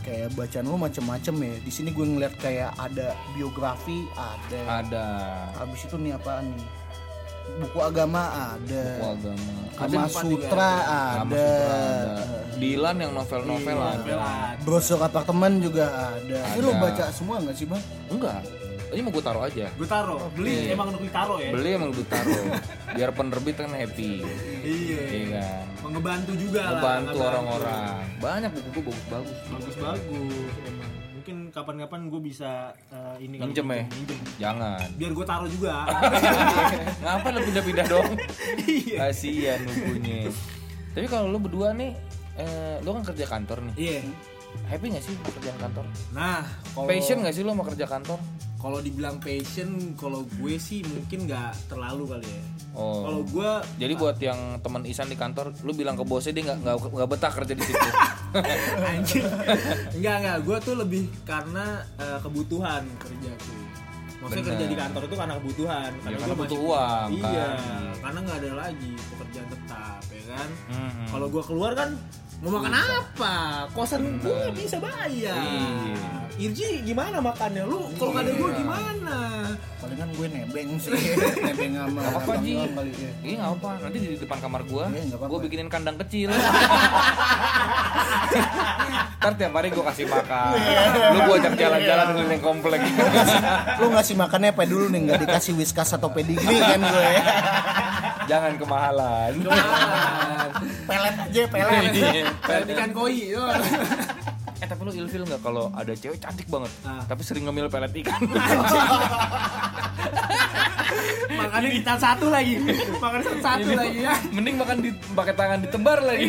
kayak 0.08 0.32
bacaan 0.32 0.64
lo 0.64 0.76
macem-macem 0.80 1.34
ya 1.36 1.54
di 1.60 1.68
sini 1.68 1.92
gue 1.92 2.00
ngeliat 2.02 2.34
kayak 2.40 2.72
ada 2.74 3.12
biografi 3.36 4.08
ada 4.16 4.60
Ada. 4.80 5.06
habis 5.54 5.84
itu 5.84 5.96
nih 5.96 6.16
apaan 6.16 6.48
nih 6.48 6.64
buku 7.60 7.78
agama 7.80 8.22
ada 8.56 8.84
Buku 8.96 9.06
agama. 9.14 9.52
Kama 9.78 9.94
Ada 9.94 10.10
Sutra 10.10 10.70
ada, 10.82 11.22
ada. 11.22 11.48
Dilan 12.58 12.96
yang 12.98 13.12
novel-novel 13.14 13.78
Iya. 13.78 13.88
ada. 13.94 14.02
Belan. 14.02 14.54
brosur 14.66 14.98
apartemen 14.98 15.52
juga 15.62 15.86
ada. 16.10 16.38
Ini 16.50 16.60
lo 16.60 16.72
Ada. 16.72 16.82
baca 16.82 17.04
semua 17.14 17.36
nggak 17.38 17.54
sih 17.54 17.66
bang? 17.70 17.82
Enggak. 18.10 18.40
Ini 18.88 19.00
mau 19.04 19.12
gue 19.12 19.20
taruh 19.20 19.42
aja. 19.44 19.66
Gue 19.76 19.88
taro, 19.88 20.16
beli 20.32 20.72
emang 20.72 20.88
untuk 20.88 21.04
ditaro 21.04 21.36
ya. 21.36 21.52
Beli 21.52 21.70
emang 21.76 21.90
gue 21.92 22.06
taruh. 22.08 22.44
Biar 22.96 23.10
penerbit 23.12 23.56
kan 23.60 23.70
happy. 23.76 24.24
Iya. 24.64 25.00
Iya 25.04 25.24
kan. 25.36 25.64
Mengebantu 25.84 26.32
juga 26.40 26.60
lah. 26.64 26.72
Membantu 26.80 27.04
ngebantu. 27.12 27.28
orang-orang. 27.28 28.00
Banyak 28.18 28.50
buku 28.56 28.68
gue 28.72 28.82
bagus-bagus. 28.88 29.38
Bagus 29.52 29.76
bagus 29.76 30.54
emang. 30.64 30.90
Mungkin 31.20 31.36
kapan-kapan 31.52 32.00
gue 32.08 32.20
bisa 32.24 32.72
eh, 32.88 33.16
ini 33.20 33.36
Minjem 33.36 33.68
ya? 33.68 33.84
minjem. 33.84 34.18
Jangan. 34.40 34.86
Biar 34.96 35.12
gue 35.12 35.26
taruh 35.28 35.48
juga. 35.52 35.74
Ngapa 37.04 37.28
lu 37.36 37.40
pindah-pindah 37.44 37.86
dong? 37.92 38.10
Iya. 38.64 38.96
Kasian 39.04 39.60
bukunya. 39.68 40.32
Tapi 40.96 41.06
kalau 41.12 41.28
lu 41.28 41.36
berdua 41.36 41.76
nih 41.76 41.92
eh, 42.40 42.80
lu 42.80 42.96
kan 42.96 43.04
kerja 43.04 43.28
kantor 43.28 43.68
nih. 43.68 43.74
Iya. 43.76 44.00
Happy 44.64 44.88
gak 44.88 45.04
sih 45.04 45.12
sama 45.12 45.28
kerjaan 45.36 45.58
kantor? 45.60 45.84
Nah, 46.16 46.40
kalau 46.72 46.88
Passion 46.88 47.20
gak 47.20 47.36
sih 47.36 47.44
lu 47.44 47.52
sama 47.52 47.64
kerja 47.68 47.84
kantor? 47.84 48.16
Kalau 48.58 48.78
dibilang 48.78 49.16
passion, 49.16 49.70
kalau 49.94 50.26
gue 50.28 50.58
sih 50.58 50.82
mungkin 50.82 51.24
nggak 51.24 51.70
terlalu 51.70 52.10
kali 52.10 52.26
ya. 52.26 52.42
Oh. 52.72 53.06
Kalau 53.06 53.20
gue 53.24 53.50
Jadi 53.78 53.92
buat 53.94 54.18
yang 54.18 54.40
teman 54.58 54.82
Isan 54.82 55.06
di 55.06 55.14
kantor, 55.14 55.54
lu 55.62 55.70
bilang 55.72 55.94
ke 55.94 56.02
bosnya 56.02 56.32
dia 56.32 56.42
nggak 56.44 56.58
nggak 56.60 56.76
nggak 56.90 57.08
betah 57.08 57.32
kerja 57.32 57.52
di 57.52 57.62
situ. 57.62 57.88
anjing 58.90 59.24
enggak 59.94 60.14
enggak 60.20 60.38
gue 60.42 60.56
tuh 60.60 60.74
lebih 60.76 61.04
karena 61.22 61.64
eh, 61.96 62.18
kebutuhan 62.18 62.84
kerja 62.98 63.30
tuh 63.38 63.56
maksudnya 64.18 64.42
Bener. 64.42 64.50
kerja 64.52 64.64
di 64.66 64.76
kantor 64.76 65.02
itu 65.04 65.16
karena 65.16 65.34
kebutuhan 65.38 65.90
Ya, 66.02 66.16
karena 66.18 66.34
butuh 66.36 66.58
uang, 66.60 67.08
iya 67.14 67.46
kan. 67.48 67.94
karena 68.02 68.18
nggak 68.20 68.38
ada 68.38 68.52
lagi 68.58 68.92
pekerjaan 69.08 69.46
tetap 69.48 70.00
ya 70.04 70.22
kan 70.28 70.48
Mhm. 70.68 71.04
kalau 71.08 71.26
gue 71.30 71.42
keluar 71.42 71.72
kan 71.72 71.90
mau 72.38 72.54
makan 72.54 72.70
apa? 72.70 73.34
Kosan 73.74 74.22
gue 74.22 74.30
nggak 74.30 74.54
bisa 74.54 74.76
bayar. 74.78 75.10
Iya. 75.10 76.06
Irji 76.38 76.86
gimana 76.86 77.18
makannya? 77.18 77.66
Lu 77.66 77.90
kalau 77.98 78.14
nggak 78.14 78.24
ada 78.24 78.32
gue 78.32 78.50
gimana? 78.54 79.16
Palingan 79.82 80.10
gue 80.14 80.26
nebeng 80.30 80.70
sih. 80.78 80.94
Nebeng 81.50 81.72
sama 81.74 81.98
Gak 81.98 82.10
apa-apa 82.14 82.30
abang 82.30 82.46
Ji. 82.46 82.54
doang 82.54 82.74
kali 82.74 82.90
ya 82.94 83.10
Iya 83.26 83.34
nggak 83.38 83.52
apa. 83.58 83.70
Nanti 83.82 83.98
di 83.98 84.08
depan 84.14 84.38
kamar 84.38 84.62
gua, 84.66 84.84
Iya, 84.90 85.16
gua 85.18 85.38
bikinin 85.42 85.66
kandang 85.66 85.98
kecil. 85.98 86.30
Ntar 89.18 89.32
tiap 89.34 89.52
hari 89.52 89.68
gua 89.74 89.84
kasih 89.90 90.06
makan. 90.06 90.50
Lu 91.10 91.18
gua 91.26 91.34
ajak 91.42 91.54
jalan-jalan 91.58 92.06
keliling 92.14 92.42
komplek. 92.42 92.80
lu 93.82 93.86
ngasih 93.90 94.14
makannya 94.14 94.50
apa 94.54 94.62
dulu 94.62 94.86
nih? 94.90 95.00
Nggak 95.10 95.18
dikasih 95.26 95.52
whiskas 95.58 95.90
atau 95.90 96.06
pedigree 96.10 96.62
kan 96.62 96.78
gue 96.78 97.10
Jangan 98.28 98.52
kemahalan. 98.54 99.32
pelet 100.84 101.16
aja 101.18 101.42
pelet 101.46 101.82
Iya. 101.90 102.24
kayak 102.38 102.62
ikan 102.68 102.90
koi 102.92 103.32
eh 104.58 104.66
tapi 104.66 104.80
lu 104.82 104.92
ilfil 104.92 105.22
nggak 105.22 105.38
kalau 105.38 105.70
ada 105.70 105.94
cewek 105.94 106.18
cantik 106.18 106.42
banget, 106.46 106.66
Ah. 106.82 106.98
tapi 107.06 107.22
sering 107.22 107.46
ngemil 107.46 107.68
pelet 107.68 107.94
ikan. 107.96 108.20
makannya 111.30 111.70
kita 111.72 111.92
satu 111.94 112.26
lagi 112.28 112.54
makan 112.96 113.20
satu, 113.20 113.38
satu 113.38 113.70
lagi 113.72 113.98
ya 114.02 114.14
Mending 114.28 114.56
makan 114.56 114.76
di 114.80 114.90
pakai 115.12 115.34
tangan 115.34 115.58
ditebar 115.60 115.98
lagi. 116.02 116.26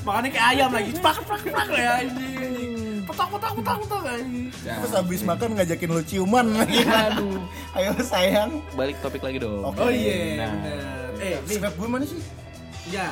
makannya 0.00 0.30
kayak 0.30 0.46
ayam 0.50 0.70
lagi 0.70 0.90
cepak 0.92 1.14
cepak 1.18 1.38
cepak 1.42 1.66
ya 1.72 1.92
anjing 1.98 2.59
petok 3.10 3.28
petok 3.32 3.52
petok 3.56 3.76
petok 3.80 4.02
anjing 4.08 4.46
terus 4.54 4.92
habis 4.92 5.20
makan 5.22 5.48
ngajakin 5.52 5.90
lu 5.90 6.02
ciuman 6.02 6.46
lagi 6.54 6.78
Aduh. 6.82 7.38
ayo 7.76 7.90
sayang 8.00 8.50
Balik 8.72 8.96
topik 9.00 9.20
lagi 9.20 9.38
dong. 9.38 9.62
Oke. 9.64 9.78
oh 9.78 9.90
iya 9.90 10.38
Nah. 10.38 10.50
bener 10.54 11.10
eh 11.18 11.36
Snap 11.44 11.74
gue 11.74 11.88
mana 11.88 12.04
sih 12.04 12.20
ya 12.88 13.10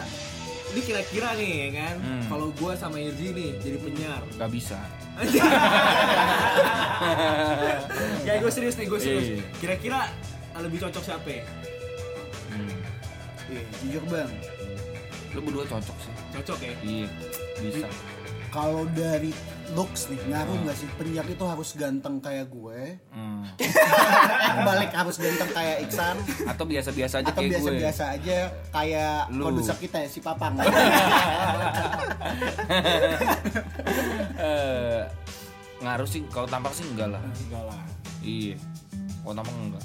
ini 0.69 0.81
kira-kira 0.83 1.33
nih 1.35 1.51
ya 1.51 1.69
kan 1.77 1.95
Hmm. 1.99 2.23
kalau 2.29 2.47
gua 2.55 2.73
sama 2.75 2.97
Irji 2.97 3.33
nih 3.33 3.51
jadi 3.59 3.77
penyiar 3.79 4.23
Gak 4.35 4.51
bisa. 4.51 4.79
ya 8.23 8.33
gue 8.37 8.51
serius 8.51 8.75
nih 8.75 8.87
gue 8.87 8.99
serius 8.99 9.27
Iya. 9.31 9.43
kira-kira 9.59 10.01
lebih 10.57 10.79
cocok 10.81 11.03
siapa 11.05 11.29
ya? 11.29 11.45
Hmm. 12.49 12.75
Iya, 13.49 13.63
jujur 13.81 14.03
bang 14.09 14.31
Lu 15.31 15.41
berdua 15.41 15.65
cocok 15.65 15.97
sih. 15.99 16.13
cocok 16.35 16.59
ya 16.61 16.75
Iya, 16.83 17.07
bisa. 17.61 17.87
Kalau 18.59 18.83
dari 18.91 19.31
looks 19.71 20.11
nih 20.11 20.19
ngaruh 20.27 20.67
nggak 20.67 20.75
sih? 20.75 20.91
Penyiar 20.99 21.23
itu 21.31 21.45
harus 21.47 21.79
ganteng 21.79 22.19
kayak 22.19 22.51
gue. 22.51 22.99
Hmm. 23.15 23.47
balik 24.67 24.91
harus 24.91 25.15
ganteng 25.15 25.47
kayak 25.55 25.87
Iksan. 25.87 26.19
Atau 26.43 26.67
biasa-biasa 26.67 27.23
aja 27.23 27.31
atau 27.31 27.39
kayak 27.39 27.51
gue. 27.55 27.59
biasa-biasa 27.63 28.05
aja 28.19 28.39
kayak 28.75 29.31
Lu. 29.31 29.47
produser 29.47 29.79
kita 29.79 29.97
ya 30.03 30.09
si 30.11 30.19
Papang. 30.19 30.59
Eh, 34.39 35.03
ngaruh 35.83 36.07
sih 36.07 36.23
kalau 36.31 36.47
tampak 36.47 36.71
sih 36.75 36.87
enggak 36.87 37.15
lah. 37.15 37.23
Enggak 37.23 37.63
lah. 37.67 37.83
Iya. 38.23 38.55
Kalau 39.23 39.35
tampak 39.35 39.55
enggak. 39.55 39.85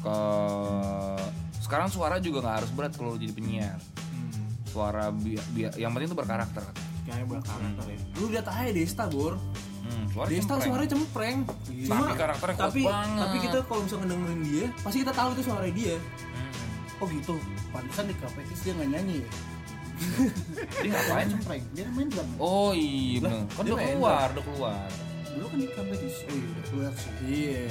Ke 0.00 0.16
sekarang 1.60 1.88
suara 1.88 2.16
juga 2.20 2.44
nggak 2.44 2.56
harus 2.64 2.70
berat 2.72 2.92
kalau 2.96 3.16
jadi 3.16 3.32
penyiar. 3.32 3.80
Hmm. 4.08 4.52
suara 4.68 5.08
bi 5.12 5.36
bi- 5.52 5.72
yang 5.76 5.92
penting 5.92 6.12
itu 6.12 6.16
berkarakter 6.16 6.64
kayaknya 7.02 7.26
berkarakter 7.26 7.86
ya 7.90 7.98
lu 8.16 8.24
lihat 8.30 8.46
aja 8.46 8.70
Desta 8.70 9.04
bor. 9.10 9.34
Hmm, 9.82 10.06
Desta 10.30 10.54
cempreng. 10.54 10.62
suaranya 10.62 10.90
cempreng. 10.94 11.38
Tapi 11.90 12.12
karakternya 12.14 12.56
tapi 12.56 12.80
banget. 12.86 13.18
tapi 13.18 13.36
kita 13.42 13.58
kalau 13.66 13.80
misalnya 13.82 14.06
dengerin 14.14 14.40
dia 14.46 14.66
pasti 14.78 14.98
kita 15.02 15.12
tahu 15.12 15.28
itu 15.34 15.42
suara 15.42 15.66
dia. 15.68 15.96
Hmm. 15.98 17.02
oh 17.02 17.06
gitu. 17.10 17.34
Pantesan 17.74 18.04
di 18.06 18.14
Kapetis 18.14 18.60
dia 18.62 18.72
nggak 18.78 18.90
nyanyi 18.94 19.16
ya? 19.18 19.28
Dia 20.82 20.90
ngapain? 20.94 21.26
Cempreng. 21.34 21.64
Dia 21.74 21.84
main 21.90 22.08
drum. 22.08 22.28
Oh 22.38 22.70
iya. 22.70 23.18
Bener 23.18 23.38
kan 23.50 23.62
udah 23.66 23.78
keluar 23.82 24.26
udah 24.30 24.44
keluar. 24.46 24.86
Dulu 25.32 25.46
kan 25.50 25.58
di 25.58 25.68
Kapetis 25.74 26.14
oh 26.22 26.32
iya 26.32 26.46
udah 26.46 26.64
keluar 26.70 26.92
sih. 26.94 27.12
Iya 27.26 27.62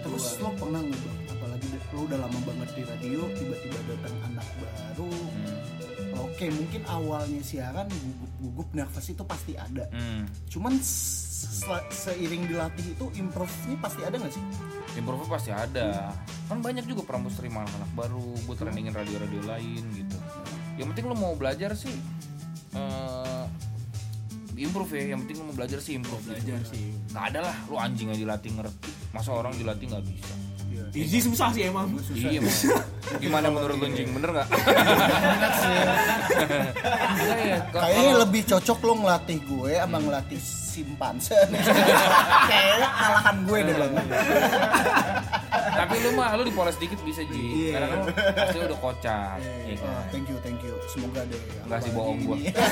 terus 0.00 0.24
keluar. 0.38 0.54
lo 0.54 0.58
pernah 0.62 0.80
Bang? 0.86 1.18
apalagi 1.26 1.66
lo 1.74 2.00
udah 2.06 2.18
lama 2.22 2.38
banget 2.46 2.68
di 2.78 2.82
radio 2.86 3.20
tiba-tiba 3.34 3.78
datang 3.90 4.14
anak 4.30 4.46
baru. 4.62 5.10
Hmm. 5.10 5.75
Oke 6.16 6.44
mungkin 6.50 6.82
awalnya 6.86 7.40
siaran 7.40 7.86
gugup-gugup 7.88 8.68
nervous 8.72 9.06
itu 9.06 9.22
pasti 9.22 9.52
ada. 9.54 9.84
Hmm. 9.90 10.24
cuman 10.48 10.76
se- 10.80 11.62
se- 11.62 11.90
seiring 11.92 12.48
dilatih 12.48 12.96
itu 12.96 13.06
improve-nya 13.16 13.76
pasti 13.78 14.00
ada 14.02 14.16
nggak 14.16 14.32
sih? 14.32 14.44
Improve 14.96 15.28
pasti 15.28 15.50
ada. 15.52 16.10
Kan 16.48 16.64
banyak 16.64 16.88
juga 16.88 17.04
pramus 17.04 17.36
terima 17.36 17.62
anak 17.62 17.90
baru 17.92 18.22
buat 18.48 18.56
trendingin 18.56 18.96
radio-radio 18.96 19.44
lain 19.44 19.82
gitu. 19.92 20.16
Yang 20.80 20.86
penting 20.92 21.04
lo 21.08 21.16
mau 21.16 21.34
belajar 21.36 21.76
sih 21.76 21.92
eh 22.72 23.44
improve 24.56 24.92
ya. 24.96 25.12
Yang 25.12 25.18
penting 25.26 25.36
lo 25.40 25.44
mau 25.52 25.56
belajar 25.56 25.78
sih 25.84 25.92
improve 25.96 26.24
belajar 26.24 26.60
sih. 26.64 26.96
Nggak 27.12 27.24
ada 27.34 27.40
lah 27.52 27.56
lo 27.68 27.76
anjing 27.76 28.08
aja 28.08 28.20
dilatih 28.20 28.56
ngerti. 28.56 28.90
Masa 29.12 29.30
orang 29.32 29.52
dilatih 29.56 29.92
nggak 29.92 30.06
bisa 30.08 30.34
Irji 30.96 31.18
susah 31.20 31.48
sih 31.52 31.68
emang. 31.68 31.92
Iya 32.12 32.40
emang 32.40 32.56
gimana 33.22 33.46
menurut 33.48 33.76
lo 33.78 33.86
anjing 33.86 34.10
bener 34.10 34.30
nggak? 34.34 34.48
Enggak 37.16 37.38
ya, 37.38 37.58
kayaknya 37.70 38.14
lebih 38.26 38.42
cocok 38.50 38.78
lo 38.82 38.92
ngelatih 39.04 39.38
gue 39.46 39.72
abang 39.78 40.02
ngelatih 40.04 40.40
simpanse. 40.42 41.38
Kayaknya 42.50 42.88
kalahan 42.92 43.36
gue 43.48 43.58
deh 43.64 43.74
bang 43.80 43.92
tapi 45.74 45.94
lu 45.98 46.10
mah 46.12 46.30
lu 46.32 46.42
dipoles 46.42 46.76
dikit 46.76 47.00
bisa 47.00 47.22
ji. 47.22 47.40
Iya. 47.66 47.70
karena 47.74 47.86
kan 47.88 48.00
pasti 48.36 48.58
udah 48.60 48.78
kocak. 48.78 49.36
Iya. 49.38 49.74
Kan? 49.76 49.88
Oh, 49.88 50.02
thank 50.08 50.26
you 50.26 50.36
thank 50.40 50.60
you. 50.60 50.74
Semoga 50.86 51.20
deh. 51.24 51.40
Nggak 51.62 51.78
sih, 51.80 51.90
bohong 51.90 52.18
gua. 52.22 52.36
ini- 52.36 52.54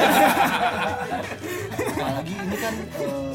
apalagi 1.95 2.35
ini 2.37 2.57
kan 2.57 2.75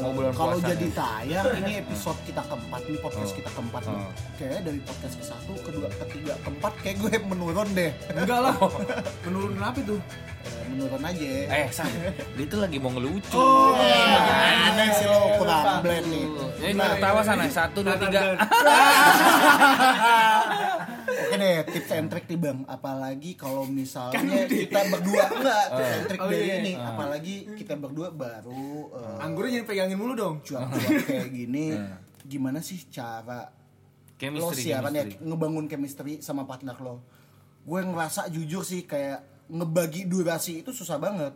Mau 0.00 0.10
bulan 0.12 0.32
kalau 0.32 0.56
jadi 0.58 0.80
nih. 0.80 0.92
tayang 0.92 1.46
ini 1.58 1.72
episode 1.80 2.18
kita 2.22 2.42
keempat 2.42 2.80
nih 2.84 2.98
podcast 2.98 3.26
Oh. 3.26 3.36
kita 3.36 3.50
keempat 3.50 3.82
nih. 3.84 3.96
Oh. 3.96 4.10
kayaknya 4.36 4.60
dari 4.62 4.80
podcast 4.80 5.14
ke 5.14 5.24
satu 5.24 5.52
kedua 5.60 5.88
ketiga 5.98 6.32
keempat 6.40 6.72
kayak 6.80 6.96
gue 6.98 7.12
menurun 7.26 7.68
deh. 7.72 7.90
Enggak 8.12 8.38
lah. 8.40 8.54
Menurun 9.22 9.52
kenapa 9.54 9.78
itu 9.78 9.96
Eh, 10.40 10.64
menurun 10.66 11.02
aja. 11.02 11.28
Eh 11.52 11.68
san 11.68 11.84
dia 12.32 12.46
tuh 12.46 12.58
lagi 12.58 12.76
mau 12.76 12.88
ngelucu. 12.90 13.36
Oh 13.36 13.76
aneh 13.76 14.88
sih 14.90 15.04
lo 15.04 15.36
kurang 15.36 15.84
blend 15.84 16.06
nih. 16.06 16.24
Jadi 16.56 16.72
nggak 16.72 16.90
ketawa 16.96 17.20
sana 17.20 17.44
satu 17.46 17.78
dua 17.80 17.96
tiga 17.98 18.20
Oke 21.10 21.36
deh, 21.36 21.56
tips 21.66 21.90
and 21.92 22.08
trick 22.10 22.26
nih 22.26 22.38
bang. 22.38 22.58
Apalagi 22.66 23.30
kalau 23.34 23.64
Kan 23.64 23.74
misalnya 23.74 24.46
kita 24.46 24.80
berdua 24.90 25.24
enggak 25.30 25.64
tips 25.70 25.90
and 25.90 26.04
trick 26.08 26.20
Oh, 26.20 26.28
dari 26.30 26.44
iya. 26.44 26.56
ini. 26.60 26.72
Apalagi 26.74 27.34
kita 27.54 27.74
berdua 27.76 28.08
baru 28.10 28.90
eh, 28.94 29.24
anggurnya 29.24 29.60
jangan 29.60 29.68
pegangin 29.68 29.98
mulu 29.98 30.12
dong 30.14 30.34
cuap-cuap 30.42 30.90
kayak 31.06 31.30
gini. 31.30 31.66
Gimana 32.30 32.60
sih 32.60 32.78
cara 32.88 33.50
lo 33.50 33.56
chemistry 34.20 34.68
siaran 34.68 34.92
ya 34.92 35.04
ngebangun 35.16 35.64
chemistry 35.64 36.20
sama 36.20 36.44
partner 36.44 36.76
lo? 36.78 37.00
Gue 37.64 37.80
ngerasa 37.80 38.28
jujur 38.28 38.60
sih 38.62 38.84
kayak 38.84 39.48
ngebagi 39.48 40.06
durasi 40.06 40.60
itu 40.60 40.70
susah 40.70 41.00
banget. 41.00 41.32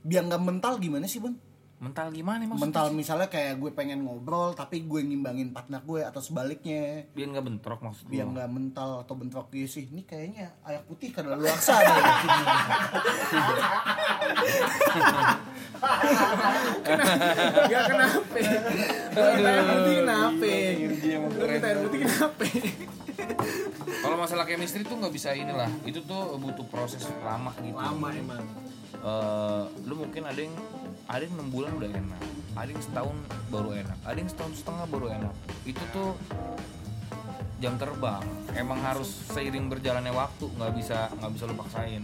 Biar 0.00 0.24
nggak 0.24 0.42
mental 0.42 0.78
gimana 0.78 1.04
sih 1.04 1.20
bang? 1.20 1.34
Mental 1.80 2.12
gimana 2.12 2.44
maksudnya 2.44 2.60
Mental 2.68 2.86
misalnya 2.92 3.28
kayak 3.32 3.56
gue 3.56 3.72
pengen 3.72 4.04
ngobrol 4.04 4.52
tapi 4.52 4.84
gue 4.84 5.00
ngimbangin 5.00 5.48
partner 5.56 5.80
gue 5.80 6.04
atau 6.04 6.20
sebaliknya. 6.20 7.08
biar 7.16 7.32
nggak 7.32 7.46
bentrok 7.48 7.80
maksud 7.80 8.04
biar 8.04 8.28
nggak 8.28 8.52
mental 8.52 9.00
atau 9.00 9.14
bentrok 9.16 9.48
gitu 9.48 9.80
sih 9.80 9.88
ini 9.88 10.04
kayaknya 10.04 10.52
air 10.68 10.84
putih 10.84 11.08
karena 11.08 11.40
luaksa 11.40 11.80
deh 11.80 12.04
Enggak 17.64 17.84
kenapa 17.88 18.38
Lu 19.16 19.24
minta 19.32 19.50
air 19.56 19.64
putih 19.64 19.96
kenapa 20.04 20.46
Lu 21.32 21.44
minta 21.48 21.66
air 21.66 21.78
putih 21.80 21.98
kenapa 22.04 22.44
kalau 24.00 24.16
masalah 24.16 24.44
chemistry 24.48 24.82
tuh 24.82 24.96
nggak 24.96 25.12
bisa 25.14 25.34
inilah 25.34 25.70
itu 25.84 26.00
tuh 26.04 26.36
butuh 26.38 26.66
proses 26.68 27.04
lama 27.24 27.52
gitu 27.60 27.76
lama 27.76 28.08
emang 28.14 28.44
Eh, 29.00 29.64
lu 29.88 29.96
mungkin 29.96 30.28
ada 30.28 30.36
yang 30.36 30.52
ada 31.08 31.24
yang 31.24 31.32
enam 31.40 31.48
bulan 31.48 31.72
udah 31.80 31.88
enak 31.88 32.20
ada 32.52 32.68
yang 32.68 32.82
setahun 32.84 33.16
baru 33.48 33.70
enak 33.72 33.96
ada 34.04 34.18
yang 34.20 34.28
setahun 34.28 34.52
setengah 34.60 34.84
baru 34.92 35.06
enak 35.16 35.34
itu 35.64 35.80
tuh 35.88 36.12
jam 37.64 37.80
terbang 37.80 38.20
emang 38.52 38.76
harus 38.84 39.08
seiring 39.32 39.72
berjalannya 39.72 40.12
waktu 40.12 40.52
nggak 40.52 40.72
bisa 40.76 41.08
nggak 41.16 41.32
bisa 41.32 41.44
lu 41.48 41.56
paksain 41.56 42.02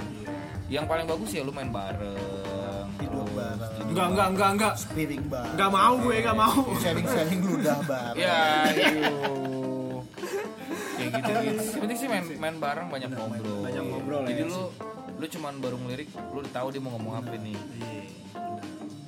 yang 0.72 0.88
paling 0.88 1.04
bagus 1.04 1.36
ya 1.36 1.44
lu 1.44 1.52
main 1.52 1.68
bareng 1.68 2.88
Tidur 2.96 3.28
terus 3.28 3.36
bareng. 3.36 3.70
tidur 3.76 3.88
Enggak, 3.92 4.08
enggak, 4.08 4.28
enggak, 4.32 4.50
enggak. 4.56 4.74
Piring 4.96 5.24
bar. 5.28 5.46
Enggak 5.52 5.68
mau 5.68 5.94
gue, 6.00 6.16
enggak 6.16 6.36
mau. 6.40 6.58
Sharing-sharing 6.80 7.40
ludah 7.44 7.78
bar. 7.84 8.12
ya 8.16 8.72
iyo 8.72 9.12
kayak 11.08 11.22
gitu 11.22 11.40
gitu 11.48 11.62
penting 11.78 11.98
sih 11.98 12.08
main 12.08 12.24
main 12.36 12.56
bareng 12.56 12.86
banyak 12.86 13.08
ngobrol 13.10 13.58
banyak 13.62 13.82
ngobrol 13.84 14.22
ya. 14.22 14.28
jadi 14.30 14.42
lu 14.44 14.62
lu 15.16 15.26
cuman 15.26 15.54
baru 15.58 15.76
ngelirik 15.78 16.08
lu 16.30 16.38
udah 16.40 16.52
tahu 16.52 16.66
dia 16.68 16.80
mau 16.80 16.90
ngomong 16.94 17.14
apa 17.18 17.34
nih 17.36 17.56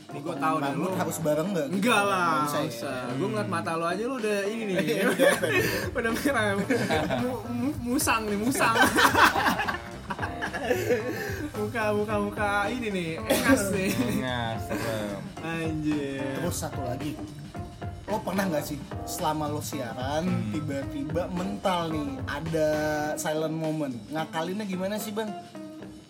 Ini 0.09 0.24
gue 0.24 0.36
tahu 0.40 0.57
nih 0.57 0.72
lu. 0.72 0.88
Harus 0.96 1.20
bareng 1.20 1.49
nggak? 1.53 1.68
Enggak 1.68 2.01
lah, 2.01 2.49
bisa. 2.49 2.88
ya. 2.88 3.12
Gue 3.12 3.28
ngeliat 3.28 3.44
mata 3.46 3.76
lo 3.76 3.84
aja 3.84 4.09
lo 4.09 4.16
udah 4.16 4.40
ini 4.49 4.64
nih. 4.72 5.05
udah 6.01 6.11
merah. 6.16 6.44
Mu- 7.20 7.44
mu- 7.44 7.78
musang 7.92 8.24
nih, 8.24 8.40
musang. 8.40 8.72
muka 11.61 11.84
muka 11.92 12.14
muka 12.18 12.51
ini 12.72 12.88
nih, 12.88 13.11
engas 13.20 13.62
nih. 13.68 13.90
Anjir. 15.44 16.24
Terus 16.40 16.57
satu 16.57 16.80
lagi, 16.82 17.12
lo 18.09 18.18
pernah 18.18 18.44
nggak 18.46 18.64
sih 18.64 18.76
selama 19.04 19.48
lo 19.48 19.61
siaran 19.61 20.24
Hmm. 20.24 20.50
tiba-tiba 20.50 21.28
mental 21.30 21.80
nih 21.88 22.09
ada 22.24 22.68
silent 23.14 23.52
moment 23.54 23.92
ngakalinnya 24.09 24.64
gimana 24.64 24.96
sih 24.96 25.12
bang? 25.12 25.28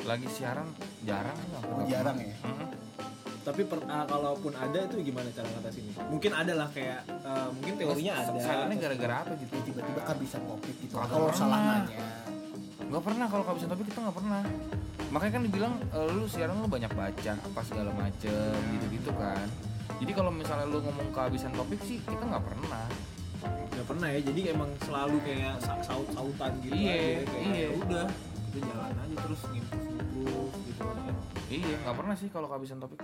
lagi 0.00 0.24
siaran 0.30 0.64
jarang 1.02 1.36
Oh, 1.60 1.84
jarang 1.84 2.16
ya. 2.16 2.32
Mm-mm. 2.40 2.70
Tapi 3.40 3.60
per, 3.62 3.80
ah, 3.86 4.04
kalaupun 4.04 4.52
ada 4.52 4.78
itu 4.82 5.00
gimana 5.02 5.28
cara 5.30 5.44
ngatasinnya? 5.50 6.00
Mungkin 6.06 6.32
ada 6.32 6.52
lah 6.54 6.68
kayak 6.70 7.00
eh, 7.04 7.48
mungkin 7.50 7.74
teorinya 7.76 8.12
ada. 8.14 8.30
Sarannya 8.38 8.76
gara-gara 8.78 9.14
apa 9.18 9.32
gitu 9.36 9.52
Tiba-tiba 9.62 10.00
kehabisan 10.02 10.42
topik 10.44 10.74
gitu. 10.78 10.94
Kalau 10.94 11.28
salah 11.30 11.60
nanya. 11.82 12.08
nggak 12.80 13.02
pernah 13.02 13.26
kalau 13.26 13.42
kehabisan 13.42 13.68
topik 13.68 13.84
kita 13.86 14.00
nggak 14.00 14.16
pernah 14.16 14.42
makanya 15.08 15.32
kan 15.34 15.42
dibilang 15.42 15.74
eh, 15.88 16.08
lu 16.10 16.24
siaran 16.24 16.56
lu 16.56 16.68
banyak 16.68 16.88
baca 16.90 17.32
apa 17.34 17.60
segala 17.62 17.90
macem 17.92 18.32
gitu-gitu 18.70 19.10
kan 19.14 19.44
jadi 19.98 20.12
kalau 20.12 20.30
misalnya 20.30 20.66
lu 20.66 20.78
ngomong 20.80 21.08
kehabisan 21.10 21.52
topik 21.52 21.80
sih 21.82 21.98
kita 22.00 22.22
nggak 22.22 22.44
pernah 22.44 22.86
Gak 23.70 23.86
pernah 23.86 24.10
ya, 24.10 24.18
jadi 24.18 24.40
emang 24.50 24.74
selalu 24.82 25.22
kayak 25.22 25.62
sa- 25.62 25.78
saut-sautan 25.80 26.50
gitu 26.58 26.74
Iya, 26.74 27.22
aja, 27.22 27.22
kayak 27.24 27.46
iya. 27.46 27.54
ya 27.54 27.68
udah 27.78 28.06
kita 28.50 28.58
jalan 28.66 28.96
aja 28.98 29.16
terus 29.20 29.40
ngimprove 29.46 30.54
gitu 30.66 30.82
kan. 30.82 31.14
iya 31.46 31.74
nggak 31.78 31.96
pernah 31.96 32.14
sih 32.18 32.26
kalau 32.26 32.50
kehabisan 32.50 32.78
topik 32.78 32.98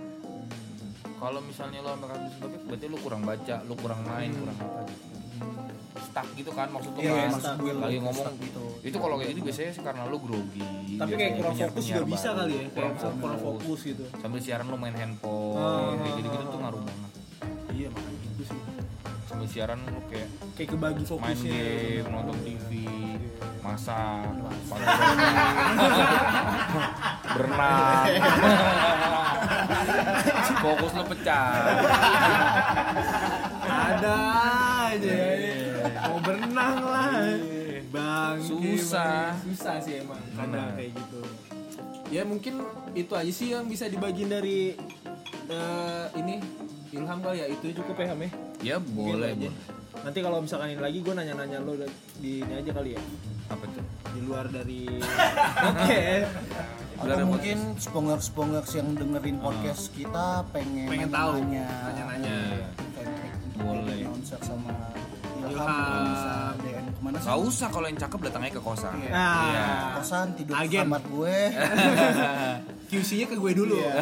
kalau 1.15 1.39
misalnya 1.39 1.79
lu 1.79 1.89
sampai 1.89 2.07
kehabisan 2.09 2.39
topik 2.43 2.61
berarti 2.67 2.85
lu 2.85 2.97
kurang 2.99 3.23
baca 3.23 3.55
lu 3.63 3.73
kurang 3.79 4.01
main 4.03 4.31
kurang 4.35 4.57
apa 4.59 4.79
gitu 4.83 5.14
stuck 6.15 6.31
gitu 6.31 6.49
kan 6.49 6.65
maksud 6.69 6.89
lu 6.89 6.97
Iya, 6.97 7.11
kan 7.11 7.29
maksud 7.29 7.53
gue 7.59 7.71
lagi 7.75 7.97
ngomong 7.99 8.33
gitu. 8.39 8.63
itu 8.81 8.95
kalau 8.95 9.15
kayak 9.19 9.29
gitu 9.29 9.41
biasanya 9.43 9.69
sih 9.69 9.83
karena 9.83 10.01
lu 10.05 10.17
grogi 10.17 10.63
Tapi 10.95 11.13
kayak 11.13 11.33
kurang 11.35 11.55
fokus 11.57 11.83
juga 11.83 12.05
bisa 12.05 12.25
baru. 12.25 12.37
kali 12.39 12.55
ya, 12.55 12.63
kurang 12.71 12.93
kurang 12.95 13.37
fokus 13.37 13.79
gitu. 13.83 14.03
sambil 14.15 14.39
siaran 14.39 14.65
lu 14.65 14.77
main 14.77 14.93
handphone 14.93 15.59
Ah, 15.59 15.91
kayak 15.97 16.13
gitu-gitu 16.15 16.39
ah, 16.39 16.47
tuh 16.47 16.57
ngaruh 16.57 16.81
banget 16.81 17.11
Iya 17.69 17.87
makanya 17.91 18.17
gitu 18.25 18.43
sih. 18.47 18.59
sambil 19.25 19.45
siaran 19.45 19.77
lu 19.83 19.99
kayak 20.07 20.29
Kayak 20.55 20.69
kebagi 20.71 20.95
main 20.95 21.05
fokusnya. 21.11 21.51
game 21.51 22.07
nonton 22.07 22.37
TV 22.39 22.69
masak 23.59 24.23
pakai 24.65 24.87
berenang 27.35 28.05
fokus 30.61 30.93
lu 30.93 31.03
pecah 31.03 31.49
Ada 33.65 34.17
aja. 34.87 35.34
Berenang 36.25 36.77
lah. 36.83 37.11
Bang, 37.93 38.35
Susah. 38.41 39.37
Susah 39.39 39.75
sih 39.79 40.01
emang 40.01 40.19
kadang 40.33 40.73
kayak 40.75 40.91
gitu. 40.91 41.21
Ya 42.09 42.21
mungkin 42.21 42.61
itu 42.93 43.13
aja 43.13 43.31
sih 43.31 43.53
yang 43.53 43.65
bisa 43.65 43.85
dibagiin 43.85 44.29
dari 44.29 44.73
eh, 45.49 46.05
ini 46.17 46.41
Ilham 46.95 47.19
kali 47.19 47.43
ya 47.43 47.47
itu 47.49 47.75
cukup 47.75 47.95
ya 47.99 48.07
Ham 48.13 48.19
ya? 48.23 48.29
ya 48.63 48.75
boleh 48.79 49.35
aja. 49.35 49.49
boleh 49.49 49.83
Nanti 50.05 50.19
kalau 50.21 50.37
misalkan 50.39 50.69
ini 50.71 50.81
lagi 50.81 50.99
gue 51.01 51.13
nanya-nanya 51.13 51.57
lo 51.65 51.73
di 52.21 52.39
ini 52.39 52.53
aja 52.55 52.71
kali 52.71 52.93
ya 52.93 53.01
apa 53.45 53.65
tuh 53.69 53.85
di 54.15 54.19
luar 54.25 54.45
dari 54.49 54.85
oke 55.69 56.03
Atau 56.95 57.03
Udah 57.05 57.15
ada 57.19 57.25
mungkin 57.27 57.57
spongers-spongers 57.75 58.71
yang 58.79 58.95
dengerin 58.95 59.37
podcast 59.43 59.91
kita 59.91 60.47
pengen 60.55 60.87
Pengen 60.87 61.09
tahu. 61.11 61.43
nanya 61.43 61.67
Nanya-nanya. 61.91 62.37
Boleh. 63.59 64.07
sama 64.23 64.71
Ilham, 65.47 65.67
Ilham. 65.67 66.03
bisa 66.07 66.31
DM 66.57 66.85
ke 66.87 67.01
mana 67.01 67.17
sih? 67.17 67.25
Gak 67.25 67.39
usah 67.41 67.67
kalau 67.69 67.85
yang 67.85 67.97
cakep 67.97 68.19
datangnya 68.21 68.51
ke 68.51 68.61
kosan 68.61 68.93
Iya. 68.97 69.11
Nah. 69.11 69.93
Kosan 69.95 70.27
tidur 70.33 70.53
di 70.53 70.61
Agen. 70.63 70.81
kamar 70.83 71.01
gue. 71.03 71.37
QC-nya 72.85 73.25
ke 73.25 73.35
gue 73.35 73.51
dulu 73.51 73.75
Iya, 73.75 73.93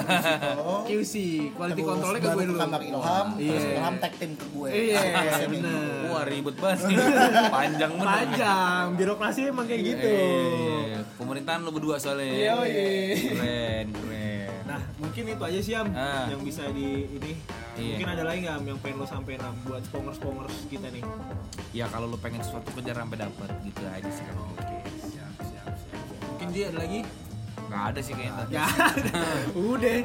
Oh. 0.60 0.84
QC 0.84 1.14
quality 1.52 1.76
Terus 1.78 1.88
controlnya 1.88 2.20
ke 2.20 2.30
gue 2.30 2.46
dulu 2.46 2.58
kamar 2.60 2.82
Ilham, 2.84 3.28
terus 3.34 3.64
Iya. 3.64 3.74
Ilham 3.74 3.96
tag 3.98 4.14
team 4.16 4.32
ke 4.34 4.46
gue. 4.50 4.70
iya 4.70 5.02
bener 5.46 6.04
Wah 6.06 6.24
ribet 6.24 6.56
banget 6.58 6.80
Panjang 7.56 7.92
bener 7.94 8.06
panjang 8.06 8.86
birokrasi 8.94 9.40
emang 9.48 9.66
kayak 9.66 9.82
gitu 9.86 10.08
Eh, 10.10 11.00
Pemerintahan 11.16 11.60
lu 11.62 11.72
berdua 11.72 11.96
soalnya 11.96 12.28
Iya, 12.28 12.54
iya. 12.62 12.86
Keren 13.30 13.88
keren 13.90 14.22
nah 14.64 14.80
mungkin 14.98 15.24
itu 15.28 15.44
aja 15.44 15.60
sih 15.60 15.74
am 15.74 15.88
Ah. 15.94 16.26
yang 16.28 16.42
bisa 16.42 16.64
di 16.70 17.06
ini 17.14 17.36
Iya. 17.74 17.98
mungkin 17.98 18.10
ada 18.14 18.24
lagi 18.30 18.40
nggak 18.46 18.58
yang 18.70 18.80
pengen 18.86 18.98
lo 19.02 19.06
sampein 19.10 19.42
am 19.42 19.56
buat 19.66 19.82
spongers 19.82 20.18
spongers 20.22 20.56
kita 20.70 20.88
nih? 20.94 21.04
Ya 21.74 21.90
kalau 21.90 22.06
lu 22.06 22.18
pengen 22.22 22.46
sesuatu 22.46 22.70
kejar 22.78 23.02
sampai 23.02 23.18
dapet 23.18 23.50
Gitu 23.66 23.82
aja 23.90 24.10
sih 24.14 24.24
kalau 24.30 24.46
gue 24.46 24.62
siap 25.10 25.34
siap 25.42 25.74
siap. 25.82 26.06
Mungkin 26.38 26.50
dia 26.54 26.66
ada 26.70 26.80
lagi 26.86 27.00
Gak 27.74 27.84
ada 27.90 28.00
sih 28.00 28.14
kayaknya. 28.14 28.46
Ya 28.48 28.66
udah. 29.66 29.98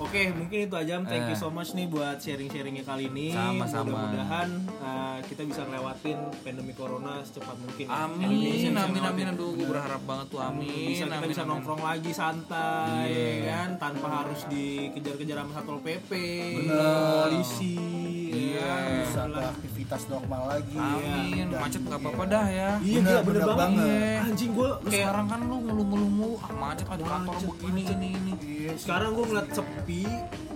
Oke 0.00 0.32
mungkin 0.32 0.58
itu 0.64 0.72
aja 0.74 0.96
thank 1.04 1.28
you 1.28 1.36
Eh. 1.36 1.38
so 1.38 1.48
much 1.48 1.70
nih 1.70 1.84
buat 1.86 2.16
sharing 2.16 2.48
sharingnya 2.48 2.80
kali 2.82 3.06
ini. 3.06 3.30
Sama-sama. 3.30 3.84
mudah-mudahan 3.84 4.48
uh, 4.80 5.18
kita 5.22 5.44
bisa 5.44 5.60
ngelewatin 5.62 6.16
pandemi 6.40 6.72
corona 6.72 7.20
secepat 7.20 7.52
mungkin 7.54 7.84
ya. 7.84 8.08
Amin, 8.08 8.24
amin, 8.24 8.72
amin, 8.72 8.88
ngelewatin. 8.96 9.26
aduh, 9.30 9.50
gue 9.52 9.66
berharap 9.66 10.00
banget 10.02 10.26
tuh, 10.28 10.40
amin, 10.40 10.88
bisa 10.88 11.04
kita 11.04 11.14
amin, 11.14 11.28
bisa 11.28 11.42
amin. 11.42 11.50
nongkrong 11.52 11.82
lagi 11.82 12.10
santai 12.10 13.12
ya 13.12 13.28
kan? 13.46 13.68
Tanpa 13.76 14.08
harus 14.24 14.40
dikejar-kejar 14.48 15.36
sama 15.38 15.52
satpol 15.52 15.78
pp 15.78 16.10
polisi 16.64 17.76
Iya. 18.30 18.62
ya, 18.62 19.00
Bisa 19.02 19.22
beraktivitas 19.26 20.02
normal 20.06 20.42
lagi. 20.48 20.76
Amin, 20.76 21.46
Dan- 21.46 21.60
macet 21.60 21.82
gak 21.82 21.98
apa-apa 21.98 22.22
dah 22.24 22.46
ya. 22.48 22.70
iya 22.78 22.96
Bener, 22.96 23.10
gila, 23.10 23.20
bener, 23.20 23.24
bener 23.24 23.42
banget, 23.50 23.78
banget. 23.80 24.20
anjing 24.24 24.50
gue 24.52 24.68
kayak 24.80 24.92
sekarang 24.96 25.26
kan 25.26 25.40
lu 25.42 25.56
ngeluh-ngeluh 25.60 26.10
mulu, 26.10 26.34
ah 26.38 26.50
macet 26.52 26.86
ada 26.86 27.02
kantor 27.02 27.34
Macet, 27.34 27.48
begini 27.50 27.82
ini 27.88 28.08
ini. 28.12 28.32
Iya, 28.40 28.70
sekarang 28.76 29.10
gue 29.12 29.24
ngeliat 29.24 29.48
sepi 29.50 30.02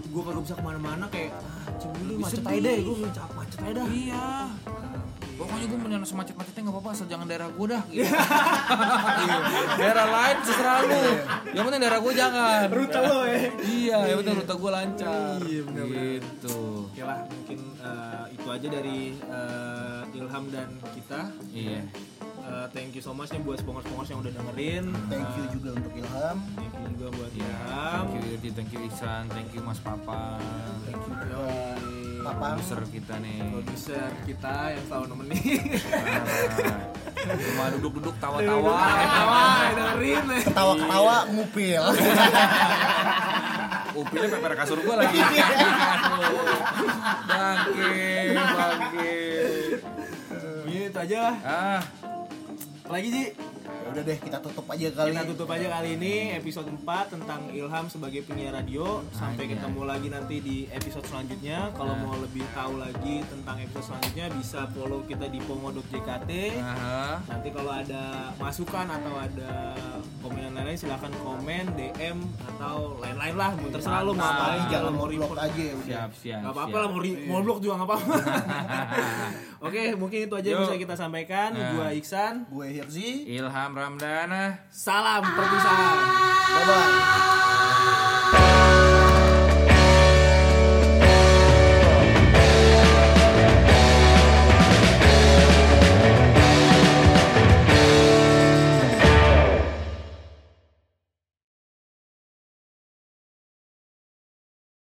gue 0.07 0.23
kagak 0.23 0.43
bisa 0.43 0.55
ke 0.55 0.63
mana-mana 0.63 1.05
kayak 1.09 1.31
ah 1.35 1.75
cemburu 1.75 2.15
macet 2.17 2.41
aja 2.41 2.61
deh 2.61 2.79
gue 2.81 2.97
ngecap 3.01 3.31
macet 3.33 3.59
aja 3.61 3.73
dah 3.75 3.87
Iya. 3.89 4.27
Pokoknya 5.35 5.67
gue 5.67 5.79
mendingan 5.79 6.07
semacet-macetnya 6.07 6.63
gak 6.65 6.75
apa-apa 6.75 6.91
asal 6.95 7.07
jangan 7.11 7.27
daerah 7.27 7.49
gue 7.51 7.67
dah. 7.67 7.83
Gitu. 7.91 8.07
daerah 9.81 10.07
lain 10.07 10.37
terserah 10.47 10.79
lu. 10.81 11.03
Yang 11.51 11.65
penting 11.67 11.83
daerah 11.83 12.01
gue 12.01 12.13
jangan. 12.15 12.59
rute 12.71 13.01
lo 13.01 13.21
ya 13.27 13.41
Iya, 13.61 13.99
yang 14.07 14.19
penting 14.23 14.35
rute 14.39 14.55
gue 14.55 14.71
lancar. 14.71 15.37
Iya, 15.43 15.61
bener-bener. 15.67 16.23
Gitu. 16.23 16.59
Oke 16.87 17.03
lah, 17.03 17.19
mungkin 17.27 17.59
eh, 17.83 18.25
itu 18.31 18.47
aja 18.47 18.67
dari 18.71 18.99
eh, 19.19 20.19
Ilham 20.19 20.45
dan 20.55 20.69
kita. 20.95 21.21
Iya. 21.51 21.83
Eh, 22.45 22.67
thank 22.71 22.93
you 22.93 23.01
so 23.01 23.11
much 23.11 23.33
nih 23.33 23.41
buat 23.41 23.59
sponsor-sponsor 23.59 24.15
yang 24.15 24.21
udah 24.23 24.33
dengerin. 24.33 24.85
Thank 25.11 25.29
you 25.35 25.45
Eh, 25.45 25.51
juga 25.51 25.71
untuk 25.75 25.93
Ilham. 25.97 26.37
Thank 26.55 26.73
you 26.77 26.87
juga 26.95 27.07
buat 27.11 27.33
Iya. 27.35 27.43
Ilham. 27.49 28.05
Thank 28.07 28.15
you 28.15 28.31
Irti, 28.37 28.49
thank 28.53 28.71
you 28.71 28.81
Iksan, 28.87 29.23
thank 29.33 29.51
you 29.51 29.61
Mas 29.65 29.81
Papa. 29.83 30.39
Thank 30.87 31.03
you. 31.03 31.13
Papang. 31.15 32.04
Produser 32.25 32.81
kita 32.89 33.15
nih. 33.21 33.37
Produser 33.53 34.09
kita 34.25 34.55
yang 34.73 34.85
selalu 34.89 35.05
nemenin. 35.13 35.61
Parah. 35.93 36.25
Cuma 37.37 37.65
duduk-duduk 37.77 38.17
tawa-tawa. 38.17 38.77
Tawa, 39.05 39.45
dengerin. 39.77 40.25
Ketawa-ketawa 40.49 41.17
ngupil. 41.37 41.83
Upilnya 43.95 44.29
peper 44.33 44.53
kasur 44.57 44.79
gua 44.83 44.95
lagi. 45.05 45.19
Bangke, 47.29 48.09
bangke. 48.35 49.17
Ini 50.65 50.81
itu 50.91 50.99
aja 50.99 51.19
lah. 51.31 51.37
Ah, 51.45 51.81
Lagi 52.91 53.09
Ji, 53.09 53.25
Ya 53.33 53.54
udah 53.95 54.03
deh 54.03 54.19
kita 54.19 54.39
tutup 54.43 54.67
aja 54.67 54.91
kali. 54.91 55.15
kita 55.15 55.23
tutup 55.31 55.49
aja 55.55 55.67
kali 55.79 55.89
ini 55.95 56.35
episode 56.35 56.67
4 56.67 57.15
tentang 57.15 57.47
Ilham 57.55 57.87
sebagai 57.87 58.27
penyiar 58.27 58.59
radio. 58.59 59.07
Sampai 59.15 59.47
Anjay. 59.47 59.55
ketemu 59.55 59.81
lagi 59.87 60.09
nanti 60.11 60.37
di 60.43 60.57
episode 60.67 61.07
selanjutnya. 61.07 61.71
Kalau 61.79 61.95
mau 62.03 62.19
lebih 62.19 62.43
tahu 62.51 62.83
lagi 62.83 63.23
tentang 63.23 63.63
episode 63.63 63.95
selanjutnya 63.95 64.27
bisa 64.35 64.67
follow 64.75 65.07
kita 65.07 65.31
di 65.31 65.39
pongo.jkt. 65.47 66.31
Nanti 67.23 67.49
kalau 67.55 67.71
ada 67.71 68.35
masukan 68.35 68.87
atau 68.91 69.15
ada 69.15 69.79
komen 70.19 70.51
lain-lain 70.59 70.75
silahkan 70.75 71.15
komen, 71.23 71.65
DM 71.79 72.19
atau 72.51 72.99
lain-lain 72.99 73.35
lah. 73.39 73.55
Mau 73.55 73.71
terserah 73.71 74.03
lo 74.03 74.11
mau 74.11 74.27
ngapain, 74.27 74.63
jangan 74.75 74.91
mau 74.91 75.07
blok 75.07 75.23
report. 75.31 75.39
aja 75.39 75.63
ya. 75.63 75.75
Siap, 75.87 76.11
siap. 76.19 76.41
Gak 76.43 76.51
apa-apa 76.51 76.77
lah 76.83 76.89
mau, 76.91 76.99
re- 76.99 77.23
mau 77.31 77.39
blog 77.47 77.59
juga 77.63 77.79
gak 77.79 77.87
apa-apa. 77.87 78.15
Oke, 79.71 79.97
mungkin 79.97 80.19
itu 80.27 80.35
aja 80.35 80.49
yang 80.51 80.61
bisa 80.67 80.77
kita 80.77 80.95
sampaikan. 80.99 81.55
Nah. 81.55 81.73
Gua 81.73 81.89
Iksan. 81.95 82.45
Gue 82.51 82.67
Hirzi. 82.75 83.25
Ilham 83.31 83.71
Ramdana. 83.85 84.65
Salam 84.73 85.21
perpisahan. 85.37 85.99
Ah. 86.01 86.57
Bye 86.57 86.65
bye. 88.33 88.94